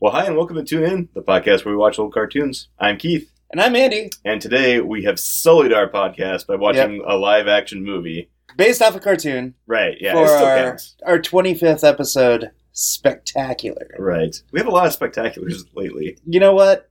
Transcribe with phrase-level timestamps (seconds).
[0.00, 2.68] Well, hi, and welcome to Tune In, the podcast where we watch old cartoons.
[2.78, 7.16] I'm Keith, And I'm Andy, and today we have sullied our podcast by watching a
[7.16, 8.30] live action movie.
[8.56, 10.96] based off a cartoon Right, yeah, for it still our, counts.
[11.04, 13.88] our 25th episode, Spectacular.
[13.98, 14.36] Right.
[14.52, 16.18] We have a lot of spectaculars lately.
[16.26, 16.90] You know what?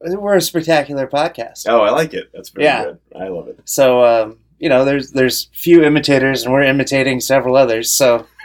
[0.00, 1.66] We're a spectacular podcast.
[1.68, 2.30] Oh, I like it.
[2.32, 2.84] That's very Yeah.
[2.84, 2.98] good.
[3.14, 3.60] I love it.
[3.66, 7.92] So, um, you know, there's there's few imitators, and we're imitating several others.
[7.92, 8.26] So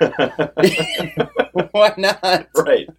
[1.71, 2.47] why not?
[2.57, 2.89] right.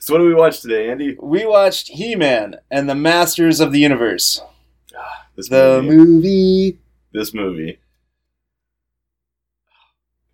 [0.00, 1.16] So, what do we watch today, Andy?
[1.20, 4.40] We watched He-Man and the Masters of the Universe,
[5.36, 5.96] This the movie.
[5.96, 6.78] movie.
[7.12, 7.78] This movie.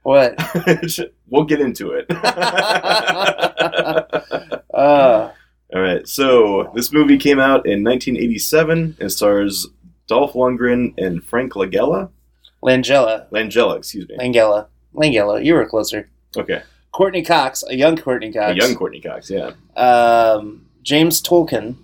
[0.03, 0.39] What?
[1.29, 2.07] we'll get into it.
[4.79, 5.33] Uh,
[5.75, 6.07] All right.
[6.07, 9.67] So this movie came out in 1987 and stars
[10.07, 12.11] Dolph Lundgren and Frank Langella.
[12.63, 14.17] Langella, Langella, excuse me.
[14.19, 15.45] Langella, Langella.
[15.45, 16.09] You were closer.
[16.37, 16.63] Okay.
[16.99, 18.51] Courtney Cox, a young Courtney Cox.
[18.51, 19.31] A young Courtney Cox.
[19.31, 19.53] Yeah.
[19.77, 21.77] um, James Tolkan,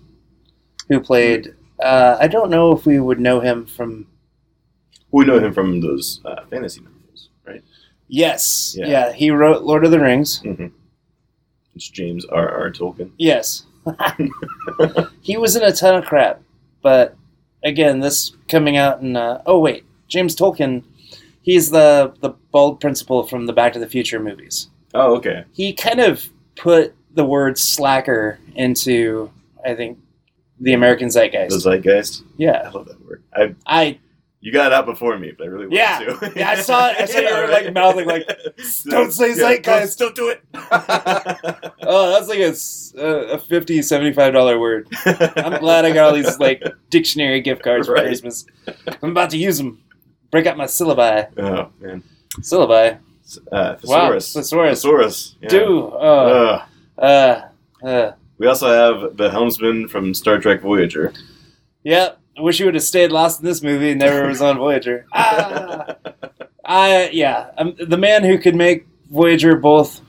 [0.89, 1.55] who played.
[1.81, 4.07] Uh, I don't know if we would know him from.
[5.11, 7.63] We know him from those uh, fantasy novels, right?
[8.09, 8.87] Yes, Yeah.
[8.87, 9.13] yeah.
[9.13, 10.41] he wrote Lord of the Rings.
[11.75, 12.49] It's James R.
[12.49, 12.69] R.
[12.71, 13.11] Tolkien.
[13.17, 13.63] Yes,
[15.21, 16.41] he was in a ton of crap,
[16.81, 17.15] but
[17.63, 19.15] again, this coming out in.
[19.15, 20.83] Uh, oh wait, James Tolkan.
[21.41, 24.67] He's the the bald principal from the Back to the Future movies.
[24.95, 25.43] Oh, okay.
[25.53, 29.29] He kind of put the word slacker into,
[29.65, 29.99] I think,
[30.59, 31.49] the American zeitgeist.
[31.49, 32.23] The Zeitgeist.
[32.37, 33.23] Yeah, I love that word.
[33.33, 33.99] I I
[34.41, 35.99] you got it out before me, but I really wanted Yeah.
[35.99, 36.33] to.
[36.35, 36.97] Yeah, I saw it.
[36.99, 38.27] I saw you were, like, mouthing, like,
[38.85, 40.41] "Don't say Zeitgeist." Don't, do it.
[41.81, 44.87] Oh, that's like a 50 $75 word.
[45.37, 48.45] I'm glad I got all these like dictionary gift cards for Christmas.
[49.01, 49.83] I'm about to use them.
[50.31, 51.27] Break out my syllabi.
[51.39, 52.03] Oh man.
[52.39, 52.99] Syllabi.
[53.51, 54.33] Uh, Wow, thesaurus.
[54.33, 54.81] thesaurus.
[54.81, 55.35] Thesaurus.
[55.41, 55.49] Yeah.
[55.49, 55.91] Do.
[55.93, 56.61] Oh, Ugh.
[56.97, 58.11] uh, uh.
[58.37, 61.13] We also have the helmsman from Star Trek Voyager.
[61.83, 62.19] Yep.
[62.37, 65.05] I wish you would have stayed lost in this movie and never was on Voyager.
[65.13, 65.95] Ah.
[66.67, 67.51] I, yeah.
[67.57, 70.01] Um the man who could make Voyager both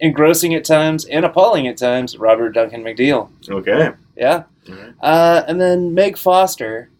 [0.00, 3.30] engrossing at times and appalling at times, Robert Duncan McNeill.
[3.48, 3.92] Okay.
[4.16, 4.42] Yeah.
[4.68, 4.94] Alright.
[5.00, 6.90] Uh, and then Meg Foster,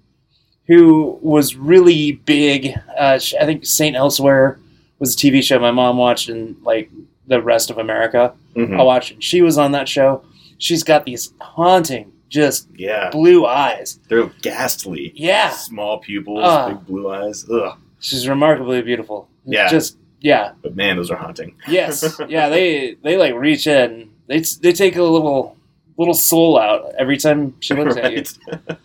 [0.69, 2.69] who was really big.
[2.97, 4.59] Uh, I think Saint Elsewhere
[4.99, 6.91] was a TV show my mom watched, and like
[7.27, 8.79] the rest of America, Mhm.
[8.79, 9.13] I watched.
[9.13, 9.23] it.
[9.23, 10.23] She was on that show.
[10.59, 13.11] She's got these haunting, just Yeah.
[13.11, 13.99] blue eyes.
[14.09, 15.13] They're ghastly.
[15.17, 16.69] Yeah, Small pupils, Ah.
[16.69, 17.45] big blue eyes.
[17.51, 17.77] Ugh.
[18.01, 19.29] she's remarkably beautiful.
[19.47, 19.69] Yeah.
[19.69, 21.55] just yeah, But man, those are haunting.
[21.69, 22.49] yes, yeah.
[22.49, 24.11] They they like reach in.
[24.27, 25.57] They they take a little
[25.99, 28.23] little soul out every time she looks at you.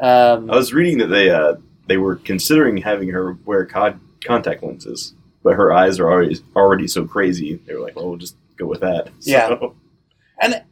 [0.00, 1.54] Um, I was reading that they uh,
[1.86, 6.86] they were considering having her wear con- contact lenses, but her eyes are already already
[6.88, 7.60] so crazy.
[7.66, 9.56] They were like, "Well, we'll just go with that." Yeah.
[10.40, 10.62] And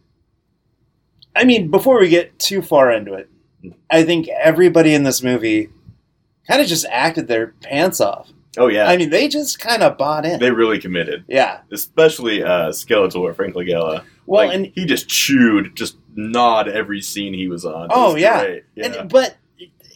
[1.36, 3.28] I mean, before we get too far into it,
[3.90, 5.68] I think everybody in this movie
[6.48, 8.28] kind of just acted their pants off.
[8.58, 10.40] oh yeah, I mean, they just kind of bought in.
[10.40, 11.60] they really committed, yeah.
[11.70, 14.02] especially uh, Skeletor, Frank Langella.
[14.26, 17.84] Well, Like, and, he just chewed, just gnawed every scene he was on.
[17.84, 18.56] It Oh, was yeah.
[18.74, 19.36] yeah, and but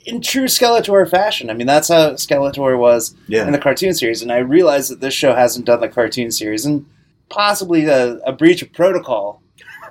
[0.04, 3.46] in true Skeletor fashion, I mean, that's how Skeletor was yeah.
[3.46, 4.22] in the cartoon series.
[4.22, 6.86] And I realize that this show hasn't done the cartoon series, and
[7.28, 9.42] possibly a, a breach of protocol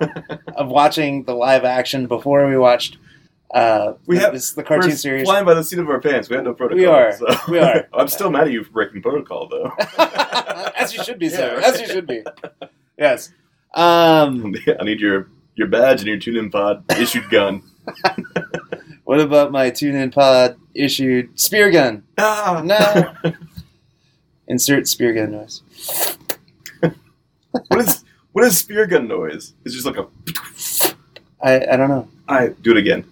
[0.56, 2.98] of watching the live action before we watched.
[3.52, 5.24] Uh, We have- this, the cartoon We're series.
[5.26, 6.28] flying by the seat of our pants.
[6.28, 6.78] We had no protocol.
[6.78, 7.12] We are.
[7.16, 7.86] so- We are.
[7.94, 9.72] I'm still mad at you for breaking protocol, though.
[10.76, 11.54] as you should be, Yeah, sir.
[11.56, 11.64] right.
[11.64, 12.24] As you should be.
[12.98, 13.30] Yes.
[13.74, 17.62] Um, I need your your badge and your tune-in pod issued gun.
[19.04, 22.02] What about my tune-in pod issued spear gun?
[22.18, 23.32] Ah, No.
[24.48, 25.62] Insert spear gun noise.
[27.68, 29.54] what is what is spear gun noise?
[29.64, 30.06] It's just like a.
[31.40, 32.08] I, I don't know.
[32.28, 33.04] I do it again.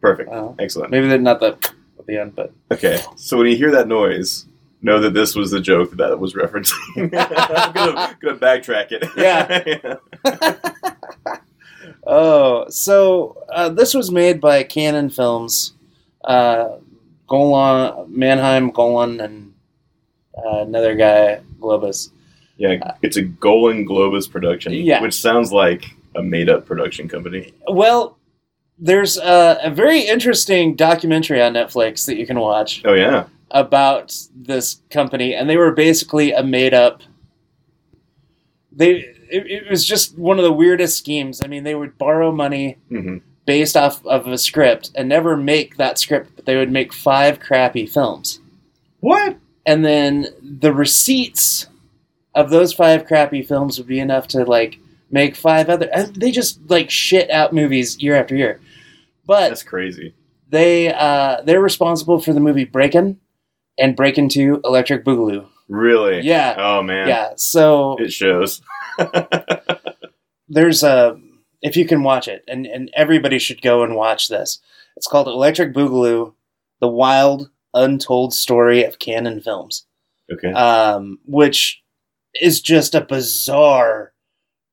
[0.00, 0.30] Perfect.
[0.58, 0.90] Excellent.
[0.90, 1.56] Maybe they're not the
[1.98, 4.46] at the end, but Okay, so when you hear that noise,
[4.82, 6.74] know that this was the joke that that was referencing.
[6.96, 9.08] I'm gonna, gonna backtrack it.
[9.16, 10.60] Yeah.
[12.06, 15.72] oh, so uh, this was made by Cannon Films,
[16.24, 16.76] uh,
[17.26, 19.54] Golan, Menahem, Golan, and
[20.36, 22.10] uh, another guy, Globus.
[22.56, 22.94] yeah.
[23.02, 25.00] It's a Golan Globus production, Yeah.
[25.02, 25.84] which sounds like
[26.16, 27.52] a made-up production company.
[27.68, 28.16] Well,
[28.78, 33.24] there's a, a very interesting documentary on Netflix that you can watch Oh yeah.
[33.50, 37.02] about this company, and they were basically a made up.
[38.72, 41.40] They it, it was just one of the weirdest schemes.
[41.42, 45.76] I mean, they would borrow money hmm based off of a script and never make
[45.76, 48.40] that script, but they would make five crappy films,
[49.00, 49.36] What?
[49.66, 51.66] and then the receipts
[52.34, 54.78] of those five crappy films would be enough to like
[55.10, 55.90] make five other.
[55.92, 58.60] And they just like shit out movies year after year.
[59.26, 60.14] But That's crazy.
[60.48, 63.20] they uh, they're responsible for the movie Breakin'
[63.78, 65.46] and Breakin' Two Electric Boogaloo.
[65.68, 66.20] Really?
[66.20, 67.08] Yeah, Oh man.
[67.08, 67.32] yeah.
[67.36, 68.62] So It shows.
[70.48, 71.18] there's a
[71.62, 74.60] if you can watch it, and and everybody should go and watch this.
[74.96, 76.34] It's called Electric Boogaloo:
[76.80, 79.86] The Wild Untold Story of Cannon Films,
[80.32, 80.52] okay.
[80.52, 81.82] um, which
[82.40, 84.12] is just a bizarre,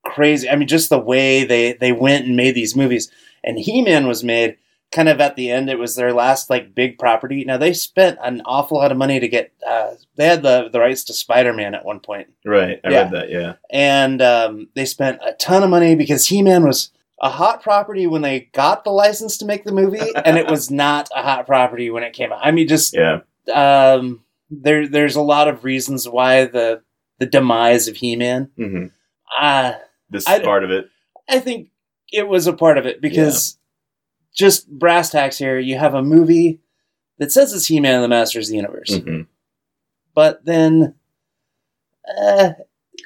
[0.05, 0.49] crazy.
[0.49, 3.11] I mean, just the way they they went and made these movies.
[3.43, 4.57] And He Man was made
[4.91, 5.69] kind of at the end.
[5.69, 7.43] It was their last like big property.
[7.45, 9.53] Now they spent an awful lot of money to get.
[9.65, 12.79] Uh, they had the the rights to Spider Man at one point right.
[12.83, 13.01] I yeah.
[13.03, 13.29] read that.
[13.29, 13.53] Yeah.
[13.69, 16.91] and um, they spent a ton of money because He-Man was
[17.21, 20.71] a hot property when they got the license to make the movie, and it was
[20.71, 22.39] not a hot property when it came out.
[22.41, 23.19] I mean, just Yeah.
[23.53, 26.81] um, there there's a lot of reasons why the
[27.19, 28.49] the demise of He-Man.
[28.57, 28.85] hmm
[29.39, 29.73] Uh,
[30.09, 30.89] This is I- part of it.
[31.29, 31.69] I think
[32.11, 33.57] it was a part of it because
[34.33, 36.59] just brass tacks here, you have a movie
[37.17, 39.21] that says it's He-Man and the Masters of the Universe, hmm
[40.13, 40.95] but then.
[42.05, 42.51] Uh,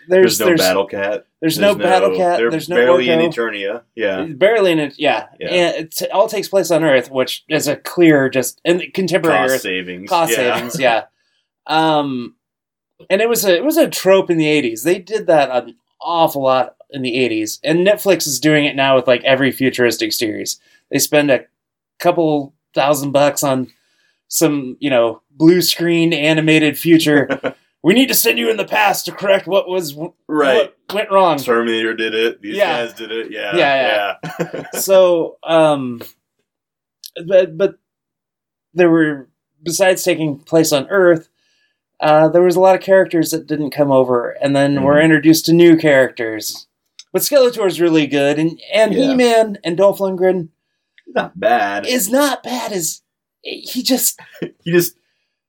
[0.07, 1.27] there's There's, no there's, Battle Cat.
[1.42, 2.39] there's no Battle Cat.
[2.39, 3.19] There's no barely in.
[3.19, 3.83] Eternia.
[3.95, 4.24] Yeah.
[4.25, 4.95] barely in it.
[4.98, 5.48] Yeah, Yeah.
[5.48, 9.39] And it t- all takes place on Earth, which is a clear just the contemporary
[9.39, 10.10] Cost Earth savings.
[10.10, 10.56] cost yeah.
[10.56, 10.80] savings.
[10.80, 11.04] Yeah,
[11.68, 12.36] um,
[13.10, 14.83] and it was a it was a trope in the '80s.
[14.83, 18.95] They did that an awful lot in the '80s, and Netflix is doing it now
[18.95, 20.60] with like every futuristic series.
[20.91, 21.45] They spend a
[21.99, 23.71] couple thousand bucks on
[24.27, 27.55] some you know blue screen animated future.
[27.83, 29.95] we need to send you in the past to correct what was
[30.27, 30.55] Right.
[30.57, 31.37] what went wrong.
[31.37, 32.41] Terminator did it.
[32.41, 32.85] These Yeah.
[32.85, 33.31] guys did it.
[33.31, 33.55] Yeah.
[33.55, 34.15] Yeah,
[34.53, 34.63] Yeah.
[34.79, 36.01] so um
[37.25, 37.75] but but
[38.73, 39.29] there were
[39.63, 41.29] besides taking place on earth
[42.01, 45.05] uh there was a lot of characters that didn't come over and then we're Mhm.
[45.05, 46.67] introduced to new characters
[47.13, 49.09] but skeletor's really good and and Yeah.
[49.11, 50.49] he-man and dolph lundgren
[51.07, 51.86] Not bad.
[51.86, 53.02] is not bad as
[53.42, 54.19] he just
[54.63, 54.98] he just.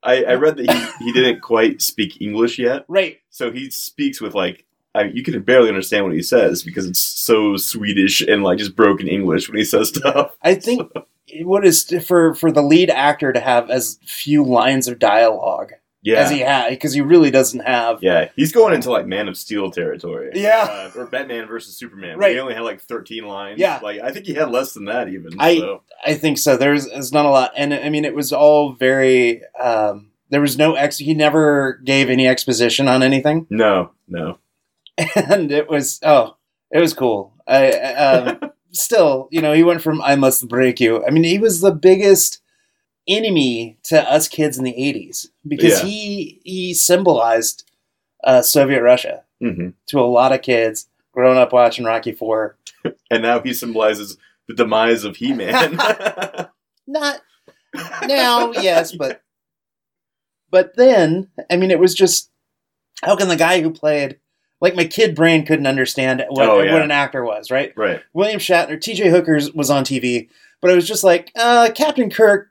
[0.03, 4.21] I, I read that he, he didn't quite speak English yet, right so he speaks
[4.21, 4.65] with like
[4.95, 8.59] I, mean, you can barely understand what he says because it's so Swedish and like
[8.59, 10.37] just broken English when he says stuff.
[10.43, 10.91] i think
[11.43, 15.73] what is for for the lead actor to have as few lines of dialogue
[16.07, 19.27] Yeah, as he had because he really doesn't have yeah, he's going into like Man
[19.29, 20.31] of Steel territory.
[20.35, 20.67] Yeah.
[20.95, 22.17] uh, or Batman versus Superman.
[22.17, 22.33] Right.
[22.33, 23.59] He only had like thirteen lines.
[23.59, 23.81] Yeah.
[23.83, 25.33] like I think he had less than that even.
[25.41, 25.83] I- so.
[26.07, 26.57] I think so.
[26.57, 29.43] There's, there's not a lot, and I mean, it was all very.
[29.61, 30.99] Um, there was no ex.
[30.99, 34.39] He never gave any exposition on anything, no, no,
[35.17, 36.37] and it was oh,
[36.71, 37.33] it was cool.
[37.47, 38.41] I um,
[38.73, 41.73] still, you know, he went from "I must break you." I mean, he was the
[41.73, 42.41] biggest
[43.09, 45.87] enemy to us kids in the '80s because Yeah.
[45.89, 47.71] he he symbolized
[48.25, 52.57] uh, Soviet Russia hmm to a lot of kids growing up watching Rocky Four.
[53.11, 54.17] and now he symbolizes
[54.49, 55.77] the demise of He-Man.
[56.87, 57.21] Not
[58.07, 59.21] now, yes, but
[60.51, 62.31] but then, I mean, it was just
[63.03, 64.19] how can the guy who played
[64.61, 66.73] like my kid brain couldn't understand what, Oh, yeah.
[66.73, 67.73] what an actor was, right?
[67.77, 68.03] right.
[68.15, 69.11] William Shatner, T.J.
[69.11, 70.29] Hooker's was on TV,
[70.63, 72.49] but it was just like uh, Captain Kirk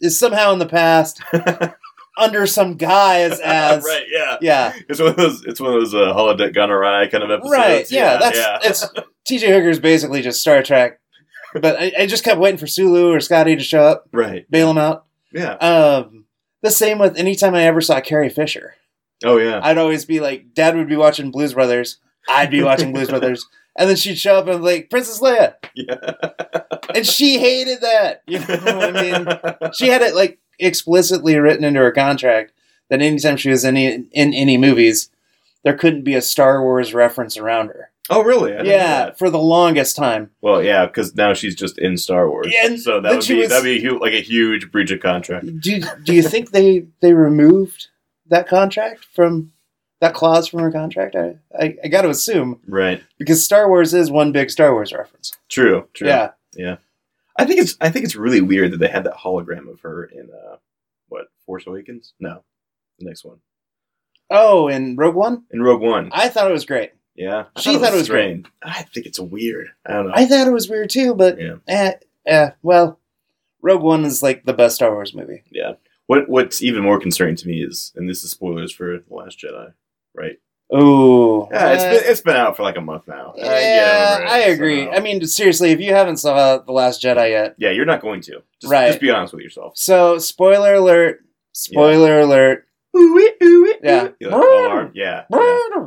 [0.00, 1.22] is somehow in the past
[2.18, 4.04] under some guise as right.
[4.10, 4.36] Yeah.
[4.40, 5.44] yeah, It's one of those.
[5.44, 7.52] It's one of those uh, holodeck gonorrhea kind of episodes.
[7.52, 8.18] right, yeah.
[8.18, 8.58] that's yeah.
[8.62, 8.86] it's
[9.26, 9.52] T.J.
[9.52, 11.00] Hooker's basically just Star Trek,
[11.54, 14.48] but I, I just kept waiting for Sulu or Scotty to show up, right.
[14.50, 15.06] bail him out.
[15.32, 15.54] Yeah.
[15.54, 16.24] Um,
[16.62, 18.74] the same with anytime I ever saw Carrie Fisher.
[19.24, 19.60] Oh yeah.
[19.62, 21.98] I'd always be like, Dad would be watching Blues Brothers.
[22.28, 23.46] I'd be watching Blues Brothers.
[23.78, 25.54] And then she'd show up and be like, Princess Leia.
[25.74, 25.96] yeah.
[26.96, 28.22] And she hated that.
[28.26, 28.46] You know
[28.78, 29.02] what I
[29.62, 29.72] mean?
[29.74, 32.52] She had it like explicitly written into her contract
[32.88, 35.10] that anytime she was in any, in any movies,
[35.64, 37.90] there couldn't be a Star Wars reference around her.
[38.08, 38.52] Oh really?
[38.52, 40.30] I didn't know Yeah, for the longest time.
[40.40, 42.46] Well, yeah, because now she's just in Star Wars.
[42.50, 45.00] Yeah, so that would be was- that'd be a hu- like a huge breach of
[45.00, 45.46] contract.
[45.60, 47.88] Do do you think they they removed
[48.28, 49.50] that contract from
[50.00, 51.16] that clause from her contract?
[51.16, 53.02] I I, I got to assume Right.
[53.18, 55.32] because Star Wars is one big Star Wars reference.
[55.48, 55.88] True.
[55.92, 56.06] True.
[56.06, 56.30] Yeah.
[56.54, 56.76] Yeah,
[57.38, 60.04] I think it's I think it's really weird that they had that hologram of her
[60.04, 60.56] in uh
[61.08, 62.14] what Force Awakens?
[62.20, 62.42] No,
[62.98, 63.38] the next one
[64.30, 66.10] Oh, in Rogue One, in Rogue One.
[66.12, 66.92] I thought it was great.
[67.14, 68.46] yeah, I She thought it was great.
[68.62, 69.68] I think it's weird.
[69.86, 70.12] I don't know.
[70.14, 71.56] I thought it was weird too, but Yeah.
[71.68, 71.92] eh,
[72.26, 72.98] eh, well,
[73.62, 75.42] Rogue One is like the best Star Wars movie.
[75.52, 75.74] Yeah.
[76.06, 79.38] What What's even more concerning to me is, and this is spoilers for the Last
[79.40, 79.72] Jedi,
[80.14, 80.38] right?
[80.74, 83.34] Ooh, Yeah, it's eh, been it's been out for like a month now.
[83.36, 84.84] I yeah, over it, I agree.
[84.84, 88.02] so- I mean, seriously, if you haven't saw the Last Jedi yet, yeah, you're not
[88.02, 88.42] going to.
[88.60, 88.88] Just, Right.
[88.88, 89.74] Just be honest with yourself.
[89.76, 91.20] so spoiler alert,
[91.52, 92.66] spoiler alert.
[92.96, 94.08] Ooh, ooh, Yeah.
[94.18, 94.90] You're like.
[94.94, 95.24] Yeah.
[95.30, 95.86] yeah.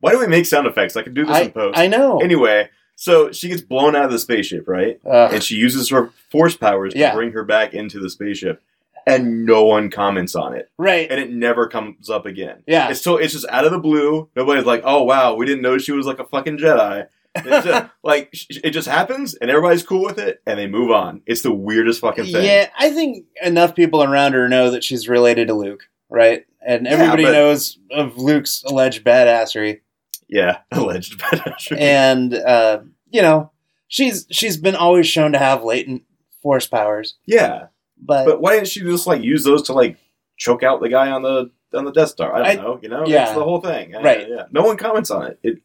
[0.00, 0.96] Why do we make sound effects?
[0.96, 1.76] I can do this in post.
[1.78, 2.18] I know.
[2.20, 4.98] Anyway, so she gets blown out of the spaceship, right?
[5.04, 5.34] Ugh.
[5.34, 7.14] And she uses her force powers to Yeah.
[7.14, 8.62] bring her back into the spaceship,
[9.06, 11.10] and no one comments on it, right.
[11.10, 12.62] and it never comes up again.
[12.66, 12.88] Yeah.
[12.90, 14.28] It's so it's just out of the blue.
[14.34, 17.90] Nobody's like, "Oh wow, we didn't know she was like a fucking Jedi." It's just,
[18.02, 18.34] like
[18.64, 21.22] it just happens, and everybody's cool with it, and they move on.
[21.26, 22.44] It's the weirdest fucking thing.
[22.44, 26.44] Yeah, I think enough people around her know that she's related to Luke, right?
[26.66, 29.80] And Yeah, everybody but- knows of Luke's alleged badassery,
[30.28, 31.78] Yeah, alleged badassery.
[31.78, 33.52] and uh, you know
[33.86, 36.02] she's she's been always shown to have latent
[36.42, 37.66] force powers, yeah,
[38.00, 39.96] but, but why didn't she just like use those to like
[40.36, 42.34] choke out the guy on the on the Death Star?
[42.34, 42.78] I don't I- know.
[42.82, 43.24] You know, yeah.
[43.24, 43.90] it's the whole thing.
[43.90, 44.28] Yeah, Right.
[44.28, 44.44] Yeah.
[44.52, 45.38] No one comments on it.
[45.42, 45.58] It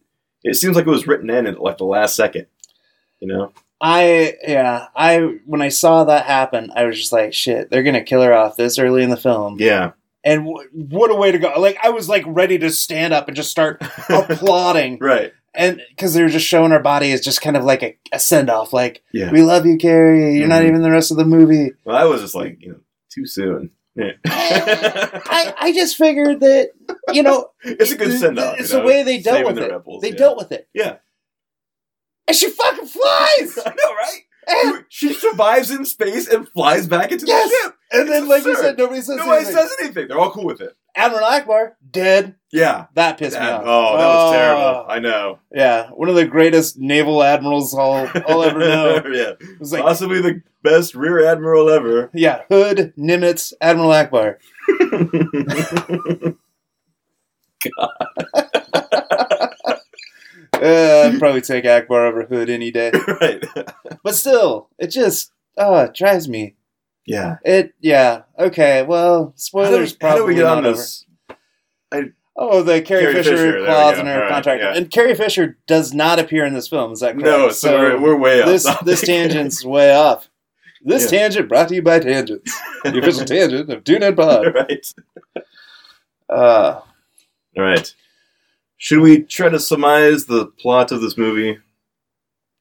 [0.43, 2.47] it seems like it was written in at like the last second.
[3.19, 3.51] You know.
[3.83, 8.03] I yeah I when I saw that happen, I was just like, shit, they're gonna
[8.03, 9.93] kill her off this early in the film, Yeah.
[10.23, 11.51] and w- what a way to go!
[11.59, 15.33] Like I was like ready to stand up and just start applauding, right.
[15.53, 18.19] And because they were just showing her body as just kind of like a, a
[18.19, 19.03] send off, like.
[19.13, 19.31] Yeah.
[19.31, 20.37] We love you, Carrie.
[20.37, 20.67] You're not Mhm.
[20.69, 21.71] even the rest of the movie.
[21.83, 22.79] Well, I was just like you know
[23.09, 23.71] too soon.
[23.95, 24.11] Yeah.
[24.25, 26.71] I, I just figured that,
[27.11, 28.57] you know, it's a good send off.
[28.59, 30.01] It's the way they dealt with it.
[30.01, 30.69] they dealt with it.
[30.73, 30.97] Yeah.
[32.27, 33.57] And she fucking flies!
[33.65, 34.21] I know, right?
[34.47, 37.49] And, She survives in space and flies back into Yes!
[37.49, 37.75] the ship.
[37.91, 39.55] and then, It's like you said, nobody says Nobody anything.
[39.55, 40.07] says anything.
[40.07, 40.75] They're all cool with it.
[40.95, 42.35] Admiral Ackbar, dead.
[42.51, 42.87] Yeah.
[42.95, 43.61] That pissed me off.
[43.65, 44.85] oh, that was Oh, terrible.
[44.89, 45.39] I know.
[45.53, 48.95] Yeah, one of the greatest naval admirals I'll, I'll ever know.
[49.05, 49.33] yeah.
[49.39, 52.09] It was like, Possibly the best rear admiral ever.
[52.13, 54.37] yeah, Hood, Nimitz, Admiral Ackbar.
[60.61, 62.91] Uh, I'd probably take Ackbar over Hood any day.
[63.21, 63.43] right.
[64.03, 66.55] But still, it just, oh, it drives me.
[67.05, 67.37] Yeah.
[67.43, 71.05] It, yeah, okay, well, How do, spoilers we, how probably do we get on this?
[71.91, 72.13] over.
[72.37, 74.63] Oh, the Carrie, Carrie Fisher, Fisher, clause in her right, contract.
[74.63, 74.73] yeah.
[74.75, 77.25] And Carrie Fisher does not appear in this film, is that correct?
[77.25, 78.47] No, so, we're, we're way off.
[78.47, 78.85] this, topic.
[78.85, 80.29] this tangent's way off.
[80.83, 81.19] This Yeah.
[81.19, 84.55] tangent brought to you by Tangents, the official tangent of TuneIn Pod.
[84.55, 84.93] right.
[86.29, 86.79] Uh,
[87.57, 87.93] All right.
[88.83, 91.59] Should we try to surmise the plot of this movie?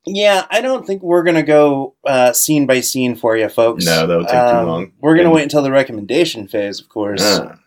[0.06, 3.86] yeah, I don't think we're going to go uh, scene by scene for you, folks.
[3.86, 4.92] No, that would take too Um, long.
[5.00, 7.22] We're going to And- wait until the recommendation phase, of course.
[7.22, 7.58] Ah.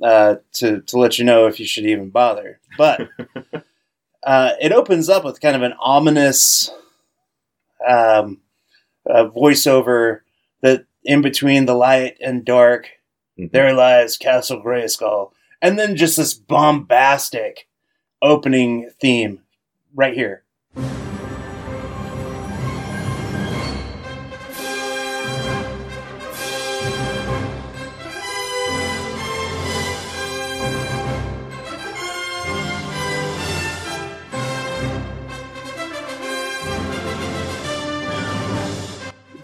[0.00, 2.60] uh, to to let you know if you should even bother.
[2.76, 3.08] But
[4.22, 6.70] uh, it opens up with kind of an ominous
[7.88, 8.40] um,
[9.10, 10.20] uh, voiceover
[10.62, 12.90] that in between the light and dark,
[13.38, 13.50] Mhm.
[13.50, 17.67] there lies Castle Grayskull, and then just this bombastic
[18.22, 19.42] opening theme
[19.94, 20.44] right here.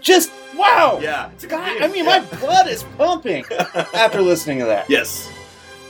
[0.01, 0.99] Just wow!
[1.01, 1.31] Yeah.
[1.31, 1.81] It's a good God.
[1.81, 2.19] I mean, Yeah.
[2.19, 3.45] my blood is pumping
[3.93, 4.89] after listening to that.
[4.89, 5.29] yes.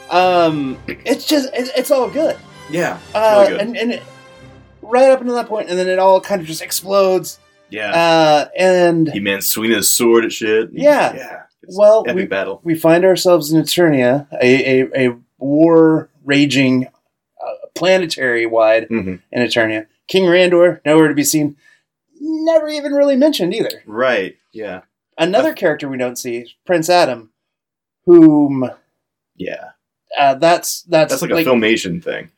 [0.10, 2.38] Um, it's just it, it's all good.
[2.70, 3.00] Yeah.
[3.14, 4.04] Uh, really and and it,
[4.82, 7.40] right up until that point, and then it all kind of just explodes.
[7.70, 7.92] yeah.
[7.92, 10.70] Uh, and he man swinging his sword at shit.
[10.74, 11.14] Yeah.
[11.16, 11.42] Yeah.
[11.68, 12.62] Well, we, battle.
[12.64, 19.20] we find ourselves in Eternia, a a, a war raging, uh, planetary wide Mhm.
[19.32, 19.88] in Eternia.
[20.08, 21.56] King Randor nowhere to be seen.
[22.22, 23.82] Never even really mentioned either.
[23.88, 24.38] Right.
[24.52, 24.82] Yeah.
[25.18, 27.32] Another character we don't see, Prince Adam,
[28.06, 28.70] whom
[29.36, 29.72] Yeah.
[30.18, 32.30] uh, that's that's That's like, a filmation thing.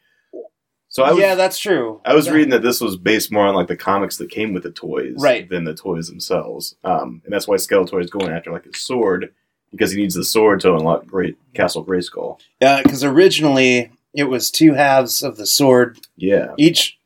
[0.97, 2.01] So I was yeah, that's true.
[2.05, 4.51] I was That- reading that this was based more on like the comics that came
[4.51, 5.47] with the toys, Right.
[5.47, 6.75] than the toys themselves.
[6.83, 9.31] Um, and that's why Skeletor is going after like his sword
[9.69, 12.39] because he needs the sword to unlock Great Castle Grayskull.
[12.59, 16.97] Yeah, because originally it was two halves of the sword, Yeah, each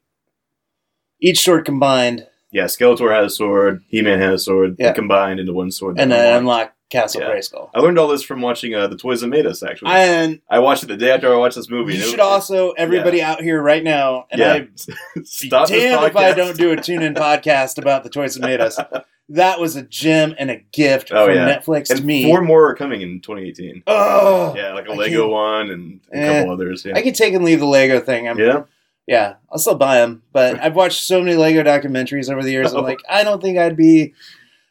[1.19, 2.67] each sword combined, yeah.
[2.67, 3.83] Skeletor had a sword.
[3.89, 4.77] He Man had a sword.
[4.77, 4.93] They Yeah.
[4.93, 5.99] combined into one sword.
[5.99, 6.75] and then unlocked.
[6.91, 7.29] Castle Yeah.
[7.31, 7.69] Grayskull.
[7.73, 9.63] I learned all this from watching uh, the Toys That Made Us.
[9.63, 9.91] Actually,
[10.49, 11.93] I, watched it the day after I watched this movie.
[11.95, 14.53] you and should was- also everybody out here right now, and yeah.
[14.53, 14.67] I
[15.23, 18.61] Stop damned if I don't do a tune in podcast about the toys that made
[18.61, 18.77] us.
[19.29, 21.57] That was a gem and a gift Oh, from yeah.
[21.57, 22.25] Netflix to me.
[22.25, 23.83] four more are coming in 2018.
[23.87, 26.83] oh, Yeah, like a I Lego one and a Eh, couple others.
[26.83, 28.27] Yeah, I could take and leave the Lego thing.
[28.27, 28.63] I'm, yeah.
[29.07, 32.73] yeah, I'll still buy them, but I've watched so many Lego documentaries over the years.
[32.73, 32.79] Oh.
[32.79, 34.13] I'm like, I don't think I'd be.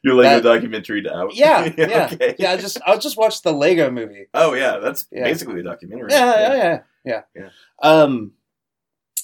[0.03, 1.35] Your Lego That- documentary out.
[1.35, 2.35] Yeah, yeah, okay.
[2.39, 2.53] yeah.
[2.53, 4.27] I just I'll just watch the Lego movie.
[4.35, 5.25] Oh yeah, that's Yeah.
[5.25, 6.09] basically a documentary.
[6.11, 7.23] Yeah, yeah, yeah, yeah.
[7.35, 7.49] Yeah.
[7.83, 8.33] Um,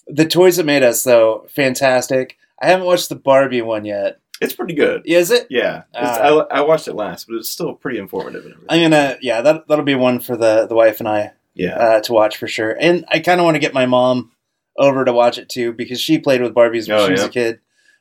[0.06, 2.36] the toys that made us though, fantastic.
[2.60, 4.20] I haven't watched the Barbie one yet.
[4.40, 5.02] It's pretty good.
[5.06, 5.46] Is it?
[5.48, 8.66] Yeah, Uh, I, I watched it last, but it's still pretty informative and everything.
[8.68, 11.76] I'm gonna yeah that that'll be one for the the wife and I Yeah.
[11.78, 12.76] uh, to watch for sure.
[12.78, 14.32] And I kind of want to get my mom
[14.78, 17.26] over to watch it too because she played with Barbies when Oh, she was yeah.
[17.26, 17.60] a kid.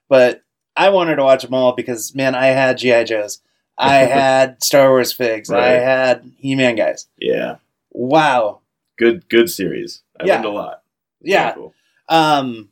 [0.10, 0.42] But
[0.78, 3.42] I wanted to watch them all because man, I had GI Joes,
[3.78, 7.08] I had Star Wars figs, I had He Man guys.
[7.20, 7.58] yeah.
[7.92, 8.60] Wow,
[8.98, 10.02] Good good series.
[10.20, 10.34] I Yeah.
[10.36, 10.82] learned a lot.
[11.22, 11.54] yeah.
[11.54, 11.74] Cool.
[12.10, 12.70] Um,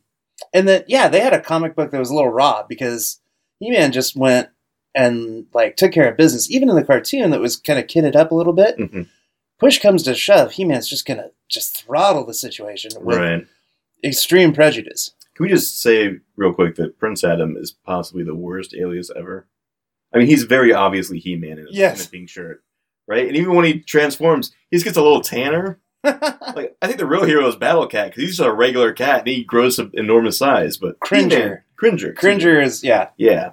[0.52, 3.20] and then yeah, they had a comic book that was a little raw because
[3.60, 4.48] He Man just went
[4.94, 6.50] and like took care of business.
[6.50, 8.76] Even in the cartoon, that was kind of kitted up a little bit.
[8.78, 9.08] Mhm.
[9.58, 13.46] Push comes to shove, He Man's just gonna just throttle the situation with Right.
[14.04, 15.13] extreme prejudice.
[15.34, 19.46] Can we just say real quick that Prince Adam is possibly the worst alias ever?
[20.14, 22.00] I mean, he's very obviously He-Man in, his, Yes.
[22.02, 22.62] in a pink shirt,
[23.08, 23.26] right?
[23.26, 25.80] And even when he transforms, he just gets a little tanner.
[26.04, 29.20] Like I think the real hero is Battle Cat because he's just a regular cat
[29.20, 30.76] and he grows to enormous size.
[30.76, 31.28] But Cringer.
[31.30, 32.12] He-Man- Cringer.
[32.12, 33.08] Cringer is yeah.
[33.16, 33.52] yeah,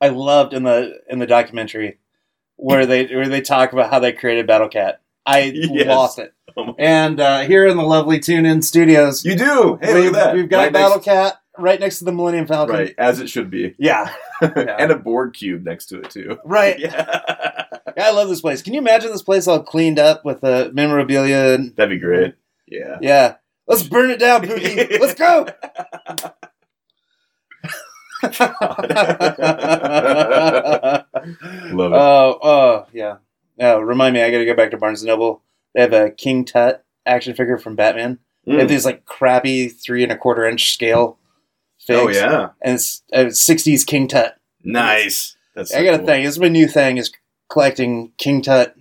[0.00, 1.98] I loved in the in the documentary
[2.56, 5.00] where they where they talk about how they created Battle Cat.
[5.24, 5.86] I Yes.
[5.86, 6.32] lost it.
[6.78, 9.78] And uh, here in the lovely Tune In Studios, you do.
[9.82, 10.34] Hey, we've, look at that.
[10.34, 12.74] we've got Right Battle next- Cat right next to the Millennium Falcon.
[12.76, 14.12] right as it should be, Yeah.
[14.42, 16.38] and a Borg cube next to it too.
[16.44, 16.78] Right.
[16.78, 17.64] Yeah,
[17.96, 18.60] Yeah, I love this place.
[18.60, 21.54] Can you imagine this place all cleaned up with the memorabilia?
[21.54, 22.34] And, that'd be great.
[22.66, 22.98] Yeah.
[23.00, 23.36] yeah.
[23.66, 25.00] Let's burn it down, Pookie.
[25.00, 25.46] Let's go.
[31.72, 31.96] Love it.
[31.96, 33.16] Oh, oh, yeah.
[33.60, 35.42] Oh, remind me, I got to go back to Barnes and Noble.
[35.76, 38.18] They have a King Tut action figure from Batman.
[38.46, 38.68] They have Mm.
[38.68, 41.18] these like crappy three and a quarter inch scale
[41.78, 42.00] figs.
[42.00, 44.36] Oh yeah, and it's a '60s King Tut.
[44.64, 45.36] nice.
[45.54, 46.06] That's I so got a cool.
[46.06, 46.24] thing.
[46.24, 47.12] This is my new thing: is
[47.50, 48.74] collecting King Tut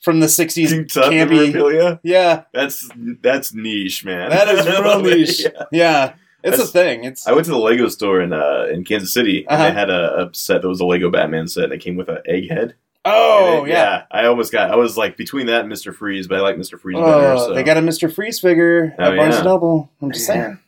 [0.00, 0.68] from the '60s.
[0.70, 2.00] King Tut campy- memorabilia.
[2.02, 2.88] Yeah, That's
[3.22, 4.30] that's niche, man.
[4.30, 5.40] that is real niche.
[5.40, 5.50] Yeah.
[5.72, 6.04] Yeah,
[6.42, 7.04] it's That's- a thing.
[7.04, 9.64] It's I went to the Lego store in uh, in Kansas City, and Uh-huh.
[9.68, 12.08] they had a, a set that was a Lego Batman set, and it came with
[12.08, 12.74] an egg head.
[13.06, 14.02] Oh And it- yeah.
[14.10, 14.70] I almost got.
[14.70, 17.06] I was like between that and Mister Freeze, but I like Mister Freeze better.
[17.32, 17.54] Oh, So.
[17.54, 18.12] they got a Mr.
[18.12, 19.38] Freeze figure Oh, at Barnes yeah.
[19.40, 19.90] and Noble.
[20.02, 20.58] I'm just saying.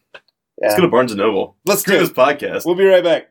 [0.60, 0.76] Let's Yeah.
[0.76, 1.56] go to Barnes and Noble.
[1.66, 2.64] Let's Screw do this podcast.
[2.66, 3.28] We'll be right back.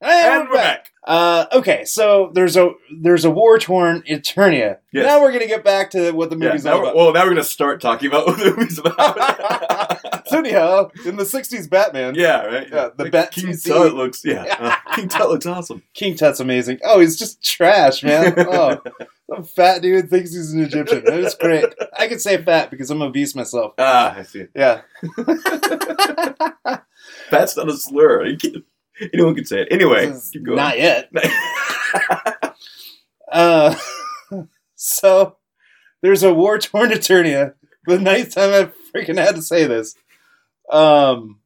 [0.00, 0.90] and we're back.
[1.06, 4.78] Uh, okay, so there's a there's a war torn Eternia.
[4.92, 5.06] Yes.
[5.06, 6.96] Now we're gonna get back to what the Yeah, movie's now about.
[6.96, 8.90] well, now we're gonna start talking about what the movie's about.
[10.26, 12.68] so anyhow, in the '60s Batman, yeah, right.
[12.70, 13.56] Yeah, the Like, Bat King.
[13.56, 14.24] Tut looks.
[14.24, 15.82] Yeah, uh, King Tut looks awesome.
[15.94, 16.78] King Tut's amazing.
[16.84, 18.34] Oh, he's just trash, man.
[18.38, 18.80] Oh,
[19.30, 21.04] some fat dude thinks he's an Egyptian.
[21.04, 21.66] That is great.
[21.98, 23.74] I can say fat because I'm obese myself.
[23.78, 24.46] Ah, I see.
[24.54, 24.82] Yeah.
[27.30, 28.24] That's not a slur.
[29.12, 29.68] Anyone can say it.
[29.70, 30.56] Anyway, keep going.
[30.56, 31.10] Not yet.
[33.30, 33.74] Uh,
[34.74, 35.36] so
[36.02, 37.54] there's a war torn Eternia.
[37.86, 39.94] The ninth time I've freaking had to say this.
[40.70, 41.40] Um,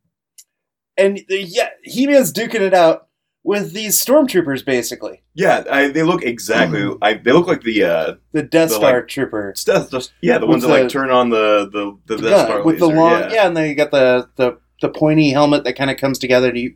[0.96, 3.08] and the- yeah, He Man's duking it out
[3.44, 5.22] with these stormtroopers, basically.
[5.34, 6.86] yeah, I, they look exactly.
[7.00, 9.52] I, they look like the uh, The Death The, Star like, trooper.
[9.56, 9.90] stuff.
[9.90, 12.62] Just, yeah, the With ones that like turn on the the the, the gun Star
[12.62, 13.32] with the laser, long, yeah.
[13.32, 13.46] yeah.
[13.46, 16.72] and then you got the the the pointy helmet that kind of comes together to.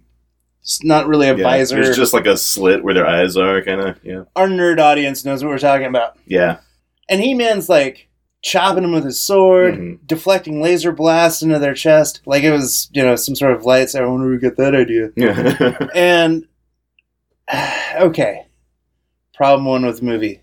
[0.63, 1.83] It's not really a Yeah, visor.
[1.83, 3.99] There's just like a slit where their eyes are, kind of.
[4.05, 6.17] Yeah, Our nerd audience knows what we're talking about.
[6.25, 6.59] yeah.
[7.09, 8.09] And He Man's like
[8.43, 9.99] chopping them with his sword, Mhm.
[10.07, 14.03] deflecting laser blasts into their chest, like it was you know some sort of lightsaber.
[14.03, 15.11] I wonder who got that idea.
[15.17, 15.89] Yeah.
[15.95, 16.47] And
[18.01, 18.47] okay,
[19.35, 20.41] problem one with the movie: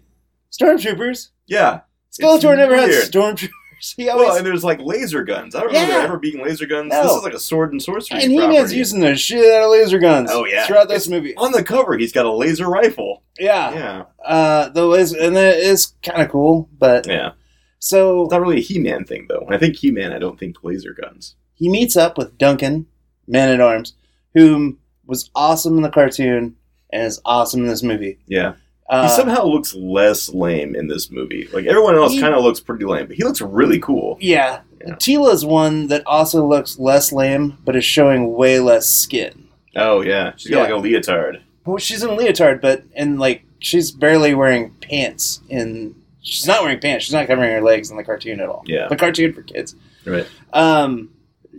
[0.51, 1.29] stormtroopers.
[1.47, 1.81] yeah.
[2.11, 3.49] Skeletor never had stormtroopers.
[3.95, 5.55] He always Well, and there's like laser guns.
[5.55, 5.97] I don't remember Yeah.
[5.99, 6.89] there ever being laser guns.
[6.91, 7.01] No.
[7.01, 8.21] This is like a sword and sorcery.
[8.21, 10.29] and He Man's using the shit out of laser guns.
[10.33, 10.67] Oh, yeah.
[10.67, 11.33] throughout this It's- movie.
[11.37, 11.97] on the cover.
[11.97, 13.23] He's got a laser rifle.
[13.39, 16.67] Yeah, Yeah, uh, the laser, and that is kind of cool.
[16.77, 17.31] But yeah.
[17.79, 19.41] So It's not really a He-Man thing though.
[19.43, 21.35] When I think He-Man, I don't think laser guns.
[21.55, 22.85] he meets up with Duncan,
[23.27, 23.93] Man at Arms,
[24.33, 26.55] whom was awesome in the cartoon
[26.91, 28.19] and is awesome in this movie.
[28.27, 28.53] Yeah.
[28.89, 31.47] Uh, he somehow looks less lame in this movie.
[31.53, 34.17] Like everyone else kind of looks pretty lame, but he looks really cool.
[34.19, 34.95] yeah, Yeah.
[34.95, 39.47] Teela's one that also looks less lame, but is showing way less skin.
[39.75, 40.63] Oh yeah, she's got Yeah.
[40.63, 41.41] like a leotard.
[41.65, 45.41] Well, she's in a leotard, but and like she's barely wearing pants.
[45.49, 45.93] In
[46.29, 47.05] she's not wearing pants.
[47.05, 48.63] She's not covering her legs in the cartoon at all.
[48.65, 48.87] Yeah.
[48.87, 49.75] the cartoon for kids.
[50.05, 50.27] Right.
[50.53, 51.09] Um,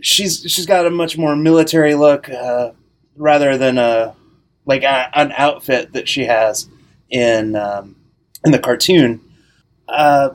[0.01, 2.71] she's she's got a much more military look, uh,
[3.15, 4.15] rather than a
[4.65, 6.69] like a, an outfit that she has
[7.09, 7.95] in um,
[8.45, 9.21] in the cartoon.
[9.87, 10.29] Uh,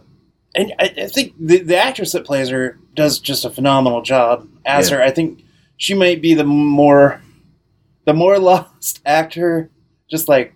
[0.55, 4.49] and I, I think the the actress that plays her does just a phenomenal job
[4.65, 4.97] as Yeah.
[4.99, 5.03] her.
[5.03, 5.43] I think
[5.77, 7.21] she might be the more
[8.05, 9.71] the more lost actor.
[10.09, 10.55] Just like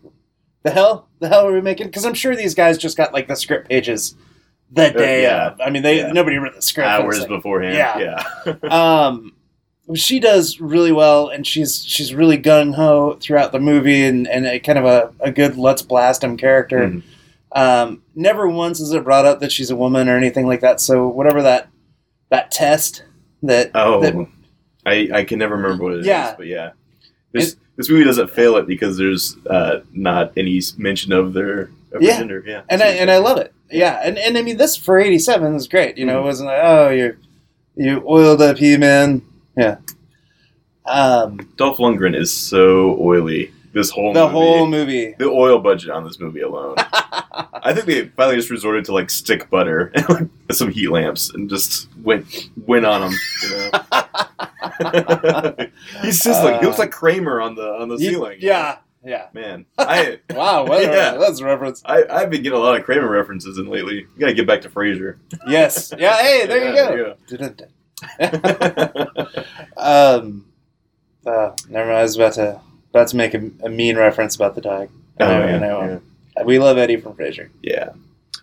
[0.63, 1.87] the hell, the hell are we making?
[1.87, 4.15] Because I'm sure these guys just got like the script pages
[4.71, 5.49] the day yeah.
[5.49, 5.61] of.
[5.61, 6.13] I mean, they Yeah.
[6.13, 7.75] nobody read the script Hours beforehand.
[7.77, 8.25] Yeah.
[8.47, 8.55] Yeah.
[8.71, 9.35] Um,
[9.95, 14.47] she does really well, and she's she's really gung ho throughout the movie, and and
[14.47, 16.89] a, kind of a, a good let's blast him character.
[16.89, 17.03] Mhm.
[17.53, 20.81] Um, never once is it brought up that she's a woman or anything like that.
[20.81, 21.69] So whatever that
[22.29, 23.03] that test
[23.43, 24.15] that Oh, that-
[24.87, 26.07] I, I can never remember what it is.
[26.07, 26.35] Yeah.
[26.39, 26.71] but yeah,
[27.33, 32.03] this this movie doesn't fail it because there's uh, not any mention of their of
[32.03, 32.19] Yeah.
[32.19, 32.45] gender.
[32.47, 33.55] Yeah, and I and I love it.
[33.71, 35.97] Yeah, and, and I mean this for eighty seven is great.
[35.97, 36.23] You know, Mhm.
[36.23, 37.17] it wasn't like oh you
[37.77, 39.23] you oiled up he man.
[39.57, 39.79] Yeah.
[40.85, 43.51] Um, Dolph Lundgren is so oily.
[43.73, 44.33] This whole the movie.
[44.33, 45.15] whole movie.
[45.19, 46.75] the oil budget on this movie alone.
[47.63, 51.31] I think they finally just resorted to like stick butter and like some heat lamps
[51.31, 52.27] and just went
[52.67, 53.13] went on them.
[53.43, 53.71] You know?
[56.03, 58.39] He's just like he looks like Kramer on the on the You- ceiling.
[58.41, 59.27] Yeah, yeah.
[59.33, 59.67] man.
[59.79, 61.17] I Wow, what Yeah.
[61.17, 61.83] that's a reference.
[61.85, 63.97] I I've been getting a lot of Kramer references in lately.
[63.97, 65.17] You gotta get back to Frasier.
[65.47, 65.93] Yes.
[65.99, 66.17] Yeah.
[66.21, 67.17] Hey, there you go.
[67.29, 67.57] there
[69.77, 70.47] um,
[71.27, 71.99] uh, never mind.
[71.99, 74.89] I was about to about to make a, a mean reference about the dog.
[75.19, 76.03] I know, Oh, yeah, I know.
[76.45, 77.51] We love Eddie from Frasier.
[77.63, 77.91] Yeah.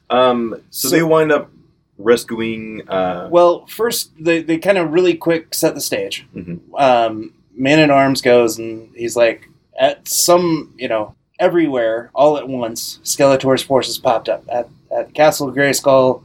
[0.10, 0.62] Um.
[0.70, 1.50] So, So- they wind up
[1.98, 2.88] rescuing.
[2.88, 6.26] Uh, Well, first they, they kind of really quick set the stage.
[6.36, 6.60] Mhm.
[6.78, 12.48] Um, Man at Arms goes and he's like at some you know everywhere all at
[12.48, 13.00] once.
[13.04, 16.24] Skeletor's forces popped up at at Castle Grayskull,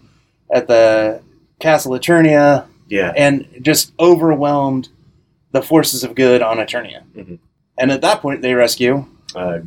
[0.55, 1.21] at the
[1.59, 3.13] Castle Eternia, yeah.
[3.17, 4.89] and just overwhelmed
[5.53, 7.03] the forces of good on Eternia.
[7.17, 7.39] Mhm.
[7.79, 9.61] And at that point, they rescue Uh,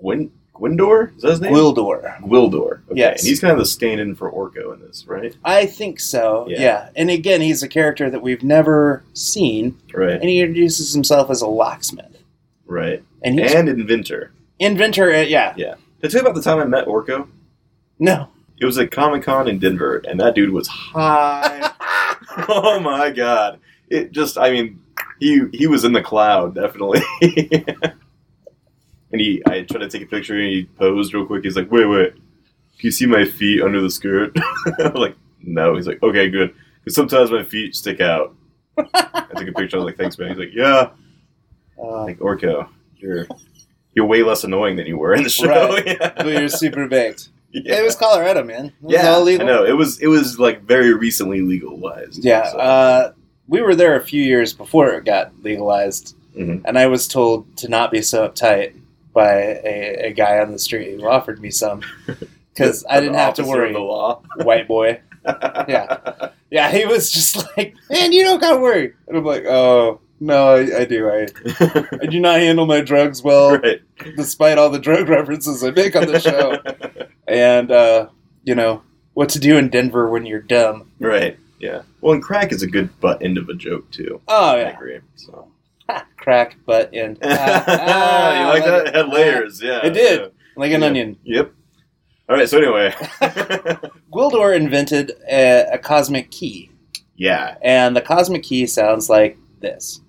[0.00, 1.52] Gwyn Gwindor is that his name?
[1.52, 2.20] Gwildor.
[2.20, 2.72] Gwildor.
[2.90, 2.94] Okay.
[3.00, 3.20] Yes.
[3.22, 5.34] And he's kind of the stand-in for Orko in this, right?
[5.44, 6.46] I think so.
[6.48, 6.60] Yeah.
[6.60, 6.88] Yeah.
[6.94, 10.12] And again, he's a character that we've never seen, Right.
[10.12, 12.22] and he introduces himself as a locksmith.
[12.66, 13.02] Right.
[13.22, 14.30] And he's And inventor.
[14.60, 15.12] inventor.
[15.12, 15.54] uh, yeah.
[15.54, 15.66] Did
[16.04, 17.26] I tell you about the time I met Orko?
[17.98, 18.28] No.
[18.60, 21.72] It was at Comic Con in Denver, and that dude was high.
[22.48, 23.58] oh my god!
[23.88, 24.80] It just, I mean,
[25.20, 27.02] he he was in the cloud definitely.
[29.14, 31.44] and he, I tried to take a picture, and he posed real quick.
[31.44, 32.20] He's like, "Wait, wait, can
[32.80, 34.36] you see my feet under the skirt?"
[34.80, 38.34] I'm like, "No." He's like, "Okay, good." Because sometimes my feet stick out.
[38.76, 39.76] I took a picture.
[39.76, 40.90] I was like, "Thanks, man." He's like, "Yeah."
[41.80, 43.26] Uh, Like Orko, you're
[43.94, 45.46] you're way less annoying than you were in the show.
[45.46, 45.86] Right.
[46.00, 46.12] yeah.
[46.16, 47.28] but you're super baked.
[47.52, 47.76] Yeah.
[47.76, 48.66] It was Colorado, man.
[48.66, 49.46] It was yeah, all legal.
[49.46, 49.64] I know.
[49.64, 52.24] It was it was like very recently legalized.
[52.24, 52.50] Yeah.
[52.50, 53.12] so- Uh,
[53.46, 56.62] we were there a few years before it got legalized, Mhm.
[56.64, 58.74] and I was told to not be so uptight
[59.14, 59.30] by
[59.64, 61.82] a, a guy on the street who offered me some
[62.52, 63.72] because I didn't have to worry.
[63.72, 64.22] The law.
[64.42, 65.00] White boy.
[65.26, 66.28] Yeah.
[66.50, 68.92] Yeah, he was just like, man, you don't gotta worry.
[69.08, 71.08] And I'm like, oh, no, I, I do.
[71.08, 71.26] I,
[72.02, 73.80] I do not handle my drugs well, right.
[74.16, 76.58] despite all the drug references I make on the show.
[77.26, 78.08] and, uh,
[78.44, 78.82] you know,
[79.14, 80.90] what to do in Denver when you're dumb.
[81.00, 81.38] right.
[81.58, 81.82] Yeah.
[82.02, 84.20] Well, and crack is a good butt end of a joke too.
[84.28, 84.64] Oh, yeah.
[84.64, 85.00] I agree.
[85.16, 85.48] So.
[86.16, 87.18] Crack, butt, end.
[87.22, 88.88] you Ah, like that?
[88.88, 88.94] it.
[88.94, 89.62] Had layers.
[89.62, 89.84] Yeah.
[89.84, 90.20] It did.
[90.20, 90.26] yeah.
[90.56, 91.16] Like an onion.
[91.24, 91.52] Yep.
[92.28, 92.48] All right.
[92.48, 92.90] So anyway.
[94.12, 96.70] Gwildor invented a, a cosmic key,
[97.16, 97.56] yeah.
[97.62, 100.00] and the cosmic key sounds like this.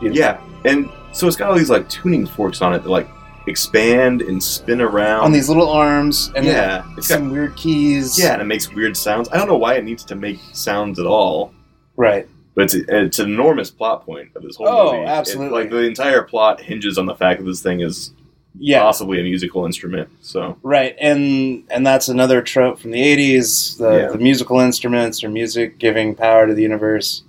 [0.00, 0.40] Yeah.
[0.64, 3.08] And so it's got all these like tuning forks on it that like
[3.46, 5.24] expand and spin around.
[5.24, 6.84] On these little arms, and yeah.
[6.96, 8.18] It's got some weird keys.
[8.18, 9.28] Yeah, and it makes weird sounds.
[9.30, 11.52] I don't know why it needs to make sounds at all,
[11.96, 12.28] Right.
[12.54, 15.04] but it's, it's an enormous plot point of this whole Oh, movie.
[15.04, 15.60] It- absolutely.
[15.60, 18.12] like the entire plot hinges on the fact that this thing is
[18.58, 18.80] Yeah.
[18.80, 20.08] possibly a musical instrument.
[20.20, 20.94] So Right.
[21.00, 24.08] And and that's another trope from the eighties, the, Yeah.
[24.08, 27.22] the musical instruments or music giving power to the universe.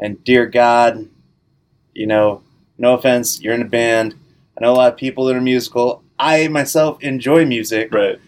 [0.00, 1.08] And dear God,
[1.94, 2.42] you know,
[2.78, 4.14] no offense, you're in a band.
[4.58, 6.02] I know a lot of people that are musical.
[6.18, 8.18] I myself enjoy music, right.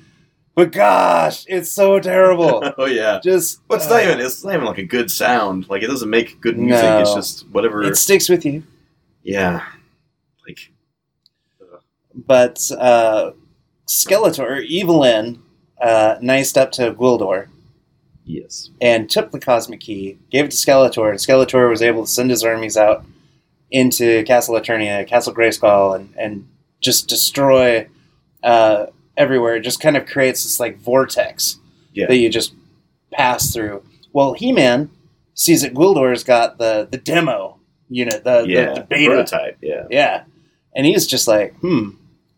[0.55, 2.63] but gosh, it's so terrible.
[2.79, 3.19] oh yeah.
[3.23, 5.69] Just Well, it's not uh, even it's not even like a good sound.
[5.69, 6.85] Like it doesn't make good music.
[6.85, 7.83] It's just whatever.
[7.83, 8.63] it sticks with you.
[9.25, 9.67] yeah.
[10.47, 10.71] Like
[12.15, 13.33] But uh,
[13.89, 15.43] Skeletor, Evil-Lyn,
[15.83, 17.49] uh, niced up to Gwildor
[18.25, 18.71] yes.
[18.81, 22.31] and took the cosmic key, gave it to Skeletor, and Skeletor was able to send
[22.31, 23.05] his armies out
[23.71, 26.49] into Castle Eternia, Castle Grayskull, and, and
[26.81, 27.89] just destroy
[28.43, 29.57] uh, everywhere.
[29.57, 31.59] It just kind of creates this like vortex
[31.93, 32.07] Yeah.
[32.07, 32.53] that you just
[33.13, 33.83] pass through.
[34.13, 34.91] Well, He Man
[35.35, 38.75] sees that Gwildor's got the, the demo unit, the, yeah.
[38.75, 39.11] the, the beta.
[39.11, 39.59] Prototype.
[39.61, 39.87] Yeah.
[39.91, 40.25] Yeah.
[40.75, 41.91] And he's just like, hmm,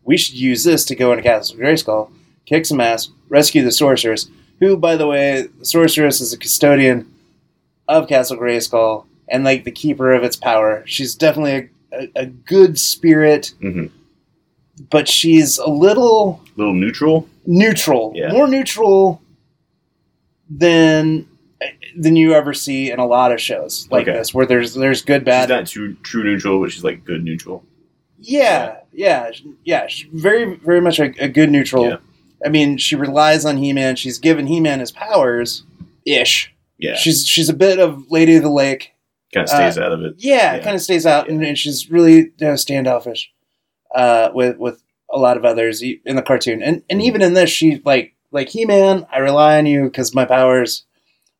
[0.03, 2.11] we should use this to go into Castle Grayskull,
[2.45, 4.27] kick some ass, rescue the sorceress,
[4.59, 7.11] who, by the way, the sorceress is a custodian
[7.87, 10.83] of Castle Grayskull and like the keeper of its power.
[10.85, 13.85] She's definitely a, a, a good spirit, hmm
[14.89, 17.29] but she's a little little neutral.
[17.45, 18.31] neutral, Yeah.
[18.31, 19.21] more neutral
[20.49, 21.27] than
[21.95, 24.17] than you ever see in a lot of shows like Okay.
[24.17, 25.43] this, where there's there's good bad.
[25.43, 27.63] She's not true true neutral, but she's like good neutral.
[28.19, 29.29] yeah, yeah,
[29.63, 29.87] yeah.
[29.87, 31.89] she's very very much a, a good neutral.
[31.89, 31.97] Yeah.
[32.45, 33.95] I mean, she relies on He Man.
[33.95, 35.63] She's given He Man his powers,
[36.05, 36.53] ish.
[36.77, 38.92] Yeah, She's she's a bit of Lady of the Lake.
[39.33, 40.15] Kind of stays out of it.
[40.17, 40.63] Yeah, Yeah.
[40.63, 43.31] kind of stays out, and, and she's really you know, standoffish
[43.95, 47.05] uh, with with a lot of others in the cartoon, and and Mhm.
[47.05, 49.05] even in this, she like like He Man.
[49.11, 50.85] I rely on you because my powers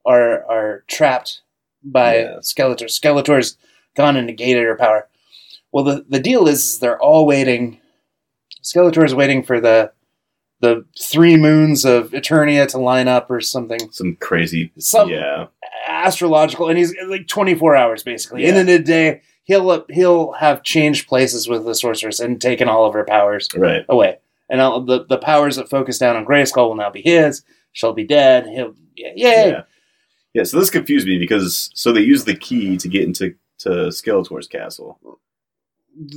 [0.06, 1.42] are are trapped
[1.84, 2.38] by Yeah.
[2.42, 2.86] Skeletor.
[2.86, 3.58] Skeletor's
[3.96, 5.08] gone and negated her power.
[5.72, 7.80] Well, the the deal is, is they're all waiting.
[8.64, 9.92] Skeletor is waiting for the
[10.62, 13.92] the three moons of Eternia to line up or something.
[13.92, 14.72] Some crazy.
[14.78, 15.48] Some yeah,
[16.04, 18.44] astrological, and he's like 24 hours basically.
[18.44, 18.58] Yeah.
[18.60, 22.94] in a day, he'll he'll have changed places with the sorceress and taken all of
[22.94, 23.86] her powers right.
[23.90, 24.20] away.
[24.50, 27.44] And all the the powers that focus down on Grayskull will now be his.
[27.72, 28.46] She'll be dead.
[28.48, 29.14] He'll yay.
[29.16, 29.64] Yeah.
[30.36, 33.70] Yeah, so this confused me because so they use the key to get into to
[33.90, 35.00] Skeletor's castle,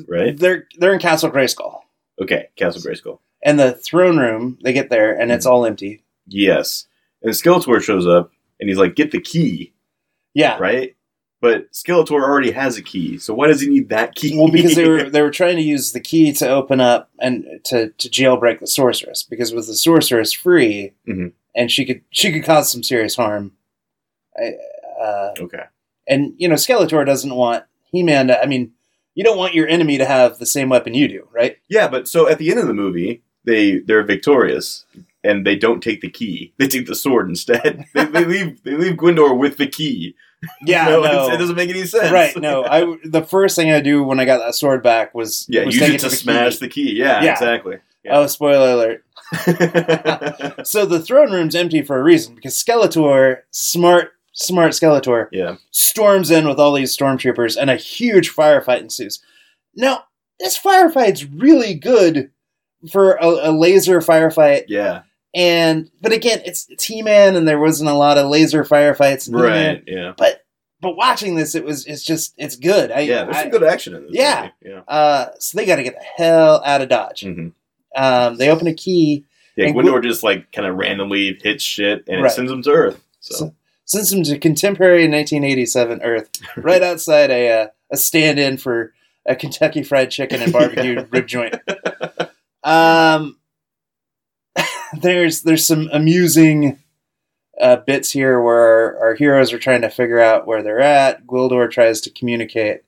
[0.09, 0.37] right?
[0.38, 1.81] They're they're in Castle Grayskull,
[2.20, 3.18] Okay, Castle Grayskull.
[3.42, 4.59] and the throne room.
[4.62, 5.35] They get there, and Mm.
[5.35, 6.03] it's all empty.
[6.27, 6.87] Yes,
[7.22, 9.72] and Skeletor shows up and he's like, "Get the key,"
[10.37, 10.59] Yeah.
[10.59, 10.94] right?
[11.40, 14.37] But Skeletor already has a key, so why does he need that key?
[14.37, 17.44] Well, because they were they were trying to use the key to open up and
[17.64, 19.22] to to jailbreak the sorceress.
[19.22, 21.33] Because with the sorceress free, Mhm.
[21.55, 23.53] and she could she could cause some serious harm.
[24.38, 24.55] I,
[25.01, 25.64] uh, okay.
[26.09, 28.29] and you know, Skeletor doesn't want He Man.
[28.29, 28.72] to I mean,
[29.14, 31.59] you don't want your enemy to have the same weapon you do, right?
[31.68, 34.87] Yeah, but so at the end of the movie, they they're victorious
[35.27, 36.53] and they don't take the key.
[36.59, 37.85] They take the sword instead.
[37.95, 40.15] they, they leave they leave Gwendor with the key.
[40.65, 42.12] Yeah, No, no, it doesn't make any sense.
[42.12, 42.37] right?
[42.37, 45.65] No, I the first thing I do when I got that sword back was Yeah,
[45.65, 46.59] was use it to the smash key.
[46.61, 46.93] the key.
[46.99, 47.33] Yeah, Yeah.
[47.33, 47.79] exactly.
[48.09, 49.05] Oh, spoiler alert!
[50.65, 55.57] So the throne room's empty for a reason because Skeletor, smart, smart Skeletor, yeah.
[55.71, 59.21] storms in with all these stormtroopers and a huge firefight ensues.
[59.75, 60.05] Now,
[60.39, 62.31] this firefight's really good
[62.93, 65.03] for a, a laser firefight, Yeah.
[65.37, 69.29] And but again, it's it's He-Man, and there wasn't a lot of laser firefights.
[69.29, 69.85] in Right.
[69.87, 70.14] Yeah.
[70.16, 70.44] But
[70.81, 72.90] but watching this, it was it's just it's good.
[72.90, 73.25] I, Yeah.
[73.25, 74.12] There's I- some good action in this.
[74.14, 74.51] Yeah.
[74.64, 74.75] Movie.
[74.75, 74.81] Yeah.
[74.88, 77.20] Uh, so they got to get the hell out of Dodge.
[77.22, 77.49] hmm
[77.94, 79.25] Um, they open a key,
[79.57, 79.70] Yeah.
[79.70, 82.33] Gwendor just like kind of randomly hits shit and Right.
[82.33, 83.01] it sends him to Earth.
[83.20, 83.35] So.
[83.37, 83.55] So-
[83.88, 88.92] sends them to contemporary 1987 Earth, right outside a uh, a stand-in for
[89.27, 91.55] a Kentucky Fried Chicken and barbecue rib joint.
[92.64, 93.37] Um,
[95.01, 96.79] there's there's some amusing
[97.61, 101.27] uh, bits here where our, heroes are trying to figure out where they're at.
[101.27, 102.83] Gwildor tries to communicate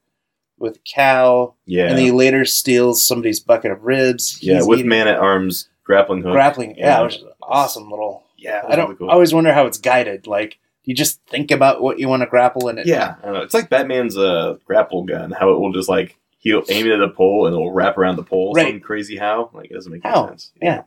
[0.59, 1.57] with Cal.
[1.67, 1.89] yeah.
[1.89, 4.39] and he later steals somebody's bucket of ribs.
[4.43, 4.63] yeah.
[4.63, 6.33] With man at arms grappling hook.
[6.33, 6.77] grappling.
[6.77, 7.03] Yeah, Yeah.
[7.03, 8.25] which is an awesome little.
[8.37, 8.63] yeah.
[8.69, 9.01] I don't.
[9.03, 10.27] I always wonder how it's guided.
[10.27, 12.87] Like you just think about what you want to grapple, and it.
[12.87, 13.43] Yeah, I don't know.
[13.43, 15.31] It's like Batman's uh, grapple gun.
[15.31, 18.17] How it will just like he'll aim it at a pole and it'll wrap around
[18.17, 18.53] the pole.
[18.55, 18.69] Right.
[18.69, 19.51] Some crazy how.
[19.53, 20.23] Like it doesn't make How?
[20.23, 20.53] any sense.
[20.61, 20.83] Yeah.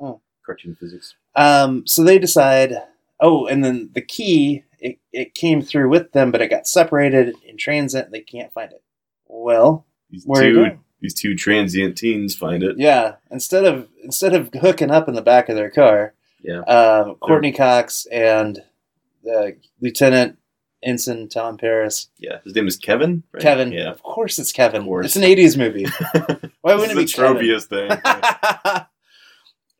[0.00, 0.20] Oh.
[0.50, 1.14] Cartoon physics.
[1.36, 1.86] Um.
[1.86, 2.74] So they decide.
[3.20, 4.64] Oh, and then the key.
[4.82, 8.10] It, it came through with them, but it got separated in transit.
[8.10, 8.82] They can't find it.
[9.28, 10.80] Well, These where you two going?
[11.02, 12.76] these two transient teens find it.
[12.78, 13.16] Yeah.
[13.30, 16.60] Instead of instead of hooking up in the back of their car, Yeah.
[16.60, 18.58] um, Courtney Cox and
[19.30, 19.48] uh,
[19.82, 20.38] Lieutenant
[20.82, 22.38] Ensign Tom Paris, Yeah.
[22.44, 23.22] His name is Kevin.
[23.32, 23.42] right?
[23.42, 23.72] Kevin.
[23.72, 23.90] Yeah.
[23.90, 24.84] Of course, it's Kevin.
[24.84, 25.04] Course.
[25.04, 25.84] It's an '80s movie.
[26.62, 27.90] Why wouldn't it be the tropiest thing.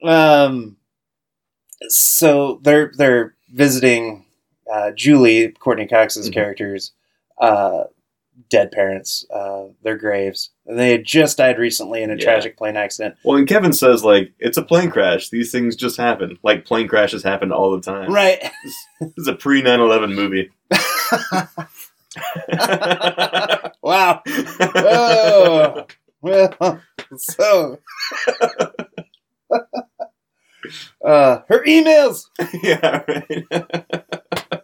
[0.04, 0.76] um,
[1.88, 4.26] so they're they're visiting
[4.72, 6.34] uh, Julie, Courtney Cox's Mhm.
[6.34, 6.92] characters,
[7.40, 7.84] uh,
[8.48, 10.50] dead parents, uh, their graves.
[10.66, 12.20] And they had just died recently in a Yeah.
[12.22, 13.16] tragic plane accident.
[13.24, 15.30] well, and Kevin says like it's a plane crash.
[15.30, 16.38] These things just happen.
[16.44, 18.12] Like plane crashes happen all the time.
[18.12, 18.40] Right.
[19.00, 20.50] This is a pre 9/11 movie.
[23.82, 24.22] wow.
[24.74, 25.86] Oh.
[26.22, 26.80] Well,
[27.16, 27.78] so.
[31.04, 32.26] uh, her emails.
[32.62, 33.02] yeah.
[33.08, 33.46] Right.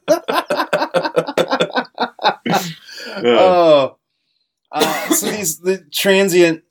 [3.16, 3.96] Uh, oh,
[4.72, 6.62] uh, so these the transient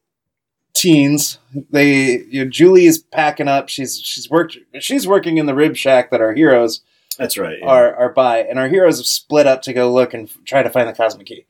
[0.75, 1.39] teens.
[1.71, 3.67] They, you know, Julie is packing up.
[3.69, 4.57] She's she's worked.
[4.79, 6.81] She's working in the rib shack that our heroes
[7.17, 7.57] that's right.
[7.59, 7.65] yeah.
[7.67, 10.61] are are by, and our heroes have split up to go look and f- try
[10.61, 11.45] to find the cosmic key.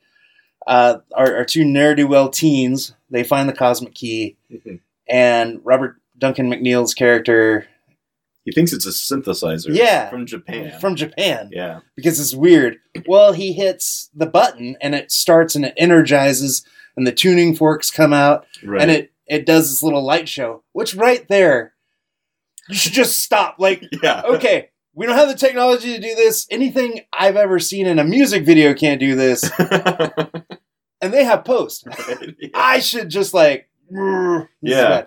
[0.66, 4.80] Uh, our, our two ne'er do well teens they find the cosmic key, Mhm.
[5.08, 7.66] and Robert Duncan McNeill's character
[8.46, 9.66] He thinks it's a synthesizer.
[9.74, 10.08] Yeah.
[10.08, 10.78] From Japan.
[10.80, 11.80] from Japan yeah.
[11.96, 12.78] because it's weird.
[13.06, 16.64] Well, he hits the button and it starts and it energizes,
[16.96, 18.80] and the tuning forks come out, Right.
[18.80, 20.62] and it it does this little light show.
[20.72, 21.74] Which right there,
[22.68, 23.56] you should just stop.
[23.58, 24.22] Like, yeah.
[24.24, 26.46] okay, we don't have the technology to do this.
[26.50, 29.50] Anything I've ever seen in a music video can't do this.
[31.02, 31.86] And they have post.
[32.54, 35.04] I should just like, "Brr, this is Yeah.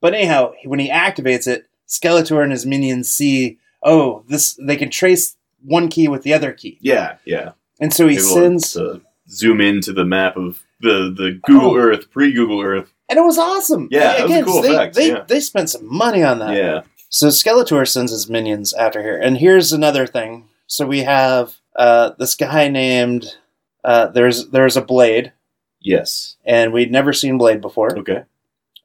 [0.00, 4.90] But anyhow, when he activates it, Skeletor and his minions see, oh, this they can
[4.90, 7.52] trace one key with the other key, yeah, yeah.
[7.80, 11.76] and so he Able sends, to zoom into the map of the the Google Oh.
[11.76, 12.92] Earth, pre Google Earth.
[13.08, 13.88] and it was awesome.
[13.90, 15.24] Yeah, that was a again, cool they, effect, They, yeah.
[15.26, 16.54] they spent some money on that.
[16.56, 20.48] Yeah, So Skeletor sends his minions after here, and here's another thing.
[20.68, 23.36] So we have uh, this guy named
[23.84, 25.32] uh, there's there's a Blade,
[25.80, 26.36] yes.
[26.44, 27.96] and we'd never seen Blade before.
[27.98, 28.24] Okay.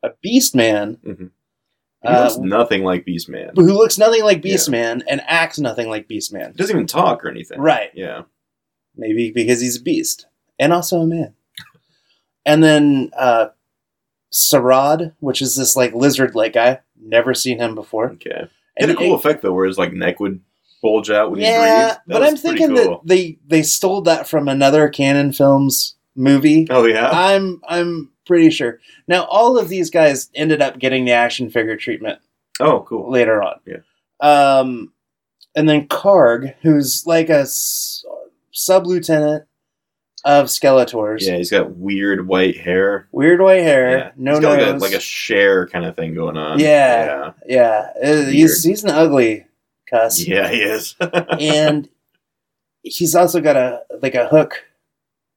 [0.03, 1.11] A Beast Man He
[2.03, 3.51] Uh, looks nothing like Beastman.
[3.55, 6.53] who looks nothing like Beast Man and acts nothing like Beast Man.
[6.55, 7.59] Doesn't even talk or anything.
[7.59, 7.91] Right.
[7.93, 8.23] Yeah.
[8.95, 10.25] Maybe because he's a beast
[10.59, 11.35] and also a man.
[12.45, 13.49] And then uh,
[14.31, 16.79] Saurod, which is this like lizard like guy.
[16.99, 18.11] Never seen him before.
[18.11, 18.47] Okay.
[18.77, 20.41] He had And a cool it- effect though, where his like neck would
[20.81, 22.75] bulge out when he yeah, but I'm thinking cool.
[22.75, 26.67] that they they stole that from another Cannon Films movie.
[26.69, 27.09] Oh yeah.
[27.11, 28.79] I'm I'm pretty sure.
[29.09, 32.19] Now all of these guys ended up getting the action figure treatment
[32.61, 33.11] Oh, cool.
[33.11, 33.59] later on.
[33.65, 33.79] Yeah.
[34.21, 34.93] Um,
[35.53, 38.05] and then Karg, who's like a s-
[38.53, 39.43] sub lieutenant
[40.23, 41.21] of Skeletors.
[41.27, 43.09] Yeah, he's got weird white hair.
[43.11, 44.11] Weird white hair, Yeah.
[44.15, 44.81] no he's got like a, nose.
[44.81, 46.57] like a share kind of thing going on.
[46.59, 47.33] Yeah.
[47.45, 49.45] yeah, uh, he's he's an ugly
[49.89, 50.43] cuss, Yeah.
[50.43, 50.95] Yeah, he is.
[51.39, 51.89] and
[52.83, 54.63] he's also got a like a hook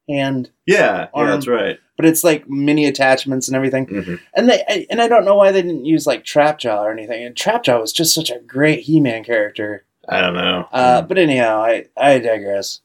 [0.09, 1.09] hand, yeah.
[1.15, 1.27] Arm.
[1.29, 1.79] Yeah, that's right.
[1.97, 3.87] but it's like mini attachments and everything.
[3.87, 6.93] hmm And they I, and I don't know why they didn't use like Trapjaw or
[6.93, 7.25] anything.
[7.25, 9.85] And Trapjaw was just such a great He-Man character.
[10.09, 10.69] I don't know.
[10.73, 12.81] Uh, but anyhow, I I digress.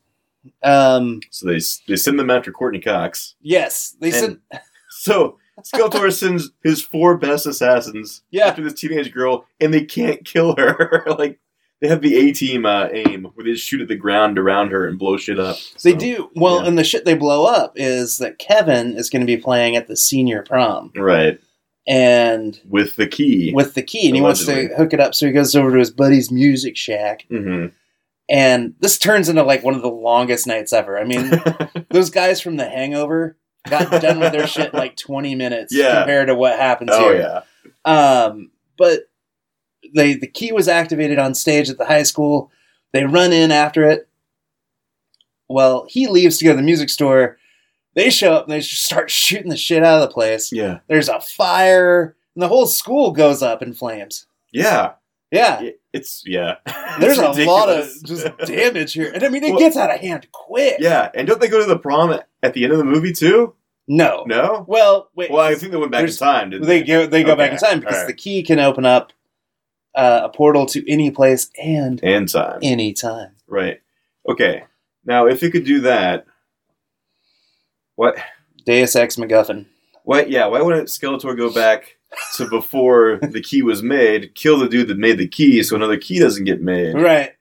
[0.64, 3.36] Um, so they they send them after Courtney Cox.
[3.42, 4.40] yes, they send.
[5.02, 8.48] So Skeletor sends his four best assassins Yeah.
[8.48, 11.04] after this teenage girl, and they can't kill her.
[11.18, 11.40] like
[11.82, 14.72] they have the A team uh, aim, where they just shoot at the ground around
[14.72, 15.58] her and blow shit up.
[15.84, 16.68] they do well, yeah.
[16.68, 19.88] and the shit they blow up is that Kevin is going to be playing at
[19.88, 21.40] the senior prom, right
[21.88, 23.52] and with the key.
[23.54, 25.80] with the key, and he wants to hook it up, so he goes over to
[25.80, 27.68] his buddy's music shack, hmm
[28.32, 31.00] and this turns into like one of the longest nights ever.
[31.00, 31.32] I mean,
[31.90, 33.38] those guys from The Hangover
[33.68, 35.96] got done with their shit in like twenty minutes Yeah.
[36.02, 37.06] compared to what happens here.
[37.08, 37.44] oh here.
[37.88, 37.92] yeah.
[38.26, 39.09] Um, but
[39.96, 42.52] they the key was activated on stage at the high school.
[42.94, 44.08] They run in after it.
[45.48, 47.38] Well, he leaves to go to the music store.
[47.96, 50.52] They show up and they just start shooting the shit out of the place.
[50.52, 50.80] Yeah.
[50.88, 54.26] There's a fire, and the whole school goes up in flames.
[54.52, 54.94] Yeah.
[55.32, 55.62] Yeah,
[55.94, 56.56] It's yeah.
[57.00, 59.94] there's It's a lot of just damage here, and I mean it Well- gets out
[59.94, 60.78] of hand quick.
[60.80, 63.14] yeah, and don't they go to the prom at, at the end of the movie
[63.14, 63.54] too?
[63.88, 64.24] No.
[64.26, 64.66] No.
[64.68, 65.30] Well, wait.
[65.30, 66.50] Well, I think they went back in time.
[66.50, 68.08] Didn't they go they go back in time because alright.
[68.08, 69.14] the key can open up
[69.96, 72.60] uh, a portal to any place and And time.
[72.62, 73.32] any time.
[73.48, 73.82] Right.
[74.28, 74.64] Okay.
[75.06, 76.26] Now, if it could do that,
[77.96, 78.18] what?
[78.66, 79.66] Deus Ex MacGuffin.
[80.04, 80.30] What?
[80.30, 80.46] Yeah.
[80.48, 81.98] Why wouldn't Skeletor go back
[82.36, 85.98] to before the key was made, kill the dude that made the key, so another
[85.98, 86.94] key doesn't get made?
[86.96, 87.32] Right.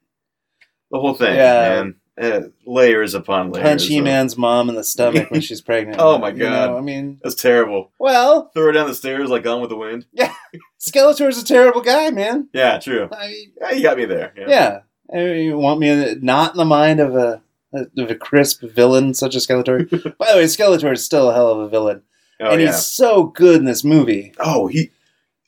[0.91, 1.83] The whole thing, Yeah.
[1.83, 1.95] man.
[2.21, 3.63] Uh, layers upon layers.
[3.65, 6.01] Punch He Man's mom in the stomach when she's pregnant.
[6.01, 6.71] Oh my You God.
[6.71, 7.93] know, I mean, That's terrible.
[7.99, 10.07] well, Throw her down the stairs like Gone with the Wind.
[10.13, 10.35] Yeah,
[10.81, 12.49] Skeletor's a terrible guy, man.
[12.53, 13.09] Yeah, true.
[13.13, 14.33] I mean, Yeah, you got me there.
[14.37, 14.49] Yeah.
[14.49, 14.81] yeah.
[15.13, 18.63] I mean, you want me in- not in the mind of a of a crisp
[18.63, 19.89] villain such as Skeletor.
[20.19, 22.03] By the way, Skeletor is still a hell of a villain,
[22.41, 22.69] Oh and yeah.
[22.69, 24.33] he's so good in this movie.
[24.39, 24.91] Oh he.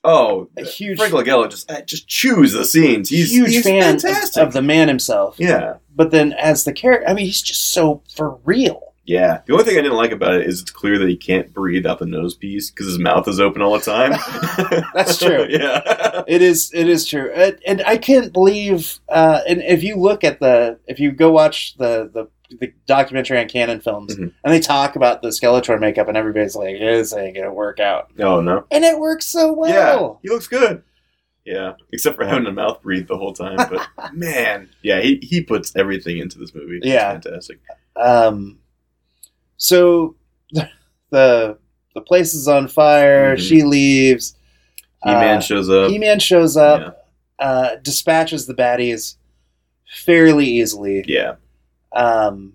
[0.03, 3.11] Oh, A huge, Frank Langella just uh, just chews the scenes.
[3.11, 4.43] He's a huge he's fan of- fantastic.
[4.43, 5.37] of the man himself.
[5.39, 5.75] yeah.
[5.95, 8.95] But then as the character, I mean, he's just so for real.
[9.05, 9.41] Yeah.
[9.47, 11.85] The only thing I didn't like about it is it's clear that he can't breathe
[11.85, 14.13] out the nose piece because his mouth is open all the time.
[14.95, 15.47] That's true.
[15.51, 16.23] yeah.
[16.29, 16.71] It is.
[16.73, 19.01] It is true, and, and I can't believe.
[19.09, 23.39] Uh, and if you look at the, if you go watch the the, the documentary
[23.39, 24.33] on Cannon Films, Mhm.
[24.45, 28.11] and they talk about the Skeletor makeup, and everybody's like, "This it gonna work out,"
[28.19, 28.65] Oh no.
[28.71, 30.21] and it works so well.
[30.23, 30.29] Yeah.
[30.29, 30.83] He looks good.
[31.45, 31.75] Yeah.
[31.93, 33.57] Except for having a mouth breathe the whole time.
[33.57, 36.79] But man, yeah, he, he puts everything into this movie.
[36.79, 37.13] It's Yeah.
[37.13, 37.61] fantastic.
[37.97, 38.59] Um,
[39.57, 40.17] so
[41.11, 41.59] the
[41.95, 43.37] the place is on fire.
[43.37, 43.41] Mhm.
[43.49, 44.37] She leaves.
[45.05, 45.91] He Man Uh, shows up.
[45.91, 47.07] He-Man shows up,
[47.39, 49.16] uh, dispatches the baddies
[50.05, 51.03] fairly easily.
[51.09, 51.37] Yeah.
[51.93, 52.55] Um,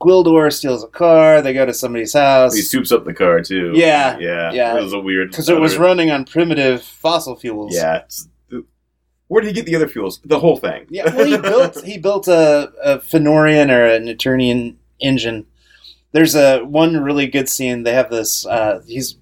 [0.00, 1.42] Gwildor steals a car.
[1.42, 3.72] They go to somebody's house He soups up the car too.
[3.74, 4.18] Yeah.
[4.18, 4.52] Yeah.
[4.52, 4.76] Yeah.
[4.78, 7.74] It was a weird because it was running on primitive fossil fuels.
[7.76, 8.02] Yeah.
[9.28, 10.20] where did he get the other fuels?
[10.24, 10.86] The whole thing.
[10.90, 11.14] yeah.
[11.14, 15.46] Well, he built he built a, a Thenorian or an Eternian engine.
[16.10, 17.84] There's a one really good scene.
[17.84, 18.44] They have this.
[18.44, 19.16] Uh, he's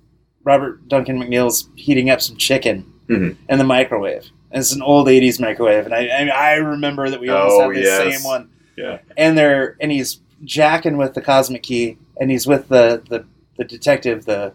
[0.44, 3.36] Robert Duncan McNeill's heating up some chicken Mhm.
[3.50, 7.20] in the microwave, And it's an old '80s microwave, and I I, I remember that
[7.20, 8.14] we almost Oh, had the yes.
[8.16, 8.48] same one.
[8.80, 8.98] Yeah.
[9.16, 13.24] And they're and he's jacking with the cosmic key, and he's with the the,
[13.58, 14.52] the detective, the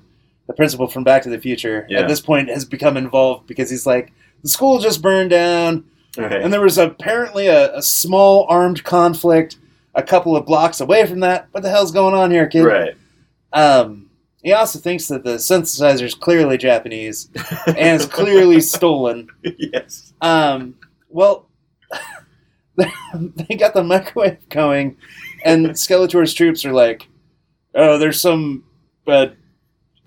[0.47, 1.86] the principal from Back to the Future.
[1.89, 2.01] Yeah.
[2.01, 4.11] At this point, has become involved because he's like,
[4.43, 5.84] the school just burned down,
[6.17, 6.41] Okay.
[6.43, 9.57] and there was apparently a, a small armed conflict
[9.95, 11.47] a couple of blocks away from that.
[11.51, 12.63] What the hell's going on here, kid?
[12.65, 12.95] right.
[13.53, 14.09] Um,
[14.43, 17.30] he also thinks that the synthesizer is clearly Japanese
[17.67, 19.28] and is clearly stolen.
[19.57, 20.13] yes.
[20.21, 20.76] Um,
[21.09, 21.47] well,
[23.15, 24.97] they got the microwave going,
[25.43, 27.07] and Skeletor's troops are like,
[27.73, 28.63] "Oh, there's some
[29.07, 29.28] uh,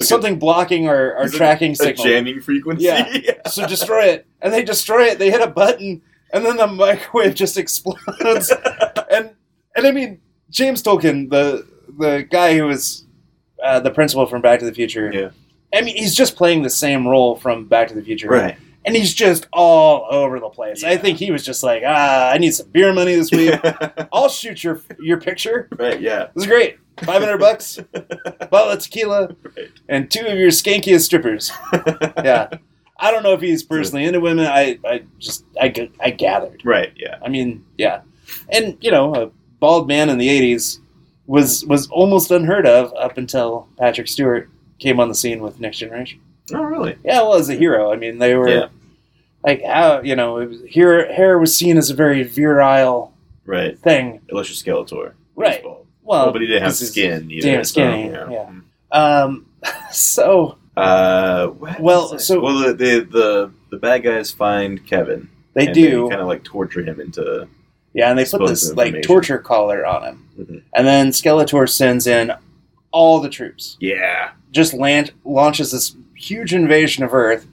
[0.00, 2.04] something blocking our, our tracking A signal.
[2.06, 2.84] jamming frequency.
[2.84, 3.32] Yeah.
[3.48, 5.18] So destroy it." And they destroy it.
[5.18, 6.02] They hit a button,
[6.32, 8.52] and then the microwave just explodes.
[9.10, 9.30] and
[9.74, 11.66] and I mean, James Tolkan, the
[11.98, 13.06] the guy who was
[13.62, 15.10] uh, the principal from Back to the Future.
[15.12, 15.30] Yeah.
[15.74, 18.56] I mean, he's just playing the same role from Back to the Future right.
[18.88, 20.82] And he's just all over the place.
[20.82, 23.54] I think he was just like, ah, I need some beer money this week.
[24.12, 25.68] I'll shoot your your picture.
[25.78, 26.00] right.
[26.00, 26.26] Yeah.
[26.34, 26.78] This is great.
[27.04, 27.78] Five hundred bucks,
[28.50, 29.70] bottle of tequila, Right.
[29.88, 31.52] and two of your skankiest strippers.
[32.24, 32.48] Yeah,
[32.98, 34.46] I don't know if he's personally into women.
[34.46, 36.62] I, I just I, I gathered.
[36.64, 36.92] Right.
[36.96, 37.18] Yeah.
[37.24, 38.00] I mean, yeah,
[38.48, 39.30] and you know, a
[39.60, 40.80] bald man in the '80s
[41.28, 45.78] was was almost unheard of up until Patrick Stewart came on the scene with Next
[45.78, 46.18] Generation.
[46.52, 46.96] Oh, really?
[47.04, 48.68] Yeah, well, as a hero, I mean, they were Yeah.
[49.44, 53.12] Like how you know, it was, hair hair was seen as a very virile
[53.46, 53.78] Right.
[53.78, 54.20] thing.
[54.28, 55.12] Unless you're Skeletor.
[55.34, 55.64] Right.
[55.64, 57.48] Well, Well, but he didn't have skin either.
[57.48, 58.30] damn so, skinny, yeah.
[58.30, 58.50] yeah.
[58.90, 59.46] Um,
[59.90, 65.28] so Uh, Well, so- well, the, the the the bad guys find Kevin.
[65.54, 67.48] they and do, kind of like torture him into.
[67.94, 70.62] yeah, and they put this like torture collar on him, Mhm.
[70.74, 72.32] and then Skeletor sends in
[72.92, 74.30] all the troops, Yeah.
[74.52, 77.46] just land launches this huge invasion of Earth,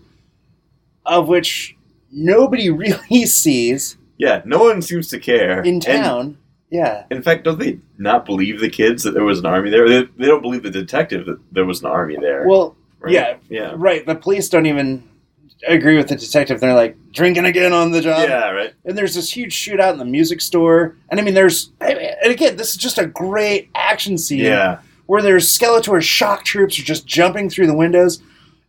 [1.05, 1.74] of which
[2.15, 4.41] nobody really sees Yeah.
[4.45, 6.37] No one seems to care in And, town.
[6.71, 9.87] yeah, in fact, don't they not believe the kids that there was an army there?
[9.87, 12.47] They, they don't believe the detective that there was an army there.
[12.47, 13.13] well, right?
[13.13, 13.73] yeah, Yeah.
[13.75, 14.05] right.
[14.05, 15.03] The police don't even
[15.67, 16.59] agree with the detective.
[16.59, 18.27] They're like drinking again on the job.
[18.27, 18.49] yeah.
[18.51, 18.73] Right.
[18.85, 20.95] and there's this huge shootout in the music store.
[21.09, 24.79] And I mean, there's and again, this is just a great action scene Yeah.
[25.07, 28.21] where there's Skeletor's shock troops are just jumping through the windows,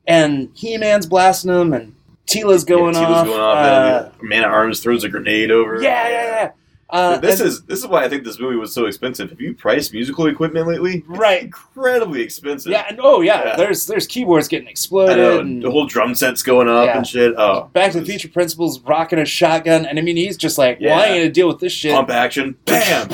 [0.07, 1.92] and He-Man's blasting them, and
[2.27, 3.27] Teela's going yeah, Teela's off.
[3.27, 3.57] going off.
[3.57, 5.81] uh, Man at Arms throws a grenade over.
[5.83, 6.51] yeah, yeah, yeah.
[6.89, 9.31] Uh, this is this is why I think this movie was so expensive.
[9.31, 10.99] Have you priced musical equipment lately?
[10.99, 11.43] It's Right.
[11.43, 12.70] incredibly expensive.
[12.70, 13.57] yeah, and oh yeah, Yeah.
[13.57, 15.16] there's there's keyboards getting exploded.
[15.16, 15.41] know.
[15.41, 16.99] and The whole drum set's going up Yeah.
[16.99, 17.35] and shit.
[17.37, 20.79] Oh, Back to the Future Principal's rocking a shotgun, and I mean, he's just like,
[20.81, 21.12] well, I Yeah.
[21.12, 21.93] ain't gonna deal with this shit.
[21.93, 22.57] Pump action.
[22.66, 23.09] Bam.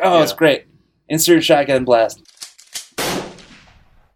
[0.00, 0.66] Oh, it's great.
[1.08, 2.22] Insert shotgun blast.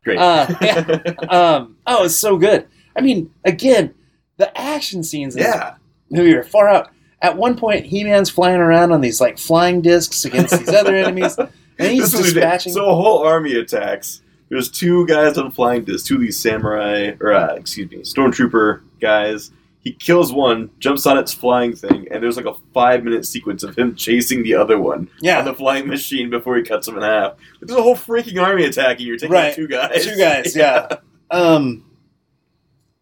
[0.05, 0.19] Great.
[0.19, 1.01] Uh, yeah.
[1.31, 2.67] um, oh, it's so good.
[2.95, 3.93] I mean, again,
[4.37, 5.75] the action scenes yeah.
[6.11, 6.91] movie are far out.
[7.23, 11.39] At one point, He-Man's flying around on these like flying discs against these other enemies,
[11.79, 12.73] and he's dispatching.
[12.73, 14.21] So a whole army attacks.
[14.51, 18.83] There's two guys on flying discs, two of these samurai, or uh, excuse me, stormtrooper
[19.01, 19.51] guys.
[19.81, 23.63] He kills one, jumps on its flying thing, and there's like a five minute sequence
[23.63, 26.97] of him chasing the other one on yeah, the flying machine before he cuts him
[26.97, 27.35] in half.
[27.61, 29.07] There's a whole freaking army attacking.
[29.07, 29.55] You're taking Right.
[29.55, 30.05] two guys.
[30.05, 30.57] two guys.
[30.57, 30.89] Yeah.
[31.31, 31.85] Um,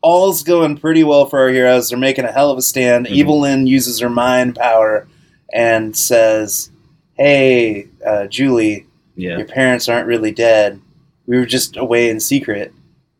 [0.02, 1.88] all's going pretty well for our heroes.
[1.88, 3.06] They're making a hell of a stand.
[3.06, 3.10] Mhm.
[3.10, 5.06] Evil-Lyn uses her mind power
[5.52, 6.70] and says,
[7.14, 8.86] "Hey, uh, Julie,
[9.16, 9.36] Yeah.
[9.38, 10.80] your parents aren't really dead.
[11.26, 12.72] We were just away in secret,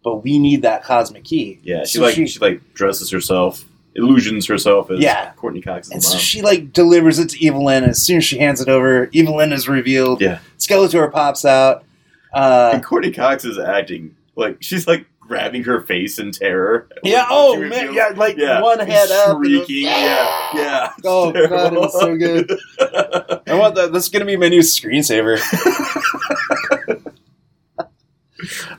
[0.03, 1.85] but we need that cosmic key." Yeah.
[1.85, 3.65] She So like she- she, like dresses herself,
[3.95, 5.31] illusions herself as Yeah.
[5.37, 6.01] Courtney Cox, And mom.
[6.01, 7.85] so she like delivers it to Evil-Lyn.
[7.85, 10.21] As soon as she hands it over, Evil-Lyn is revealed.
[10.21, 10.39] Yeah.
[10.59, 11.85] Skeletor pops out.
[12.35, 16.89] Uh, and Courtney Cox is acting like she's like grabbing her face in terror.
[17.03, 17.27] yeah.
[17.31, 17.71] Oh man.
[17.71, 18.09] reveals- Yeah.
[18.17, 19.41] Like Yeah, one head up.
[19.43, 20.93] then- Yeah, yeah.
[21.05, 21.85] Oh, God, terrible.
[21.85, 22.51] it's so good.
[23.49, 23.93] I want that.
[23.93, 25.39] That's gonna be my new screensaver.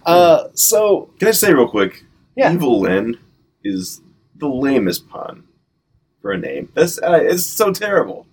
[0.06, 0.48] uh.
[0.54, 2.04] So Can I say real quick?
[2.36, 2.54] Yeah.
[2.54, 3.18] Evil-Lyn
[3.64, 4.02] is
[4.36, 5.44] the lamest pun
[6.22, 6.70] for a name.
[6.74, 8.26] That's uh, it's so terrible.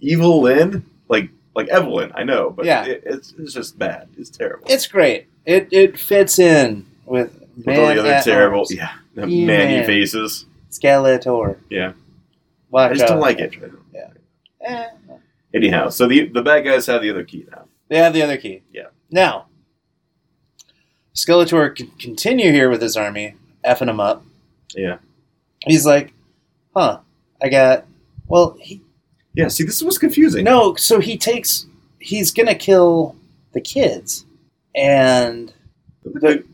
[0.00, 2.84] Evil-Lyn, like like Evelyn, I know, but Yeah.
[2.84, 4.08] it, it's it's just bad.
[4.18, 4.66] It's terrible.
[4.68, 5.26] it's great.
[5.46, 8.74] It it fits in with With all the other terrible, Arms.
[8.74, 9.70] yeah, the He-Man.
[9.70, 10.46] Man-E-Faces.
[10.70, 11.58] Skeletor.
[11.70, 11.92] Yeah.
[12.70, 13.54] Watch I just don't like it.
[14.62, 14.86] Eh.
[15.54, 17.66] Anyhow, so the the bad guys have the other key now.
[17.88, 18.62] They have the other key.
[18.70, 18.88] Yeah.
[19.10, 19.46] Now,
[21.14, 24.24] Skeletor can continue here with his army, effing him up.
[24.74, 24.98] Yeah.
[25.64, 26.12] He's like,
[26.76, 27.00] huh,
[27.42, 27.86] I got.
[28.26, 28.82] Well, he.
[29.34, 29.48] Yeah.
[29.48, 30.44] See, this was confusing.
[30.44, 31.66] No, so he takes.
[32.00, 33.16] He's going to kill
[33.52, 34.26] the kids.
[34.74, 35.52] And.
[36.04, 36.44] the,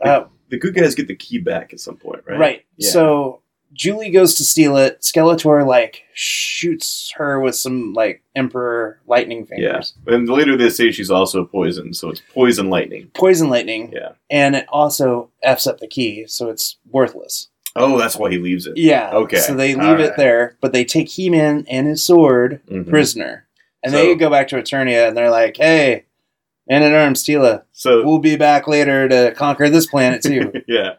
[0.00, 2.38] Uh, the good guys get the key back at some point, right?
[2.38, 2.64] right.
[2.76, 2.90] Yeah.
[2.90, 3.42] So
[3.72, 5.00] Julie goes to steal it.
[5.02, 9.94] Skeletor like shoots her with some like Emperor lightning fingers.
[10.06, 10.14] Yeah.
[10.14, 13.10] And later they say she's also poisoned, so it's poison lightning.
[13.14, 13.92] Poison lightning.
[13.92, 14.12] Yeah.
[14.30, 17.48] And it also f's up the key, so it's worthless.
[17.76, 18.76] Oh, that's why he leaves it.
[18.76, 19.10] Yeah.
[19.12, 19.36] Okay.
[19.38, 20.16] So they leave All it right.
[20.16, 22.88] there, but they take He-Man and his sword Mhm.
[22.88, 23.46] prisoner,
[23.82, 26.04] and So- they go back to Eternia, and they're like, "Hey,
[26.68, 30.94] Man at Arms, Teela, So we'll be back later to conquer this planet too." yeah,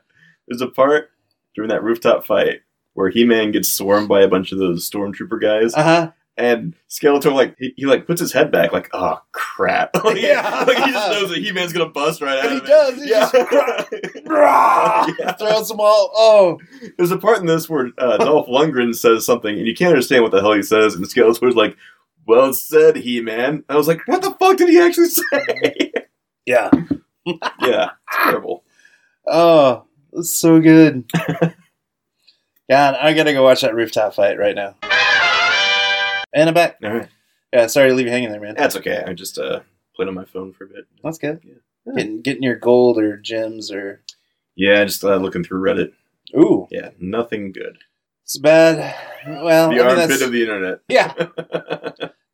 [0.48, 1.12] there's a part
[1.56, 2.62] during that rooftop fight
[2.94, 6.12] where He-Man gets swarmed by a bunch of those stormtrooper guys, uh huh.
[6.38, 10.64] and Skeletor like he, he like puts his head back, like oh crap, like, Yeah.
[10.68, 13.10] like he just knows that He-Man's gonna bust right out And he of does, he
[13.10, 13.30] yeah.
[13.32, 13.90] just-
[15.20, 15.32] Yeah.
[15.34, 16.12] Throws them all.
[16.16, 16.60] Oh,
[16.98, 20.24] There's a part in this where uh, Dolph Lundgren says something, and you can't understand
[20.24, 21.76] what the hell he says, and Skeletor's like,
[22.30, 25.92] "Well said, He-Man." I was like, "What the fuck did he actually say?"
[26.46, 26.70] yeah.
[27.26, 28.64] yeah, it's terrible.
[29.28, 31.06] Oh, that's so good.
[32.70, 34.76] God, I gotta go watch that rooftop fight right now.
[36.34, 36.78] And I'm back.
[36.84, 37.10] All right,
[37.52, 38.56] Yeah, sorry to leave you hanging there, man.
[38.56, 39.04] that's okay.
[39.06, 39.62] I just uh,
[39.96, 40.86] played on my phone for a bit.
[41.04, 41.42] That's good.
[41.44, 41.94] Yeah.
[41.96, 44.02] Getting getting your gold or gems or
[44.56, 45.94] Yeah, just uh, looking through Reddit.
[46.38, 47.80] ooh, Yeah, nothing good.
[48.24, 48.96] it's bad.
[49.28, 50.80] Well, I the mean, armpit of the internet.
[50.88, 51.14] yeah.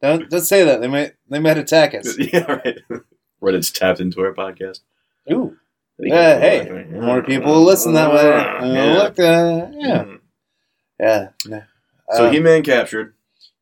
[0.06, 0.82] Don't don't say that.
[0.82, 2.18] They might they might attack us.
[2.34, 2.78] yeah, right.
[3.42, 4.80] Reddit's tapped into our podcast.
[5.32, 5.58] Ooh,
[6.00, 6.40] yeah.
[6.40, 8.32] Hey, more people will listen that way.
[8.32, 8.94] Uh, Yeah.
[8.94, 10.20] Look, uh, yeah, Mhm.
[11.00, 11.28] yeah.
[11.48, 11.64] no.
[12.12, 13.14] So Um, He-Man captured.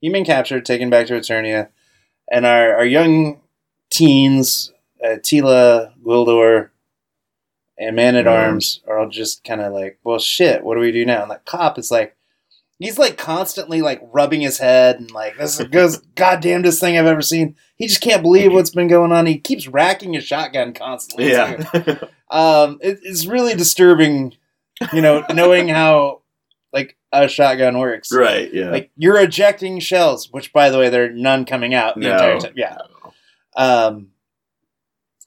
[0.01, 1.69] He-Man captured, taken back to Eternia,
[2.29, 3.41] and our, our young
[3.89, 4.73] teens,
[5.03, 6.69] uh, Teela, Gwildor,
[7.77, 8.27] and Man at.
[8.27, 11.21] Arms are all just kind of like, well, shit, what do we do now?
[11.21, 12.15] And the cop is like,
[12.83, 16.97] he's like constantly like rubbing his head and like, this is the goes, goddamnest thing
[16.97, 17.55] I've ever seen.
[17.75, 19.25] He just can't believe what's been going on.
[19.25, 21.31] He keeps racking his shotgun constantly.
[21.31, 21.99] Yeah.
[22.29, 24.33] Um, it, it's really disturbing,
[24.91, 26.23] you know, knowing how
[26.71, 28.11] like a shotgun works.
[28.11, 28.51] right.
[28.51, 28.71] Yeah.
[28.71, 32.13] Like you're ejecting shells, which by the way, there are none coming out the No.
[32.13, 32.53] entire time.
[32.55, 32.77] Yeah.
[33.55, 34.07] Um.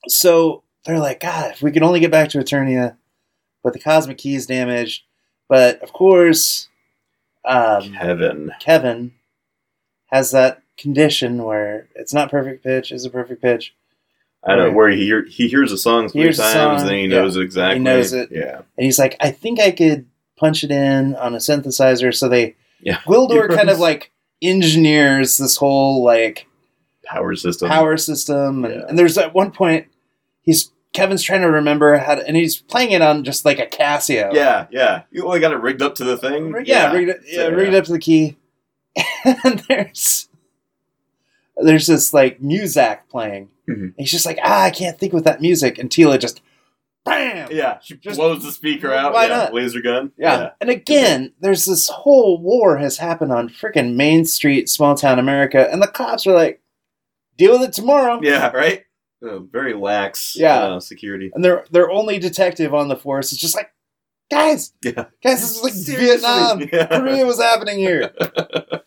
[0.09, 2.97] So they're like, God, if we can only get back to Eternia,
[3.63, 5.03] but the cosmic key is damaged.
[5.47, 6.67] But of course,
[7.47, 8.51] um, Kevin.
[8.59, 9.13] Kevin
[10.07, 13.73] has that condition where it's not perfect pitch, is a perfect pitch.
[14.43, 16.95] I don't know where he hear, he hears a song three times, song, and then
[16.97, 17.79] he knows it exactly.
[17.79, 18.29] He knows it.
[18.31, 18.57] Yeah.
[18.77, 20.05] And he's like, I think I could
[20.37, 22.13] punch it in on a synthesizer.
[22.15, 22.97] So they, Yeah.
[23.07, 26.45] Gwildor kind of like engineers this whole like
[27.03, 27.69] Power system.
[27.69, 28.85] power system and, Yeah.
[28.87, 29.87] and there's at one point
[30.41, 33.67] he's kevin's trying to remember how to and he's playing it on just like a
[33.67, 35.03] casio Yeah, yeah.
[35.11, 36.51] You only got it rigged up to the thing.
[36.51, 38.37] Rig- yeah, rigged it, yeah, So, rigged it up to the key
[39.25, 40.27] and there's
[41.57, 43.81] there's this like muzak playing Mhm.
[43.83, 46.41] and he's just like ah i can't think with that music and teela just
[47.05, 49.13] bam Yeah, she Just- blows the speaker out.
[49.13, 49.53] Why yeah, not?
[49.53, 50.11] Laser gun.
[50.17, 50.49] yeah.
[50.59, 55.69] And again, there's this whole war has happened on freaking Main Street, small town America,
[55.71, 56.59] and the cops are like,
[57.37, 58.19] deal with it tomorrow.
[58.21, 58.83] Yeah, right?
[59.23, 60.59] Uh, very lax Yeah.
[60.63, 61.31] uh, security.
[61.33, 63.71] and their their only detective on the force is just like,
[64.29, 65.05] guys, Yeah.
[65.23, 66.05] guys, this is like Seriously.
[66.07, 66.85] Vietnam, Yeah.
[66.85, 68.11] Korea was happening here.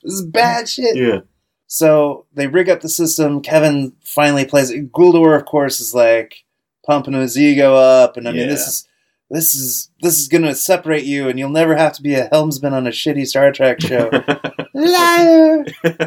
[0.03, 0.97] This is bad shit.
[0.97, 1.21] yeah.
[1.67, 3.43] So they rig up the system.
[3.43, 4.91] Kevin finally plays it.
[4.93, 6.45] Gwildor, of course, is like
[6.87, 8.89] pumping his ego up, and I mean, this is
[9.31, 12.73] this is this is gonna separate you, and you'll never have to be a helmsman
[12.73, 14.11] on a shitty Star Trek show.
[14.75, 15.65] Liar,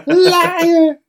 [0.08, 0.98] liar.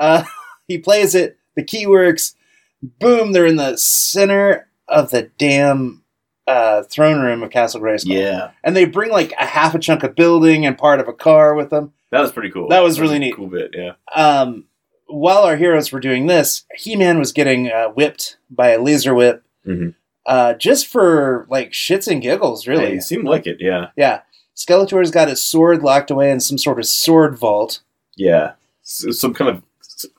[0.00, 0.24] Uh,
[0.66, 1.38] he plays it.
[1.56, 2.34] The key works.
[2.82, 3.32] Boom!
[3.32, 6.02] They're in the center of the damn
[6.46, 8.12] uh, throne room of Castle Grayskull.
[8.18, 8.50] yeah.
[8.62, 11.54] and they bring like a half a chunk of building and part of a car
[11.54, 11.92] with them.
[12.10, 12.68] That was pretty cool.
[12.68, 13.36] That was really a neat.
[13.36, 13.92] Cool bit, yeah.
[14.14, 14.66] Um,
[15.06, 19.14] while our heroes were doing this, He Man was getting uh, whipped by a laser
[19.14, 19.94] whip, Mhm.
[20.26, 22.86] uh, just for like shits and giggles, really.
[22.88, 23.86] Hey, it seemed like it, yeah.
[23.96, 24.20] Yeah.
[24.54, 27.80] Skeletor's got his sword locked away in some sort of sword vault.
[28.16, 28.52] Yeah.
[28.82, 29.62] Some kind of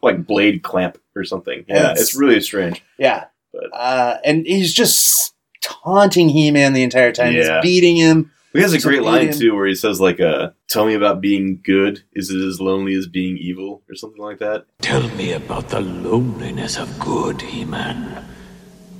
[0.01, 1.65] like blade clamp or something.
[1.67, 2.83] Yeah, It's- it's, really strange.
[2.97, 3.25] Yeah.
[3.53, 7.33] But- Uh, and he's just taunting He Man the entire time.
[7.33, 7.61] Yeah.
[7.61, 8.31] He's beating him.
[8.53, 11.19] He has a great line alien- too, where he says like, uh, "Tell me about
[11.19, 12.03] being good.
[12.13, 15.81] Is it as lonely as being evil, or something like that?" Tell me about the
[15.81, 18.23] loneliness of good, He-Man.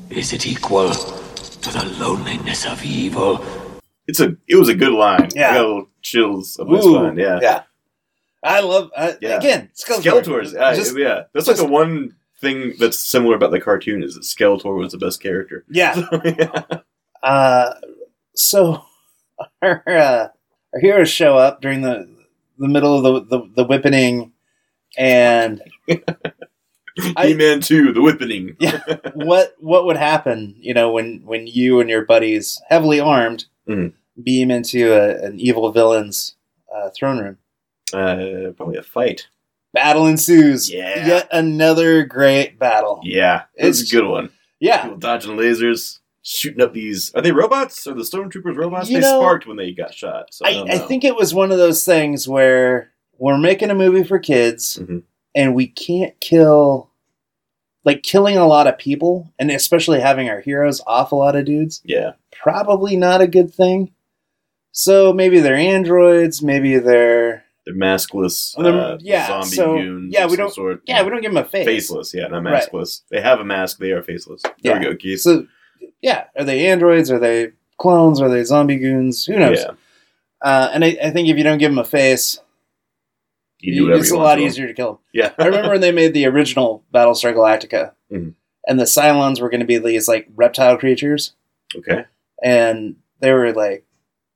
[0.09, 3.43] Is it equal to the loneliness of evil?
[4.07, 4.35] It's a.
[4.47, 5.29] It was a good line.
[5.33, 5.51] Yeah.
[5.51, 7.17] I got a little chills up my Ooh, spine.
[7.17, 7.39] Yeah.
[7.41, 7.61] Yeah.
[8.45, 9.37] I love, uh, Yeah.
[9.37, 10.21] again, Skeletor.
[10.23, 10.55] Skeletors.
[10.59, 14.21] Uh, Just- yeah, that's like the one thing that's similar about the cartoon is that
[14.23, 15.65] Skeletor was the best character.
[15.69, 16.05] yeah.
[16.23, 16.61] yeah.
[17.23, 17.73] Uh,
[18.35, 18.83] so
[19.61, 20.27] our uh,
[20.73, 22.07] our heroes show up during the
[22.59, 24.31] the middle of the the, the whipping,
[24.97, 25.61] and
[27.21, 28.55] He-Man Two, the whipping.
[28.59, 28.79] Yeah.
[29.15, 30.55] what what would happen?
[30.59, 33.93] You know, when when you and your buddies, heavily armed, Mhm.
[34.23, 36.35] beam into a, an evil villain's
[36.73, 37.37] uh, throne room.
[37.95, 39.27] Uh, probably a fight.
[39.73, 40.71] Battle ensues.
[40.71, 41.05] Yeah.
[41.07, 43.01] Yet another great battle.
[43.03, 44.29] Yeah, it's a good one.
[44.59, 44.83] Yeah.
[44.83, 47.13] People dodging lasers, shooting up these.
[47.13, 47.85] Are they robots?
[47.87, 48.89] Are the stormtroopers robots?
[48.89, 50.33] You they know, sparked when they got shot.
[50.33, 53.75] So I, I, I think it was one of those things where we're making a
[53.75, 55.03] movie for kids Mhm.
[55.35, 56.89] and we can't kill
[57.85, 61.45] like killing a lot of people and especially having our heroes off a lot of
[61.45, 63.91] dudes Yeah, probably not a good thing
[64.73, 68.55] so maybe they're androids maybe they're they're maskless.
[68.57, 70.13] Well, they're- uh, yeah, zombie so- goons.
[70.13, 70.81] yeah, of we some don't- Sort.
[70.85, 72.13] yeah we don't give them a face faceless.
[72.13, 72.63] Yeah, not Right.
[72.63, 73.01] maskless.
[73.09, 73.79] They have a mask.
[73.79, 74.41] They are faceless.
[74.41, 74.79] There Yeah.
[74.79, 75.21] we go, Keith.
[75.21, 75.47] so
[76.01, 79.71] yeah are they androids are they clones are they zombie goons who knows Yeah,
[80.41, 82.39] uh, and I, I think if you don't give them a face
[83.59, 85.81] you do it's you a lot to easier to kill them Yeah, I remember when
[85.81, 88.33] they made the original Battlestar Galactica, Mhm.
[88.67, 91.33] and the Cylons were going to be these like reptile creatures,
[91.75, 92.05] okay.
[92.43, 93.85] and they were like,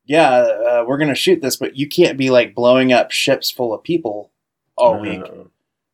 [0.09, 3.49] "Yeah, uh, we're going to shoot this, but you can't be like blowing up ships
[3.51, 4.31] full of people
[4.75, 5.21] all week."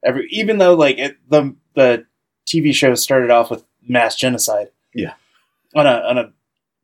[0.04, 2.06] Every even though like it, the the
[2.48, 5.14] TV show started off with mass genocide, Yeah.
[5.76, 6.32] on a on a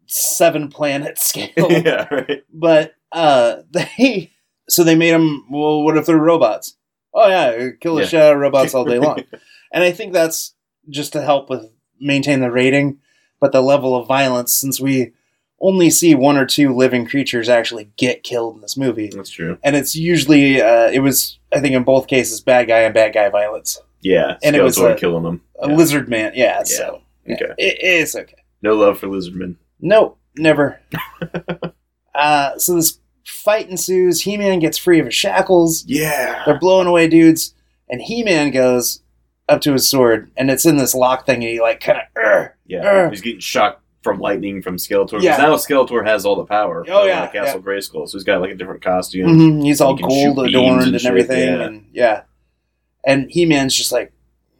[0.07, 2.43] seven planet scale, yeah, right.
[2.53, 4.31] but uh, they
[4.69, 5.45] so they made them.
[5.49, 6.75] Well, what if they're robots?
[7.13, 8.07] Oh yeah, kill the Yeah.
[8.07, 9.23] shit out of robots all day long.
[9.71, 10.53] And I think that's
[10.89, 11.65] just to help with
[11.99, 12.99] maintain the rating,
[13.39, 15.13] but the level of violence, since we
[15.61, 19.57] only see one or two living creatures actually get killed in this movie, That's true.
[19.63, 23.13] and it's usually uh, it was I think in both cases bad guy and bad
[23.13, 23.79] guy violence.
[24.01, 25.41] Yeah, And it was a- killing them.
[25.61, 25.75] A Yeah.
[25.75, 26.63] lizard man, yeah.
[26.63, 27.53] So yeah, Okay.
[27.59, 28.33] it, it's okay.
[28.63, 29.55] No love for lizardmen.
[29.79, 30.79] Nope, never.
[32.15, 34.21] uh, so this fight ensues.
[34.21, 35.83] He Man gets free of his shackles.
[35.85, 36.43] Yeah.
[36.45, 37.53] They're blowing away dudes,
[37.89, 39.01] and He Man goes
[39.49, 42.49] up to his sword, and it's in this lock thing, and he like kind of.
[42.65, 43.09] Yeah, Uh.
[43.09, 45.21] he's getting shocked from lightning from Skeletor.
[45.21, 45.37] Yeah.
[45.37, 46.83] now Skeletor has all the power.
[46.89, 48.09] Oh, yeah, uh, Castle Grayskull.
[48.09, 49.29] So he's got like a different costume.
[49.57, 51.61] hmm He's all He gold adorned and and, everything, yeah.
[51.65, 52.21] and yeah.
[53.05, 54.11] And He Man's just like,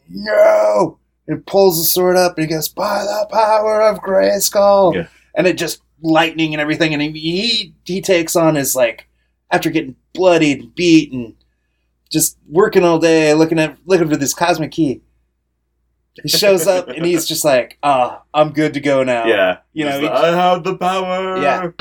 [0.10, 5.08] no, and pulls the sword up, and he goes, by the power of Grayskull, Yeah.
[5.36, 9.08] and it just lightning and everything, and he he, he takes on his like
[9.52, 11.36] after getting bloodied, and beat, and
[12.12, 15.02] just working all day, looking at looking for this cosmic key.
[16.22, 19.26] He shows up and he's just like, ah, I'm good to go now.
[19.26, 21.38] Yeah, You know, the, I have the power.
[21.42, 21.72] Yeah.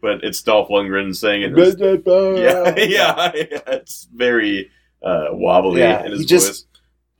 [0.00, 1.56] But it's Dolph Lundgren saying it.
[1.56, 3.32] his- yeah, yeah,
[3.66, 4.70] It's very
[5.02, 6.66] uh, wobbly Yeah, in his just-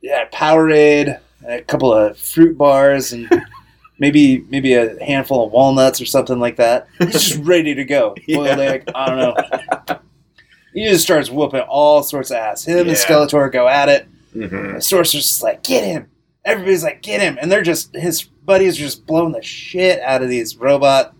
[0.01, 3.27] yeah, Powerade, a couple of fruit bars, and
[3.99, 6.87] maybe maybe a handful of walnuts or something like that.
[6.99, 8.15] He's just ready to go.
[8.27, 8.59] Boiled Yeah.
[8.59, 9.99] egg, I don't know.
[10.77, 12.63] He just starts whooping all sorts of ass.
[12.65, 14.07] Him and Skeletor go at it.
[14.33, 16.07] hmm The Sorcerer's just like, get him.
[16.45, 17.37] Everybody's like, get him.
[17.41, 21.15] And they're just, his buddies are just blowing the shit out of these robot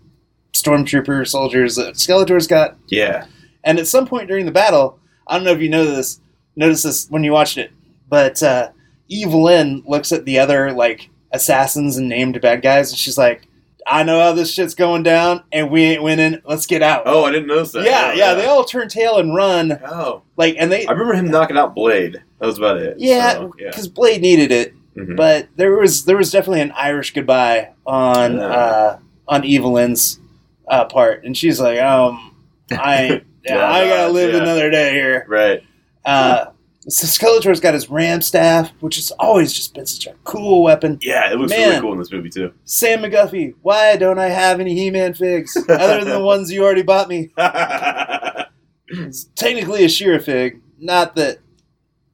[0.52, 2.76] stormtrooper soldiers that Skeletor's got.
[2.88, 3.26] Yeah,
[3.64, 6.20] And at some point during the battle, I don't know if you know this,
[6.56, 7.70] notice this when you watched it,
[8.08, 8.70] but uh,
[9.08, 13.47] Evil-Lyn looks at the other like assassins and named bad guys, and she's like,
[13.88, 16.40] "I know how this shit's going down, and we ain't winning.
[16.44, 17.84] Let's get out." Oh, I didn't notice that.
[17.84, 18.34] yeah, yeah.
[18.34, 21.74] They all turn tail and run, Oh, like, and they, I remember him knocking out
[21.74, 22.22] Blade.
[22.38, 22.96] That was about it.
[22.98, 23.68] yeah, So, yeah.
[23.70, 25.16] because Blade needed it, Mhm.
[25.16, 28.42] but there was there was definitely an Irish goodbye on Yeah.
[28.46, 30.20] uh, on Evil-Lyn's
[30.68, 32.34] uh, part, and she's like, "Um,
[32.72, 33.18] I." Yeah,
[33.56, 34.42] Yeah, I gotta live yeah.
[34.42, 35.24] another day here.
[35.26, 35.62] Right.
[36.04, 36.46] Uh,
[36.88, 40.98] so Skeletor's got his ram staff, which has always just been such a cool weapon.
[41.02, 41.68] Yeah, it looks Man.
[41.68, 42.52] really cool in this movie too.
[42.64, 46.82] Sam McGuffey, why don't I have any He-Man figs other than the ones you already
[46.82, 47.30] bought me?
[48.90, 51.40] It's technically a She-Ra fig, not that.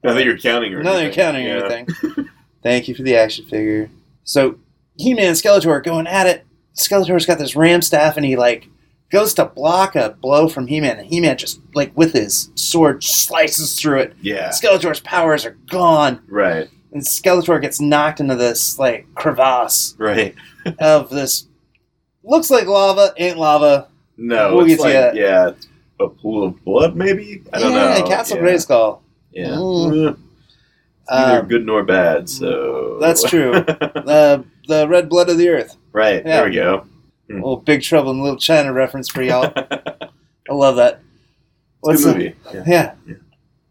[0.02, 0.74] think you're counting.
[0.74, 1.60] Or Not that you're counting Yeah.
[1.60, 2.28] or anything.
[2.64, 3.90] Thank you for the action figure.
[4.24, 4.58] So
[4.96, 6.44] He-Man Skeletor going at it.
[6.76, 8.68] Skeletor's got this ram staff, and he like
[9.14, 13.80] goes to block a blow from He-Man, and He-Man just like with his sword slices
[13.80, 14.12] through it.
[14.20, 14.50] Yeah.
[14.50, 16.20] Skeletor's powers are gone.
[16.28, 16.68] Right.
[16.92, 20.34] and Skeletor gets knocked into this like crevasse Right.
[20.80, 21.46] of this
[22.22, 23.88] looks like lava, ain't lava.
[24.16, 25.14] No, We'll it's like that.
[25.16, 25.50] yeah,
[26.00, 27.42] a pool of blood, maybe.
[27.52, 28.06] I don't yeah, know.
[28.06, 28.42] Castle yeah.
[28.44, 29.00] Grayskull.
[29.32, 29.46] Yeah.
[29.48, 30.18] Mm.
[31.10, 32.28] Neither Um, good nor bad.
[32.28, 33.52] So that's true.
[33.52, 35.76] the the red blood of the earth.
[35.92, 36.24] right.
[36.24, 36.36] Yeah.
[36.40, 36.86] There we go.
[37.30, 39.52] A little Big Trouble in Little China reference for y'all.
[39.56, 41.00] I love that.
[41.80, 42.34] What's the- movie.
[42.52, 42.64] Yeah.
[42.66, 42.94] Yeah.
[43.06, 43.14] Yeah.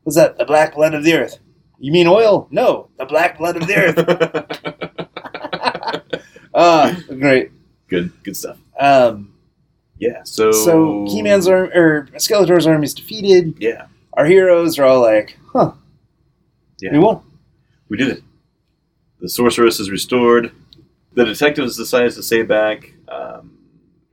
[0.03, 0.37] What's that?
[0.37, 1.39] The black blood of the earth.
[1.79, 2.47] You mean oil?
[2.51, 3.97] No, the black blood of the earth.
[6.53, 7.51] ah, great.
[7.87, 8.11] good.
[8.23, 8.57] Good stuff.
[8.79, 9.33] Um,
[9.99, 10.23] Yeah.
[10.23, 10.51] So.
[10.51, 13.55] so He-Man's arm or Skeletor's army is defeated.
[13.59, 13.87] Yeah.
[14.13, 15.71] Our heroes are all like, "Huh,
[16.79, 16.91] Yeah.
[16.91, 17.21] we won."
[17.89, 18.23] We did it.
[19.19, 20.51] The sorceress is restored.
[21.15, 23.57] The detectives decides to stay back, um,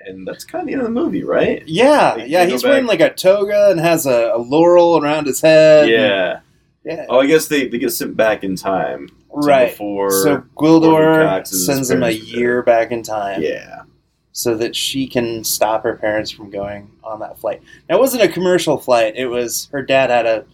[0.00, 1.62] and that's kind of the end of the movie, right?
[1.66, 2.44] Yeah, They- yeah.
[2.44, 5.88] they He's wearing like a toga and has a, a laurel around his head.
[5.88, 6.40] yeah.
[6.84, 7.06] yeah.
[7.08, 9.08] Oh, I guess they, they get sent back in time.
[9.30, 9.70] right.
[9.70, 10.10] Before.
[10.10, 13.42] So Gwildor sends him a year back in time.
[13.42, 13.82] yeah.
[14.32, 17.62] so that she can stop her parents from going on that flight.
[17.88, 19.14] Now, it wasn't a commercial flight.
[19.16, 20.44] It was her dad had a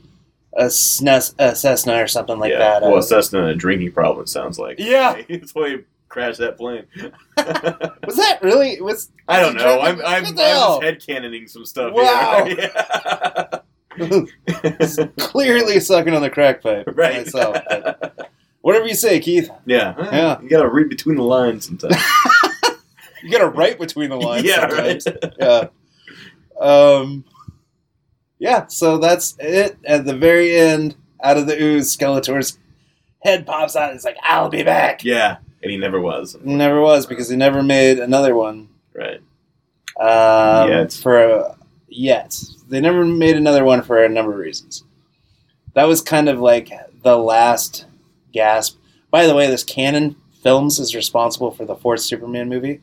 [0.58, 2.58] a, Cessna or something like yeah.
[2.58, 2.82] that.
[2.82, 4.24] Well, a Cessna and a drinking problem.
[4.24, 4.78] It sounds like.
[4.78, 5.20] Yeah.
[5.28, 5.78] That's why
[6.16, 6.84] he crashed that plane.
[8.06, 8.80] was that really?
[8.80, 9.80] Was I don't know.
[9.80, 10.80] I'm I'm, I'm What the hell?
[10.80, 11.92] just headcanoning some stuff.
[11.92, 12.46] Wow.
[13.98, 14.26] Yeah.
[15.16, 17.24] clearly sucking on the crack pipe right.
[17.24, 17.56] myself.
[18.60, 19.48] whatever you say, Keith.
[19.64, 19.94] yeah.
[20.12, 20.38] Yeah.
[20.42, 21.96] You gotta read between the lines sometimes.
[23.26, 24.44] You got to write between the lines.
[24.44, 24.68] yeah.
[24.68, 25.06] sometimes.
[25.06, 25.34] Right.
[25.40, 25.68] yeah.
[26.60, 27.24] Um,
[28.38, 29.78] yeah, so that's it.
[29.84, 32.56] At the very end, out of the ooze, Skeletor's
[33.24, 33.90] head pops out.
[33.90, 35.02] And it's like, I'll be back.
[35.02, 35.38] Yeah.
[35.62, 36.36] And he never was.
[36.44, 38.68] Never was because he never made another one.
[38.94, 39.20] Right.
[39.98, 40.92] Um, Yet.
[40.92, 41.56] For a,
[41.88, 42.38] yet.
[42.68, 44.84] They never made another one for a number of reasons.
[45.74, 46.70] That was kind of like
[47.02, 47.86] the last
[48.32, 48.78] gasp.
[49.10, 52.80] By the way, this Cannon Films is responsible for the fourth Superman movie.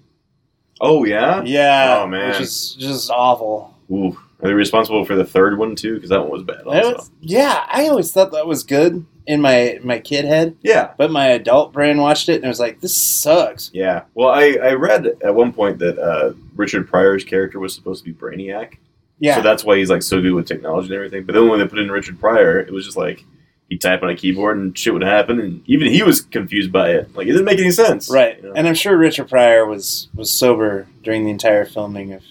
[0.81, 1.41] Oh yeah.
[1.43, 1.99] Yeah.
[2.01, 2.29] Oh, man.
[2.31, 3.73] Which is just awful.
[3.91, 4.17] Ooh.
[4.41, 5.95] Are they responsible for the third one too?
[5.95, 6.61] Because that one was bad.
[6.65, 6.93] Also.
[6.95, 10.91] was- yeah, I always thought that was good in my my kid head, Yeah.
[10.97, 13.71] but my adult brain watched it and it was like, this sucks.
[13.73, 14.03] Yeah.
[14.13, 18.11] Well, I, I read at one point that uh, Richard Pryor's character was supposed to
[18.13, 18.75] be Brainiac.
[19.19, 21.23] Yeah, So that's why he's like so good with technology and everything.
[21.25, 23.23] But then when they put in Richard Pryor, it was just like
[23.69, 26.89] he'd type on a keyboard and shit would happen, and even he was confused by
[26.89, 27.15] it.
[27.15, 28.09] Like it didn't make any sense.
[28.11, 28.37] right.
[28.41, 28.53] You know?
[28.57, 32.23] And I'm sure Richard Pryor was was sober during the entire filming of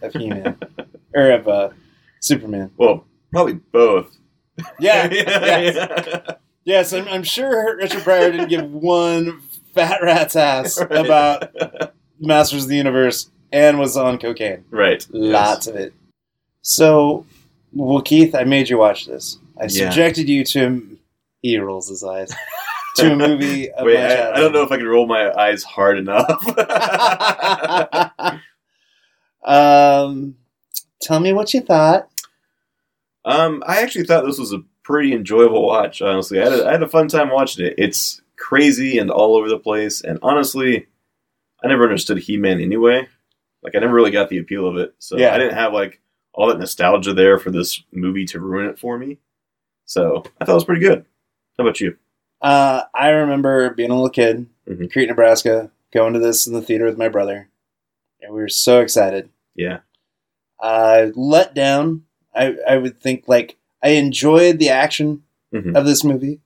[0.00, 0.56] of He Man
[1.14, 1.68] or of uh,
[2.20, 2.70] Superman.
[2.78, 4.16] well, probably both.
[4.80, 6.36] Yeah, yes.
[6.64, 6.92] yes.
[6.92, 9.40] I'm, I'm sure Richard Pryor didn't give one
[9.74, 11.04] fat rat's ass Right.
[11.06, 14.64] about Masters of the Universe and was on cocaine.
[14.70, 15.06] right.
[15.10, 15.94] Lots of it.
[16.62, 17.26] So,
[17.72, 19.38] well, Keith, I made you watch this.
[19.58, 19.88] I Yeah.
[19.90, 20.98] subjected you to.
[21.40, 22.32] He rolls his eyes.
[22.96, 25.98] To a movie Wait, I, I don't know if I can roll my eyes hard
[25.98, 26.44] enough.
[29.44, 30.36] um,
[31.00, 32.08] tell me what you thought.
[33.24, 36.02] Um, I actually thought this was a pretty enjoyable watch.
[36.02, 37.74] Honestly, I had a, I had a fun time watching it.
[37.78, 40.86] It's crazy and all over the place, and honestly,
[41.64, 43.08] I never understood He Man anyway.
[43.62, 45.34] Like I never really got the appeal of it, so Yeah.
[45.34, 46.00] I didn't have like
[46.34, 49.18] all that nostalgia there for this movie to ruin it for me.
[49.84, 51.04] So I thought it was pretty good.
[51.58, 51.96] How about you?
[52.40, 54.90] Uh, I remember being a little kid, Mhm.
[54.90, 57.50] Crete, Nebraska, going to this in the theater with my brother,
[58.20, 59.28] and we were so excited.
[59.54, 59.80] Yeah,
[60.58, 62.04] Uh, let down.
[62.34, 65.22] I I would think like I enjoyed the action
[65.52, 65.76] Mhm.
[65.76, 66.40] of this movie,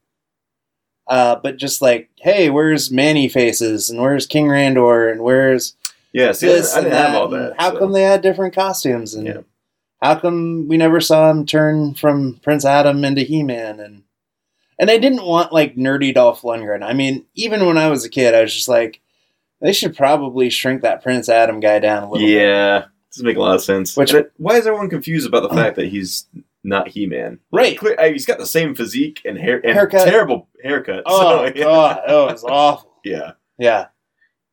[1.09, 5.77] uh, but just like, hey, where's Man-E-Faces and where's King Randor and where's
[6.13, 6.33] yeah.
[6.33, 7.55] See, this I, didn't have that, all that.
[7.59, 7.79] How so.
[7.79, 9.41] come they had different costumes and Yeah.
[10.03, 14.03] how come we never saw him turn from Prince Adam into He Man and
[14.79, 16.83] and I didn't want like nerdy Dolph Lundgren.
[16.83, 19.01] I mean, even when I was a kid, I was just like,
[19.61, 22.27] they should probably shrink that Prince Adam guy down a little.
[22.27, 22.33] bit.
[23.17, 23.97] Doesn't make a lot of sense.
[23.97, 26.27] Which- it- why is everyone confused about the fact that he's
[26.63, 27.39] not He Man?
[27.51, 27.79] Right.
[27.79, 30.07] Clear, I- he's got the same physique and hair and Haircut.
[30.07, 31.03] terrible haircut.
[31.07, 31.65] Oh so, yeah.
[31.65, 32.93] god, oh, it's awful.
[33.05, 33.87] Yeah, Yeah,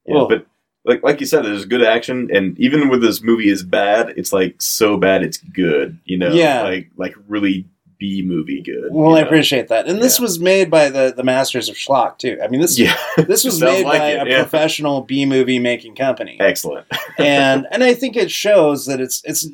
[0.06, 0.46] yeah but
[0.86, 4.32] like like you said, there's good action, and even when this movie is bad, it's
[4.34, 5.98] like so bad it's good.
[6.06, 6.62] You know, Yeah.
[6.64, 7.66] like like really
[8.04, 8.92] B movie good.
[8.92, 9.26] well, I know?
[9.28, 9.88] appreciate that.
[9.88, 12.38] And this was made by the the masters of schlock too.
[12.44, 14.42] I mean, this Yeah, this was made like by it, a yeah.
[14.42, 16.36] professional B movie making company.
[16.42, 16.86] excellent.
[17.18, 19.48] and and I think it shows that it's it's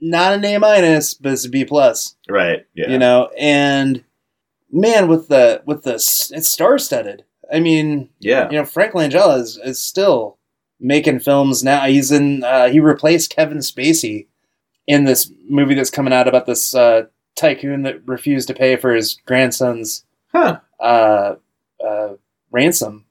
[0.00, 2.14] not an A minus, but it's a B plus.
[2.28, 2.64] right?
[2.74, 4.04] Yeah, You know, and
[4.70, 7.24] man, with the with the it's star studded.
[7.52, 10.38] I mean, yeah, you know, Frank Langella is is still
[10.78, 11.86] making films now.
[11.86, 14.28] He's in uh, he replaced Kevin Spacey
[14.86, 18.94] in this movie that's coming out about this uh, tycoon that refused to pay for
[18.94, 20.58] his grandson's huh?
[20.80, 21.36] uh,
[21.84, 22.14] uh,
[22.50, 23.04] ransom,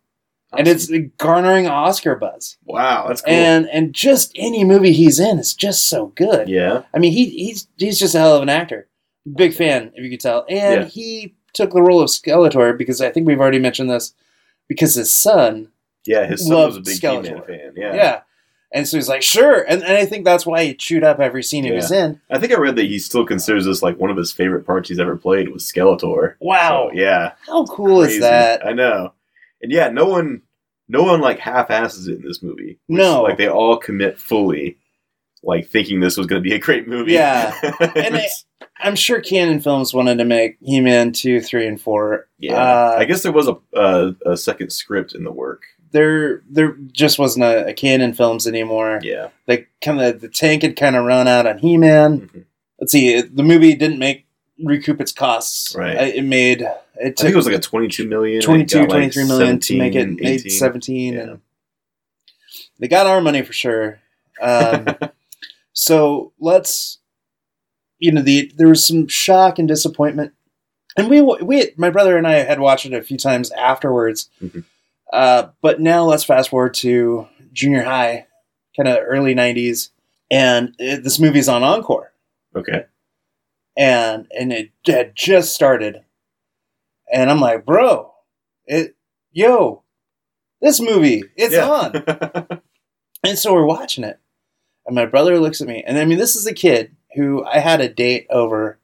[0.57, 2.57] and it's garnering Oscar buzz.
[2.65, 3.33] wow, that's cool.
[3.33, 6.49] And and just any movie he's in is just so good.
[6.49, 8.87] yeah, I mean, he he's he's just a hell of an actor.
[9.35, 10.45] Big fan, if you could tell.
[10.49, 10.87] And Yeah.
[10.87, 14.13] he took the role of Skeletor because I think we've already mentioned this.
[14.67, 15.69] Because his son,
[16.05, 17.45] yeah, his son was a big Skeletor.
[17.47, 17.73] fan.
[17.75, 17.93] yeah.
[17.95, 18.21] Yeah.
[18.73, 21.43] And so he's like, sure, and, and I think that's why he chewed up every
[21.43, 22.19] scene he was in.
[22.29, 24.89] I think I read that he still considers this like one of his favorite parts
[24.89, 26.35] he's ever played was Skeletor.
[26.41, 27.33] Wow, So, yeah.
[27.47, 28.15] how cool Crazy.
[28.15, 28.65] is that?
[28.65, 29.13] I know.
[29.61, 30.41] And yeah, no one
[30.89, 32.79] no one like half asses it in this movie.
[32.87, 33.23] Which, No.
[33.23, 34.77] Like they all commit fully,
[35.41, 37.13] like thinking this was gonna be a great movie.
[37.13, 37.53] Yeah.
[37.95, 38.27] And I-
[38.77, 42.27] I'm sure Cannon Films wanted to make He-Man two, three, and four.
[42.37, 42.55] yeah.
[42.61, 46.73] Uh, I guess there was a uh, a second script in the work there there
[46.91, 48.99] just wasn't a, a cannon films anymore.
[49.03, 49.29] Yeah.
[49.45, 52.21] They kind of the tank had kind of run out on He Man.
[52.21, 52.45] Mhm.
[52.79, 54.25] Let's see, it- the movie didn't make
[54.63, 55.75] recoup its costs.
[55.75, 55.97] Right.
[55.97, 56.67] Uh, It made it
[56.97, 58.41] I think took it was like a 22 million.
[58.41, 61.19] 22, like, 23 million to make it 17, made 17 Yeah.
[61.21, 61.39] and
[62.79, 63.99] they got our money for sure.
[64.41, 64.85] Um,
[65.73, 66.99] so let's,
[67.99, 70.33] you know, the there was some shock and disappointment,
[70.97, 74.29] and we we my brother and I had watched it a few times afterwards.
[74.43, 74.63] Mhm.
[75.11, 78.27] Uh, but now let's fast forward to junior high,
[78.75, 79.89] kind of early '90s,
[80.31, 82.11] and it, this movie's on Encore,
[82.55, 82.85] Okay.
[83.77, 86.03] and and it had just started,
[87.11, 88.11] and I'm like, bro,
[88.65, 88.95] it,
[89.31, 89.83] yo,
[90.61, 91.69] this movie, it's Yeah.
[91.69, 92.61] on.
[93.23, 94.19] And so we're watching it.
[94.85, 95.83] And my brother looks at me.
[95.87, 98.77] And I mean, this is a kid who I had a date over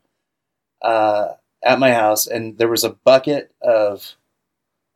[0.81, 4.15] uh, at my house, and there was a bucket of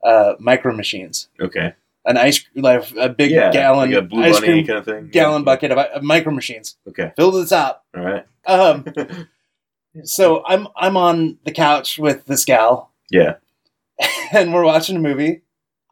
[0.06, 1.28] uh, micro machines.
[1.41, 1.74] okay.
[2.08, 3.51] An ice like a big yeah.
[3.51, 5.08] gallon like a blue ice cream kind of thing.
[5.12, 5.45] gallon Yeah.
[5.45, 7.12] bucket of, of micro machines Okay.
[7.16, 7.84] filled to the top.
[7.97, 8.26] All right.
[8.45, 8.86] Um,
[10.03, 13.36] so I'm I'm on the couch with this gal, yeah.
[14.32, 15.41] and we're watching a movie.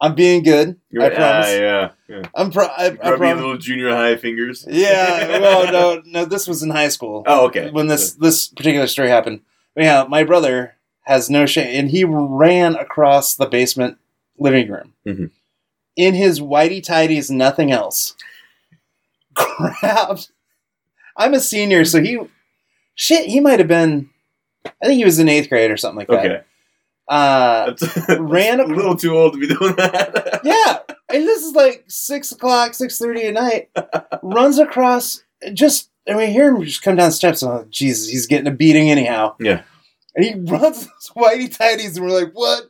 [0.01, 0.79] I'm being good.
[0.89, 1.45] You're I promise.
[1.47, 1.91] Ah, yeah.
[2.09, 2.21] yeah.
[2.35, 3.41] I'm pro- I, I Rubbing your promise.
[3.41, 4.67] little junior high fingers.
[4.69, 5.39] Yeah.
[5.39, 6.25] Well, no, no.
[6.25, 7.23] This was in high school.
[7.25, 7.71] Oh, okay.
[7.71, 9.41] when this this particular story happened.
[9.73, 13.97] But yeah, my brother has no shame, and he ran across the basement
[14.37, 15.29] living room Mhm.
[15.95, 18.15] in his whitey tidies, nothing else.
[19.33, 20.29] Grabbed.
[21.17, 22.19] I'm a senior, so he
[22.95, 23.27] shit.
[23.27, 24.09] He might have been.
[24.65, 26.19] I think he was in eighth grade or something like that.
[26.25, 26.41] Okay.
[27.07, 30.39] Uh, That's, ran a little too old to be doing that.
[30.43, 30.77] yeah,
[31.09, 33.69] and this is like six o'clock, six thirty at night.
[34.23, 35.23] runs across,
[35.53, 37.43] just and we hear him just come down the steps.
[37.43, 39.35] Oh Jesus, he's getting a beating anyhow.
[39.39, 39.63] Yeah.
[40.15, 42.63] and he runs his whitey tidies, and we're like, what?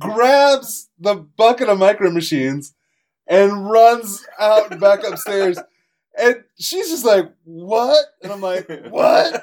[0.00, 2.74] Grabs the bucket of micro machines
[3.26, 5.58] and runs out back upstairs.
[6.18, 8.04] And she's just like, what?
[8.22, 9.42] And I'm like, what?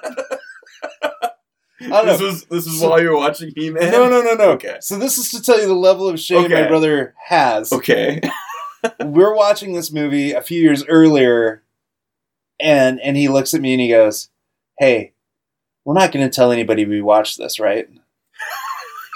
[1.79, 2.05] don't know.
[2.05, 3.91] This was this is So- while you're watching He Man.
[3.91, 4.51] No, no, no, no.
[4.51, 4.77] Okay.
[4.81, 7.71] So this is to tell you the level of shame my brother has.
[7.71, 8.21] Okay.
[9.05, 11.63] we're watching this movie a few years earlier
[12.59, 14.29] and and he looks at me and he goes
[14.79, 15.13] hey
[15.85, 17.87] we're not going to tell anybody we watched this right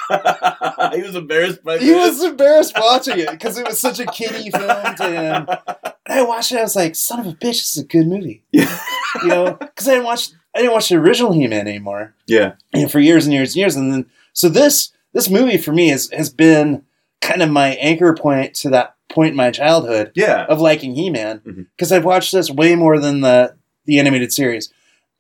[0.93, 4.51] he was embarrassed by he was embarrassed watching it because it was such a kiddie
[4.51, 7.76] film to him and i watched it i was like son of a bitch this
[7.78, 8.80] is a good movie yeah.
[9.22, 12.53] you know because i didn't watch i didn't watch the original he-man anymore yeah.
[12.74, 15.72] you know, for years and years and years and then so this this movie for
[15.72, 16.84] me has has been
[17.22, 20.45] kind of my anchor point to that point in my childhood Yeah.
[20.45, 21.68] of liking He-Man Mhm.
[21.76, 24.72] because I've watched this way more than the the animated series.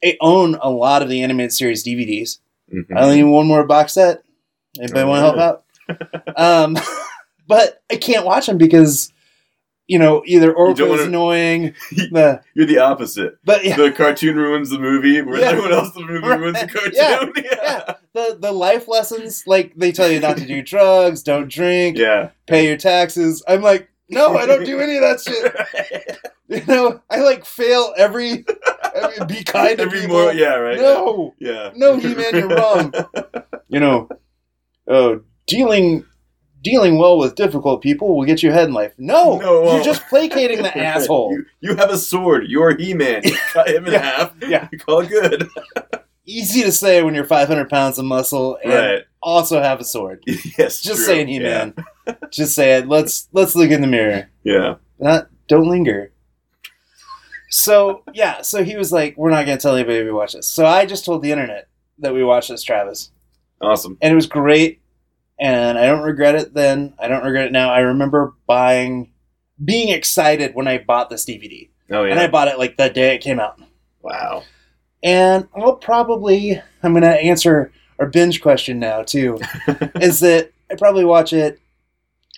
[0.03, 2.39] I own a lot of the animated series DVDs.
[2.73, 2.85] Mhm.
[2.95, 4.23] I only need one more box set.
[4.79, 5.63] Anybody Oh, want to help
[6.37, 6.37] out?
[6.37, 6.77] um,
[7.47, 9.11] but I can't watch them because
[9.87, 11.75] you know either don't is annoying.
[11.91, 13.37] The You're the opposite.
[13.45, 15.49] but yeah, The cartoon ruins the movie, whereas Yeah.
[15.49, 16.39] everyone else the movie Right.
[16.39, 16.91] ruins the cartoon.
[16.93, 17.25] Yeah.
[17.35, 21.97] yeah, the the life lessons like they tell you not to do drugs, don't drink,
[21.97, 22.29] Yeah.
[22.47, 23.43] pay your taxes.
[23.47, 26.17] I'm like, no, I don't do any of that shit.
[26.47, 28.45] You know, I like fail every.
[28.93, 30.15] every be kind to Every people.
[30.15, 30.77] more, yeah, right.
[30.79, 31.71] No, Yeah.
[31.75, 32.93] no, He-Man, you're wrong.
[33.67, 34.07] you know,
[34.87, 36.05] oh, dealing
[36.61, 38.91] dealing well with difficult people will get you ahead in life.
[38.97, 41.31] No, No, well- you're just placating the asshole.
[41.31, 42.45] You, you have a sword.
[42.47, 43.21] You're He-Man.
[43.23, 43.99] You cut him in Yeah.
[44.01, 44.33] half.
[44.41, 44.67] Yeah.
[44.71, 45.47] You call it good.
[46.25, 49.03] Easy to say when you're 500 pounds of muscle and right.
[49.21, 50.23] also have a sword.
[50.25, 50.81] Yes.
[50.81, 51.05] Just true.
[51.05, 51.75] saying, He-Man.
[52.31, 52.87] Just say it.
[52.87, 54.27] Let's let's look in the mirror.
[54.43, 54.75] Yeah.
[54.97, 56.11] Not don't linger.
[57.51, 60.65] So yeah, so he was like, "We're not gonna tell anybody we watch this." So
[60.65, 61.67] I just told the internet
[61.99, 63.11] that we watched this, Travis.
[63.61, 63.97] Awesome.
[64.01, 64.81] and it was great
[65.39, 69.11] and i don't regret it then i don't regret it now i remember buying
[69.63, 72.11] being excited when i bought this dvd Oh yeah.
[72.11, 73.59] and i bought it like the day it came out
[74.01, 74.43] wow.
[75.03, 79.39] and i'll probably i'm going to answer our binge question now too
[80.01, 81.59] is that i probably watch it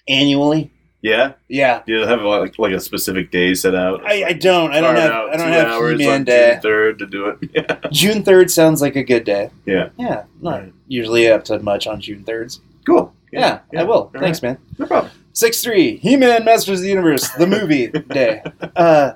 [0.07, 0.71] annually
[1.07, 1.33] Yeah.
[1.47, 4.05] yeah Do you have like, like a specific day set out?
[4.05, 6.99] i, I don't i don't have out i don't have hours he-man day June third
[6.99, 7.37] to do it.
[7.53, 7.89] Yeah.
[7.91, 9.89] june 3rd sounds like a good day Yeah.
[9.97, 10.73] yeah not Right.
[10.87, 13.13] usually up to much on june 3rds Cool.
[13.31, 14.49] yeah, i will All thanks right.
[14.51, 15.11] man No problem.
[15.33, 18.41] Six three, He-Man Masters of the Universe, the movie day.
[18.75, 19.11] Uh,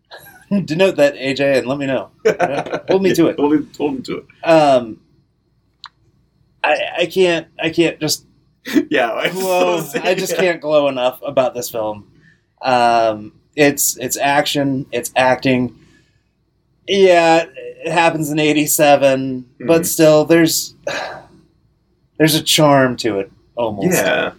[0.66, 2.10] denote that, AJ, and let me know.
[2.90, 3.38] Hold me to it.
[3.38, 4.26] Hold, hold me to it.
[4.46, 5.00] Um,
[6.62, 8.26] I I can't I can't just
[8.90, 9.12] Yeah.
[9.12, 9.80] I just, glow.
[9.82, 12.10] saying, I just can't glow enough about this film.
[12.62, 15.78] Um, it's it's action, it's acting.
[16.88, 19.86] Yeah, it happens in '87, but Mhm.
[19.86, 20.74] still, there's
[22.18, 23.94] there's a charm to it almost.
[23.96, 24.32] Yeah.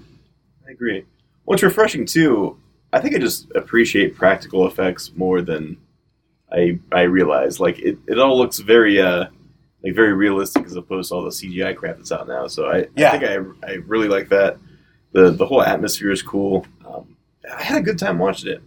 [0.68, 1.06] I agree.
[1.46, 2.58] What's refreshing too,
[2.94, 5.78] I think I just appreciate practical effects more than
[6.52, 7.60] I I realize.
[7.60, 9.26] Like it, it all looks very uh
[9.86, 12.48] like very realistic as opposed to all the CGI crap that's out now.
[12.48, 13.12] So I, Yeah.
[13.12, 14.58] I think I I really like that.
[15.12, 16.66] The the whole atmosphere is cool.
[16.86, 17.16] Um,
[17.50, 18.64] I had a good time watching it.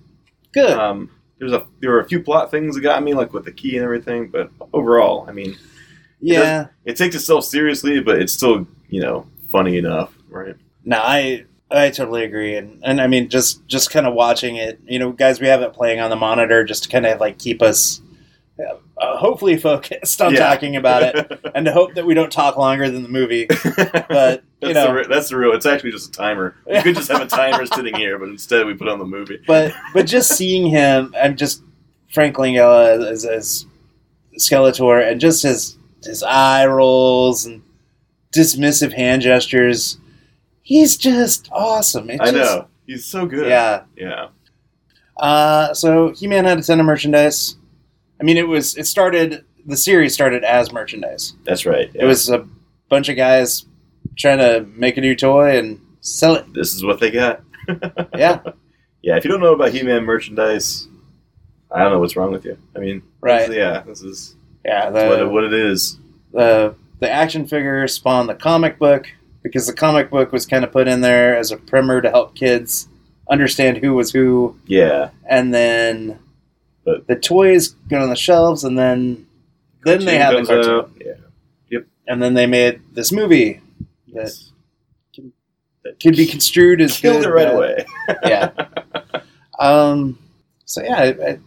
[0.53, 0.71] Good.
[0.71, 3.53] Um, there's a there were a few plot things that got me, like with the
[3.53, 5.57] key and everything, but overall, I mean,
[6.21, 6.69] yeah.
[6.85, 10.55] it takes itself seriously, but it's still you know funny enough, right?
[10.85, 14.81] No, I I totally agree, and and I mean just just kind of watching it,
[14.87, 17.39] you know, guys, we have it playing on the monitor just to kind of like
[17.39, 18.01] keep us
[18.61, 20.41] uh, hopefully focused on Yeah.
[20.41, 23.47] talking about it, and to hope that we don't talk longer than the movie.
[24.09, 25.53] But you that's know, the, re- that's the real.
[25.53, 26.57] It's actually just a timer.
[26.67, 29.39] We could just have a timer sitting here, but instead we put on the movie.
[29.47, 31.63] but but just seeing him and just
[32.13, 33.67] Frank Langella as, as
[34.39, 37.63] Skeletor and just his his eye rolls and
[38.35, 39.99] dismissive hand gestures,
[40.63, 42.11] he's just awesome.
[42.11, 43.47] It I just- know he's so good.
[43.49, 43.83] Yeah.
[43.97, 44.29] yeah,
[45.17, 47.57] Uh, so He Man had a ton of merchandise.
[48.21, 51.35] I mean, it was it started the series started as merchandise.
[51.45, 51.91] that's right.
[51.95, 52.47] It was a
[52.89, 53.67] bunch of guys
[54.17, 56.53] trying to make a new toy and sell it.
[56.55, 57.43] This is what they got.
[58.17, 58.41] Yeah,
[59.03, 60.89] Yeah, if you don't know about He-Man merchandise,
[61.71, 62.57] I don't know what's wrong with you.
[62.75, 63.47] I mean, right.
[63.47, 65.99] this- yeah, this is Yeah, what, it, what it is.
[66.33, 69.07] the the action figure spawned the comic book
[69.43, 72.35] because the comic book was kind of put in there as a primer to help
[72.35, 72.89] kids
[73.31, 76.19] understand who was who, Yeah, and then
[76.89, 79.27] But- the toys go on the shelves, and then
[79.85, 80.91] then they had the comes cartoon, out.
[81.71, 83.61] Yeah, and then they made this movie
[84.13, 84.53] that yes.
[86.03, 87.55] could be construed as killed good, it right bad.
[87.55, 87.87] away.
[88.25, 89.23] yeah.
[89.59, 90.19] Um.
[90.65, 91.39] So yeah, I, I,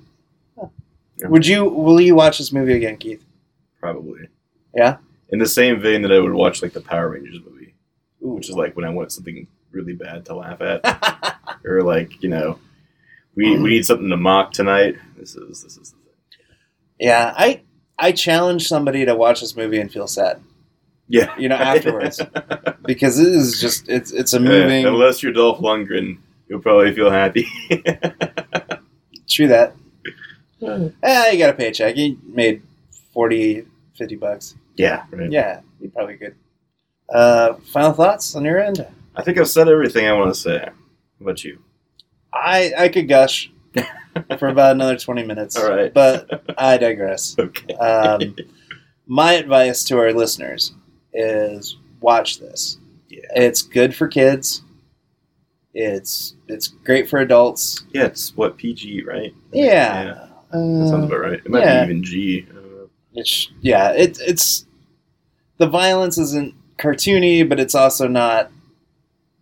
[1.17, 1.27] Yeah.
[1.27, 3.23] would you will you watch this movie again, Keith?
[3.79, 4.27] Probably.
[4.75, 4.97] Yeah?
[5.29, 7.73] In the same vein that I would watch like the Power Rangers movie,
[8.23, 8.29] Ooh.
[8.35, 10.81] which is like when I want something really bad to laugh at,
[11.65, 12.59] or like you know,
[13.35, 14.95] we we need something to mock tonight.
[15.21, 16.47] This is this is the thing.
[16.99, 17.61] yeah, I
[17.97, 20.41] I challenge somebody to watch this movie and feel sad
[21.07, 22.19] Yeah, You know, afterwards.
[22.85, 24.81] because it is just it's it's a moving.
[24.81, 26.17] Yeah, unless you're Dolph Lundgren,
[26.49, 27.45] you'll probably feel happy.
[29.29, 29.75] True that.
[30.63, 31.95] Eh, you got a paycheck.
[31.95, 32.61] You made
[33.13, 33.65] 40,
[33.97, 34.55] 50 bucks.
[34.75, 35.31] yeah, right.
[35.31, 36.35] Yeah, you probably could.
[37.09, 38.85] Uh, final thoughts on your end?
[39.15, 40.59] I think I've said everything I want to say.
[40.59, 40.71] How
[41.21, 41.59] about you?
[42.33, 43.51] I I could gush
[44.39, 45.57] for about another twenty minutes.
[45.57, 45.93] All right.
[45.93, 47.35] but I digress.
[47.39, 47.73] Okay.
[47.75, 48.35] Um,
[49.07, 50.73] my advice to our listeners
[51.13, 52.77] is watch this.
[53.09, 53.19] Yeah.
[53.35, 54.61] It's good for kids.
[55.73, 57.83] It's it's great for adults.
[57.93, 59.33] Yeah, it's what PG, right?
[59.51, 60.03] Yeah.
[60.03, 60.13] Yeah,
[60.51, 61.33] that sounds Uh, about right.
[61.43, 61.85] It might yeah.
[61.85, 62.45] be even G.
[63.13, 63.91] it's yeah.
[63.91, 64.65] It, it's
[65.57, 68.51] the violence isn't cartoony, but it's also not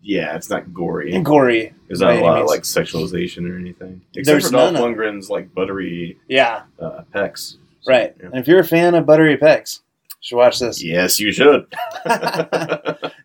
[0.02, 1.14] Yeah, it's not gory.
[1.14, 1.74] And gory.
[1.88, 4.02] There's not a lot of like sexualization or anything.
[4.14, 7.58] Except There's for Dolph Lundgren's like buttery Yeah, uh, pecs.
[7.82, 8.16] So, right.
[8.20, 8.28] yeah.
[8.28, 10.84] And if you're a fan of buttery pecs, you should watch this.
[10.84, 11.66] Yes, you should.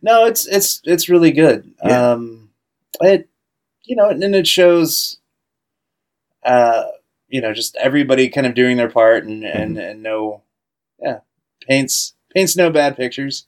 [0.02, 1.72] no, it's it's it's really good.
[1.84, 2.12] Yeah.
[2.12, 2.50] Um,
[3.00, 3.28] it
[3.84, 5.18] you know, and it shows,
[6.44, 6.84] uh,
[7.28, 10.42] you know, just everybody kind of doing their part and and and no,
[11.00, 11.20] yeah,
[11.68, 13.46] paints paints no bad pictures.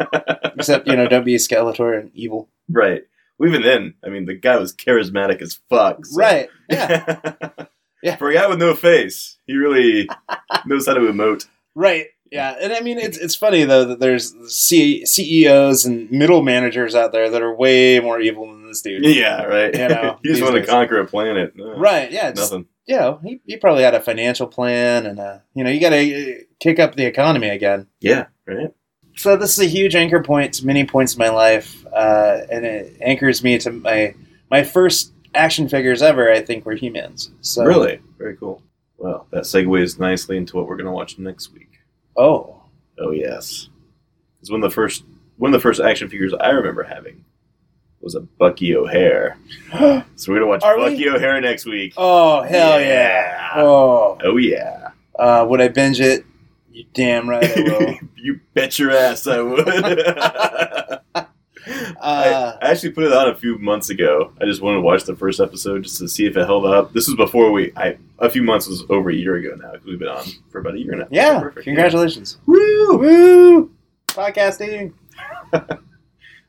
[0.00, 2.48] Except you know, don't be a Skeletor and evil.
[2.68, 3.02] right.
[3.38, 6.06] Well, even then, I mean, the guy was charismatic as fuck.
[6.06, 6.48] so- Right?
[6.70, 7.34] Yeah.
[8.02, 8.16] Yeah.
[8.16, 10.08] For a guy with no face, he really
[10.66, 11.46] knows how to emote.
[11.74, 12.06] right.
[12.30, 12.54] Yeah.
[12.60, 17.10] And I mean, it's it's funny though that there's C- CEOs and middle managers out
[17.12, 19.04] there that are way more evil than this dude.
[19.04, 19.72] Yeah, right.
[19.74, 21.54] You know, he just wanted to conquer a planet.
[21.56, 22.10] No, Right.
[22.12, 22.32] Yeah.
[22.32, 22.66] Just, Nothing.
[22.86, 25.90] you know, he, he probably had a financial plan and, uh, you know, you got
[25.90, 27.86] to kick up the economy again.
[28.00, 28.72] Yeah, right.
[29.16, 32.64] So this is a huge anchor point to many points in my life, uh, and
[32.64, 34.14] it anchors me to my
[34.50, 36.30] my first action figures ever.
[36.30, 37.30] I think were He-Mans.
[37.40, 38.00] So Really?
[38.18, 38.62] Very cool.
[38.98, 41.68] Well, that segues nicely into what we're going to watch next week.
[42.16, 42.62] Oh,
[42.98, 43.68] Oh yes,
[44.40, 45.04] it's one of the first
[45.36, 47.24] one of the first action figures I remember having
[48.00, 49.36] was a Bucky O'Hare.
[50.16, 50.92] So we're gonna watch Are we?
[50.92, 51.92] Bucky O'Hare next week.
[51.98, 52.86] oh hell yeah!
[52.86, 53.50] Yeah.
[53.56, 56.24] Oh, Oh yeah, uh, would I binge it?
[56.76, 57.94] You damn right I will.
[58.16, 59.66] you bet your ass I would.
[62.00, 64.32] Uh, I, I actually put it on a few months ago.
[64.40, 66.92] I just wanted to watch the first episode just to see if it held up.
[66.92, 67.72] This was before we.
[67.74, 69.72] I a few months was over a year ago now.
[69.84, 71.08] We've been on for about a year now.
[71.10, 71.64] yeah, Perfect.
[71.64, 72.38] congratulations!
[72.46, 72.98] Woo!
[72.98, 73.70] Woo!
[74.06, 74.92] Podcasting.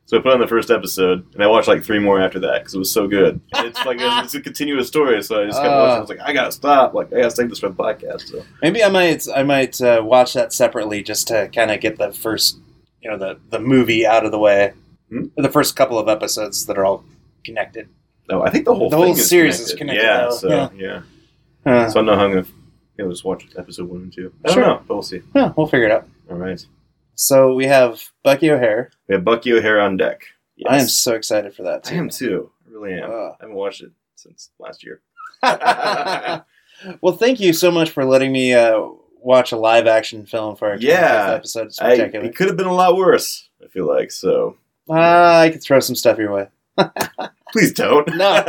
[0.08, 2.60] So I put on the first episode, and I watched like three more after that
[2.62, 3.42] because it was so good.
[3.54, 5.78] And it's like it's a continuous story, so I just kept Uh.
[5.78, 5.98] watching.
[5.98, 6.94] I was like, I gotta stop.
[6.94, 8.22] Like I gotta save this for the podcast.
[8.30, 11.98] So Maybe I might I might uh, watch that separately just to kind of get
[11.98, 12.58] the first
[13.02, 14.74] you know the the movie out of the way.
[15.10, 15.26] Hmm.
[15.36, 17.04] The first couple of episodes that are all
[17.46, 17.90] connected.
[18.30, 20.02] No, I think the whole The thing whole is series is connected.
[20.02, 20.36] connected, Yeah, though.
[20.36, 20.70] so Yeah.
[20.88, 21.02] yeah.
[21.66, 21.90] Huh.
[21.90, 22.48] So I don't know how I'm gonna
[22.98, 24.32] you know, just watch episode one and two.
[24.44, 24.64] I don't Sure.
[24.68, 25.22] know, but we'll see.
[25.36, 26.08] Yeah, we'll figure it out.
[26.32, 26.66] All right.
[27.20, 28.92] So we have Bucky O'Hare.
[29.08, 30.22] We have Bucky O'Hare on deck.
[30.56, 30.72] Yes.
[30.72, 31.88] I am so excited for that.
[31.88, 31.96] I Too.
[31.96, 32.52] am too.
[32.68, 33.10] I really am.
[33.10, 33.12] Ugh.
[33.12, 35.02] I haven't watched it since last year.
[37.02, 38.88] well, thank you so much for letting me uh,
[39.20, 41.32] watch a live action film for our Yeah.
[41.34, 41.72] episode.
[41.82, 43.50] I, it could have been a lot worse.
[43.64, 44.56] I feel like so.
[44.88, 46.48] Ah, I could throw some stuff your way.
[47.52, 48.08] Please don't.
[48.16, 48.44] No.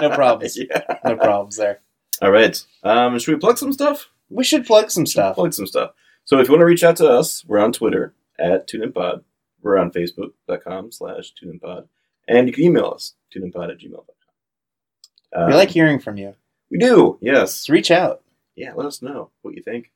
[0.00, 0.56] No problems.
[0.56, 0.82] yeah.
[1.04, 1.80] No problems there.
[2.22, 2.64] All right.
[2.84, 4.08] Um, should we plug some stuff?
[4.28, 5.34] We should plug some stuff.
[5.34, 5.90] Plug some stuff.
[6.30, 9.24] So if you want to reach out to us, we're on Twitter at TuneInPod.
[9.62, 11.88] We're on Facebook.com slash TuneInPod.
[12.28, 15.42] And you can email us, TuneInPod at gmail.com.
[15.42, 16.36] Um, we like hearing from you.
[16.70, 17.56] We do, yes.
[17.56, 18.22] Just reach out.
[18.54, 19.90] Yeah, let us know what you think.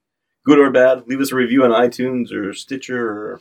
[0.44, 1.06] Good or bad.
[1.06, 3.40] Leave us a review on iTunes or Stitcher or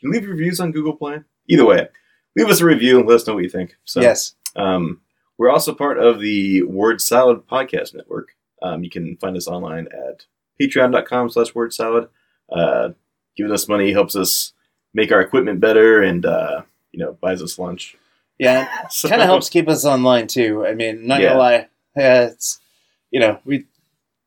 [0.00, 1.20] can you leave reviews on Google Play?
[1.46, 1.86] Either way,
[2.34, 3.76] leave us a review and let us know what you think.
[3.84, 4.34] So yes.
[4.56, 5.00] um,
[5.38, 8.30] we're also part of the Word Salad Podcast Network.
[8.64, 10.24] Um, you can find us online at
[10.60, 12.08] patreon.com slash word salad.
[12.52, 12.90] Uh,
[13.36, 14.52] giving us money helps us
[14.92, 17.96] make our equipment better and, uh, you know, buys us lunch.
[18.38, 18.68] Yeah.
[18.88, 20.66] So- kind of helps keep us online too.
[20.66, 21.28] I mean, not Yeah.
[21.30, 22.58] gonna lie, yeah, it's
[23.10, 23.66] you know we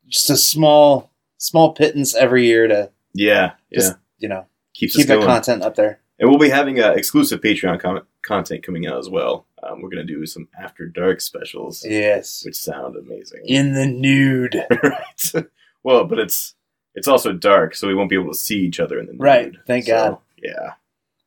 [0.08, 3.92] just a small small pittance every year to Yeah, yeah.
[4.20, 6.00] you know Keeps keep the content up there.
[6.20, 9.46] And we'll be having uh, exclusive Patreon com- content coming out as well.
[9.64, 13.42] Um, we're going to do some After Dark specials, Yes, which sound amazing.
[13.46, 14.64] in the nude.
[14.84, 15.46] right.
[15.84, 16.56] Well, but it's
[16.96, 19.22] it's also dark, so we won't be able to see each other in the nude.
[19.22, 20.18] Right, thank So, God.
[20.42, 20.74] Yeah.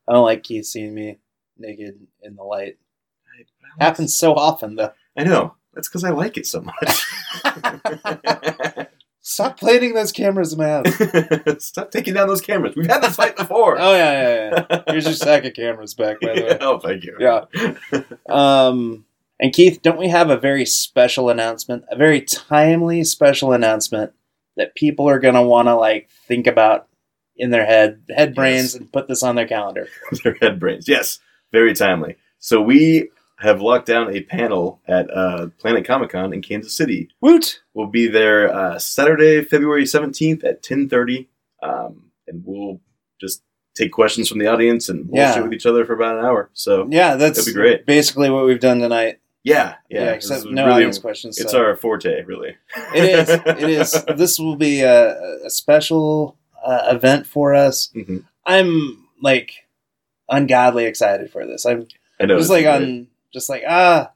[0.08, 1.18] I don't like Keith seeing me
[1.58, 2.76] naked in the light.
[3.78, 4.92] Happens so often though.
[5.16, 5.54] I know.
[5.74, 7.06] That's because I like it so much.
[9.20, 11.64] Stop planting those cameras in my house.
[11.64, 12.74] Stop taking down those cameras.
[12.76, 13.76] We've had this fight before.
[13.78, 14.82] Oh yeah, yeah, yeah.
[14.88, 16.58] Here's your sack of cameras back, by the way.
[16.62, 17.16] oh, thank you.
[17.18, 17.44] Yeah.
[18.28, 19.04] Um,
[19.38, 21.84] and Keith, don't we have a very special announcement?
[21.90, 24.12] A very timely special announcement
[24.56, 26.88] that people are gonna want to like think about
[27.36, 28.74] in their head, head brains, Yes.
[28.76, 29.88] and put this on their calendar.
[30.24, 30.88] their head brains.
[30.88, 31.18] Yes,
[31.52, 32.16] very timely.
[32.38, 37.10] So we have locked down a panel at uh, Planet Comic Con in Kansas City.
[37.20, 37.60] Woot!
[37.74, 41.28] We'll be there uh, Saturday, February seventeenth at ten thirty,
[41.62, 42.80] um, and we'll
[43.20, 43.42] just
[43.74, 45.40] take questions from the audience and bullshit Yeah.
[45.42, 46.48] with each other for about an hour.
[46.54, 47.84] So Yeah, that's That'd be great.
[47.84, 49.18] Basically, what we've done tonight.
[49.46, 51.38] Yeah, Yeah, yeah, except no really- audience questions.
[51.38, 51.60] It's so.
[51.64, 52.56] our forte, really.
[52.94, 53.28] It is.
[53.30, 54.04] It is.
[54.16, 55.14] This will be a,
[55.46, 57.90] a special uh, event for us.
[57.94, 58.24] Mhm.
[58.44, 59.50] I'm like
[60.28, 61.64] ungodly excited for this.
[61.64, 61.86] I'm
[62.20, 62.38] I know.
[62.38, 62.82] just like great.
[62.82, 64.10] on, just like ah,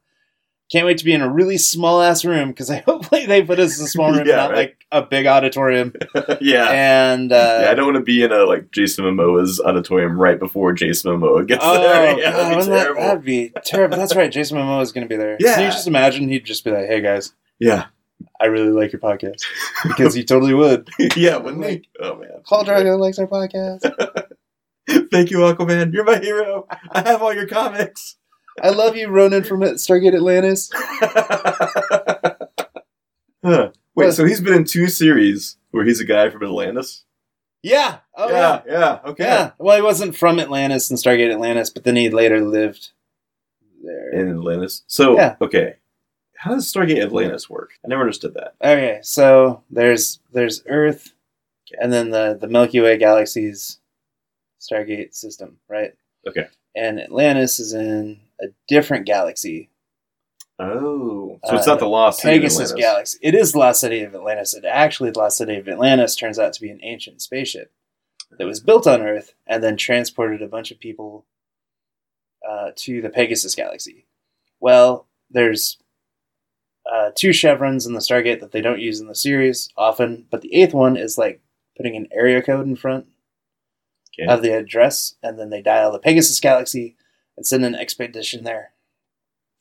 [0.70, 3.58] can't wait to be in a really small ass room because I hopefully they put
[3.58, 4.56] us in a small room, Yeah, not right.
[4.56, 5.92] like a big auditorium.
[6.40, 6.68] yeah.
[7.12, 10.38] And uh, yeah, I don't want to be in a like Jason Momoa's auditorium right
[10.38, 12.18] before Jason Momoa gets Oh, there.
[12.18, 13.00] Yeah, God, that'd be wouldn't that, terrible.
[13.02, 13.96] that'd be terrible.
[13.96, 14.30] That's right.
[14.30, 15.36] Jason Momoa is going to be there.
[15.40, 15.54] Yeah.
[15.54, 16.28] Can you just imagine?
[16.28, 17.86] He'd just be like, "Hey guys, Yeah,
[18.40, 19.42] I really like your podcast,"
[19.84, 20.88] because he totally would.
[21.16, 21.88] yeah, wouldn't he?
[22.00, 23.82] Oh man, Khal Drogo likes our podcast.
[25.10, 25.92] Thank you, Aquaman.
[25.92, 26.66] You're my hero.
[26.90, 28.16] I have all your comics.
[28.62, 30.70] I love you, Ronon from Stargate Atlantis.
[33.44, 33.70] Huh.
[33.94, 37.04] Wait, so he's been in two series where he's a guy from Atlantis?
[37.62, 37.98] Yeah.
[38.14, 38.62] Oh yeah.
[38.66, 39.24] yeah, yeah, okay.
[39.24, 39.50] Yeah.
[39.58, 42.90] Well, he wasn't from Atlantis in Stargate Atlantis, but then he later lived
[43.84, 44.10] there.
[44.10, 44.82] In Atlantis.
[44.86, 45.36] So, Yeah.
[45.40, 45.76] okay.
[46.36, 47.72] How does Stargate Atlantis work?
[47.84, 48.54] I never understood that.
[48.62, 51.12] Okay, so there's there's Earth,
[51.78, 53.78] and then the the Milky Way galaxy's
[54.58, 55.92] Stargate system, right?
[56.26, 56.46] Okay.
[56.74, 59.68] And Atlantis is in a different galaxy,
[60.58, 61.40] Oh.
[61.46, 62.84] So it's Uh, not the Lost City of Pegasus Atlantis.
[62.84, 63.18] Galaxy.
[63.22, 64.52] It is the Lost City of Atlantis.
[64.54, 67.72] It actually, the Lost City of Atlantis turns out to be an ancient spaceship
[68.38, 71.24] that was built on Earth and then transported a bunch of people
[72.46, 74.06] uh, to the Pegasus Galaxy.
[74.60, 75.78] Well, there's
[76.90, 80.42] uh, two chevrons in the Stargate that they don't use in the series often, but
[80.42, 81.40] the eighth one is like
[81.76, 83.06] putting an area code in front
[84.18, 84.30] Okay.
[84.30, 86.96] of the address, and then they dial the Pegasus Galaxy
[87.36, 88.72] and send an expedition there.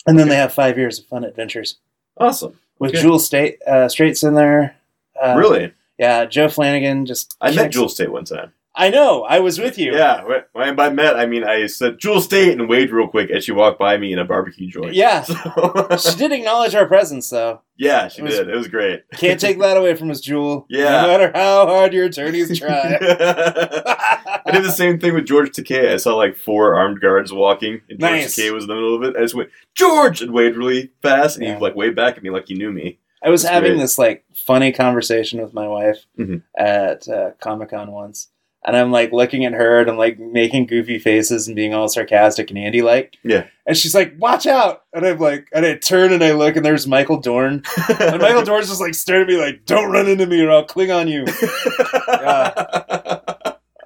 [0.08, 0.36] And then Okay.
[0.36, 1.78] they have five years of fun adventures
[2.18, 2.60] Awesome.
[2.80, 3.02] with Okay.
[3.02, 4.76] Jewel Staite uh, Straits in there.
[5.22, 5.74] Uh, really?
[5.98, 7.36] Yeah, Joe Flanigan just.
[7.41, 8.54] I met Jewel Staite one time.
[8.82, 9.24] I know.
[9.24, 9.94] I was with you.
[9.94, 10.24] Yeah,
[10.54, 13.52] when- by met, I mean I said Jewel Staite and Wade real quick as she
[13.52, 14.94] walked by me in a barbecue joint.
[14.94, 15.24] Yeah.
[15.98, 17.62] So- She did acknowledge our presence, though.
[17.78, 18.50] yeah, she It was- did.
[18.50, 19.02] It was great.
[19.18, 20.66] Can't take that away from us, Jewel.
[20.70, 21.02] Yeah.
[21.02, 22.98] No matter how hard your attorneys try.
[23.46, 25.92] I did the same thing with George Takei.
[25.94, 28.36] I saw like four armed guards walking, and George Nice.
[28.38, 29.16] Takei was in the middle of it.
[29.18, 30.22] I just went, George!
[30.22, 31.56] And Wade really fast, and Yeah.
[31.56, 33.00] he like waved back at me like he knew me.
[33.24, 33.82] I was That's having great.
[33.82, 36.42] this like funny conversation with my wife Mhm.
[36.58, 38.30] at uh, Comic Con once
[38.65, 41.88] and I'm like looking at her and I'm like making goofy faces and being all
[41.88, 43.15] sarcastic and Andy like.
[43.23, 43.48] Yeah.
[43.65, 46.65] And she's like, "Watch out!" And I'm like, and I turn and I look and
[46.65, 47.64] there's Michael Dorn,
[47.99, 50.65] and Michael Dorn's just like staring at me like, "Don't run into me or I'll
[50.65, 51.26] cling on you."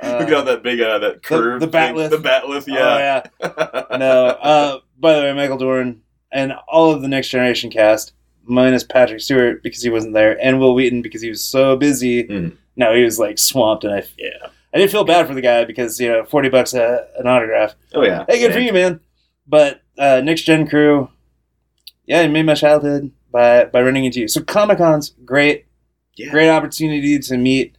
[0.04, 1.60] Look at all that big, uh, that curve.
[1.62, 2.10] the bat'leth.
[2.10, 3.24] The bat'leth, yeah.
[3.42, 3.84] Oh yeah.
[3.98, 4.26] No.
[4.28, 6.02] Uh, by the way, Michael Dorn
[6.32, 8.14] and all of the Next Generation cast,
[8.44, 12.26] minus Patrick Stewart because he wasn't there, and Wil Wheaton because he was so busy.
[12.26, 12.58] Mhm.
[12.76, 14.50] No, he was like swamped, and I yeah.
[14.74, 17.76] I didn't feel bad for the guy because you know forty bucks a, an autograph.
[17.94, 18.26] Oh, yeah.
[18.28, 19.00] Hey, good for you, man.
[19.48, 21.10] But uh, Next Gen crew,
[22.06, 24.28] yeah, it made my childhood by by running into you.
[24.28, 25.66] So Comic Con's great,
[26.16, 26.32] Yeah.
[26.32, 27.76] great opportunity to meet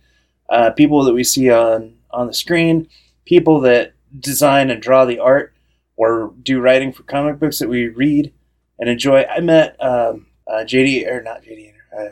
[0.48, 2.88] uh, people that we see on on the screen,
[3.24, 5.52] people that design and draw the art
[5.96, 8.32] or do writing for comic books that we read
[8.78, 9.24] and enjoy.
[9.24, 12.08] I met um, uh, JD or not JD, uh,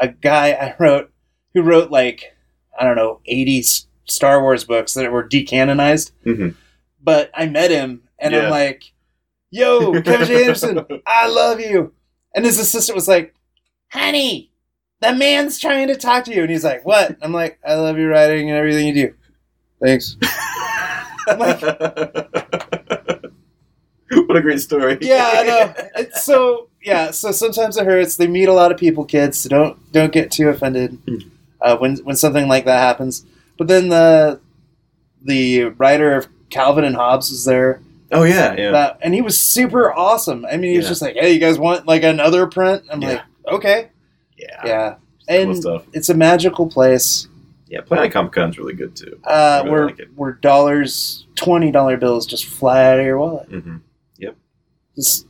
[0.00, 1.12] a guy I wrote
[1.52, 2.34] who wrote like
[2.78, 6.54] I don't know eighty S- Star Wars books that were decanonized Mhm.
[7.02, 8.44] but I met him and Yeah.
[8.44, 8.92] I'm like,
[9.50, 10.42] "Yo, Kevin J.
[10.44, 11.92] Anderson, I love you."
[12.34, 13.34] And his assistant was like,
[13.92, 14.50] "Honey,
[15.00, 17.98] the man's trying to talk to you." And he's like, "What?" I'm like, "I love
[17.98, 19.14] your writing and everything you do.
[19.82, 20.16] Thanks."
[21.26, 21.62] what
[24.36, 24.98] a great story.
[25.00, 25.74] Yeah, I know.
[25.96, 27.10] It's so yeah.
[27.10, 28.16] So sometimes it hurts.
[28.16, 29.40] They meet a lot of people, kids.
[29.40, 31.16] So don't don't get too offended Hmm.
[31.60, 33.24] uh, when when something like that happens.
[33.58, 34.40] But then the
[35.22, 37.80] the writer of Calvin and Hobbes was there.
[38.12, 38.70] Oh, yeah, yeah.
[38.70, 40.44] that, and he was super awesome.
[40.46, 40.90] I mean, he was Yeah.
[40.90, 43.08] just like, "Hey, you guys want like another print?" I'm Yeah.
[43.08, 43.88] like, "Okay,
[44.36, 44.60] yeah.
[44.64, 44.94] yeah."
[45.28, 45.84] Cool And stuff.
[45.92, 47.26] it's a magical place.
[47.66, 49.18] Yeah, Planet Comic Con's really good, too.
[49.24, 50.08] Uh, really where like it.
[50.14, 53.48] where dollars, twenty dollar bills just fly out of your wallet.
[53.48, 53.76] hmm
[54.94, 55.26] Just,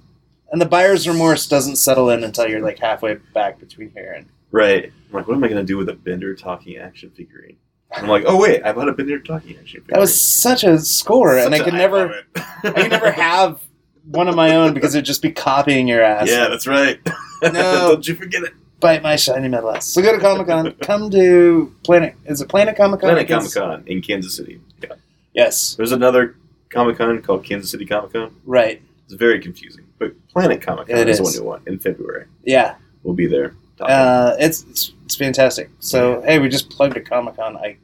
[0.53, 4.27] and the buyer's remorse doesn't settle in until you're like halfway back between here and
[4.51, 4.93] Right.
[5.09, 7.57] I'm like, what am I going to do with a Bender talking action figurine?
[7.97, 9.95] I'm like, oh, wait, I bought a Bender talking action figurine.
[9.95, 12.23] that was such a score, and I could never.
[12.37, 13.61] I could never have
[14.07, 16.29] one of my own because it'd just be copying your ass.
[16.29, 17.01] Yeah, that's right.
[17.43, 17.53] No.
[17.53, 18.53] Don't you forget it.
[18.81, 19.87] Bite my shiny metal ass.
[19.87, 20.73] So go to Comic Con.
[20.83, 22.15] Come to Planet.
[22.27, 23.11] Is it Planet Comic Con?
[23.11, 24.61] Planet Comic Con in Kansas City.
[24.83, 24.95] Yeah.
[25.33, 25.75] Yes.
[25.77, 26.37] There's another
[26.71, 28.35] Comic Con called Kansas City Comic Con.
[28.45, 28.83] Right.
[29.05, 29.87] It's very confusing.
[29.99, 31.41] But Planet Comic Con It is the is.
[31.41, 32.27] one new one in February.
[32.45, 32.75] Yeah.
[33.05, 33.55] We'll be there.
[33.81, 35.69] Uh, it's, it's it's fantastic.
[35.81, 37.57] So hey, we just plugged a Comic Con.
[37.57, 37.77] I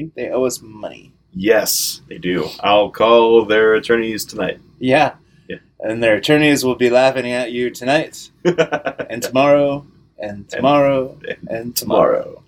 [0.00, 1.12] think they owe us money.
[1.34, 2.48] yes, they do.
[2.60, 4.58] I'll call their attorneys tonight.
[4.78, 5.14] Yeah.
[5.48, 5.58] Yeah.
[5.80, 9.86] And their attorneys will be laughing at you tonight and tomorrow
[10.18, 11.18] and tomorrow
[11.48, 12.22] and tomorrow.
[12.22, 12.42] tomorrow.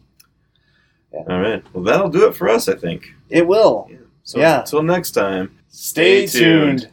[1.13, 1.21] Yeah.
[1.29, 1.63] All right.
[1.75, 3.15] Well, that'll do it for us, I think.
[3.29, 3.91] It will.
[4.25, 4.61] So Yeah.
[4.61, 5.59] until next time.
[5.69, 6.89] Stay tuned.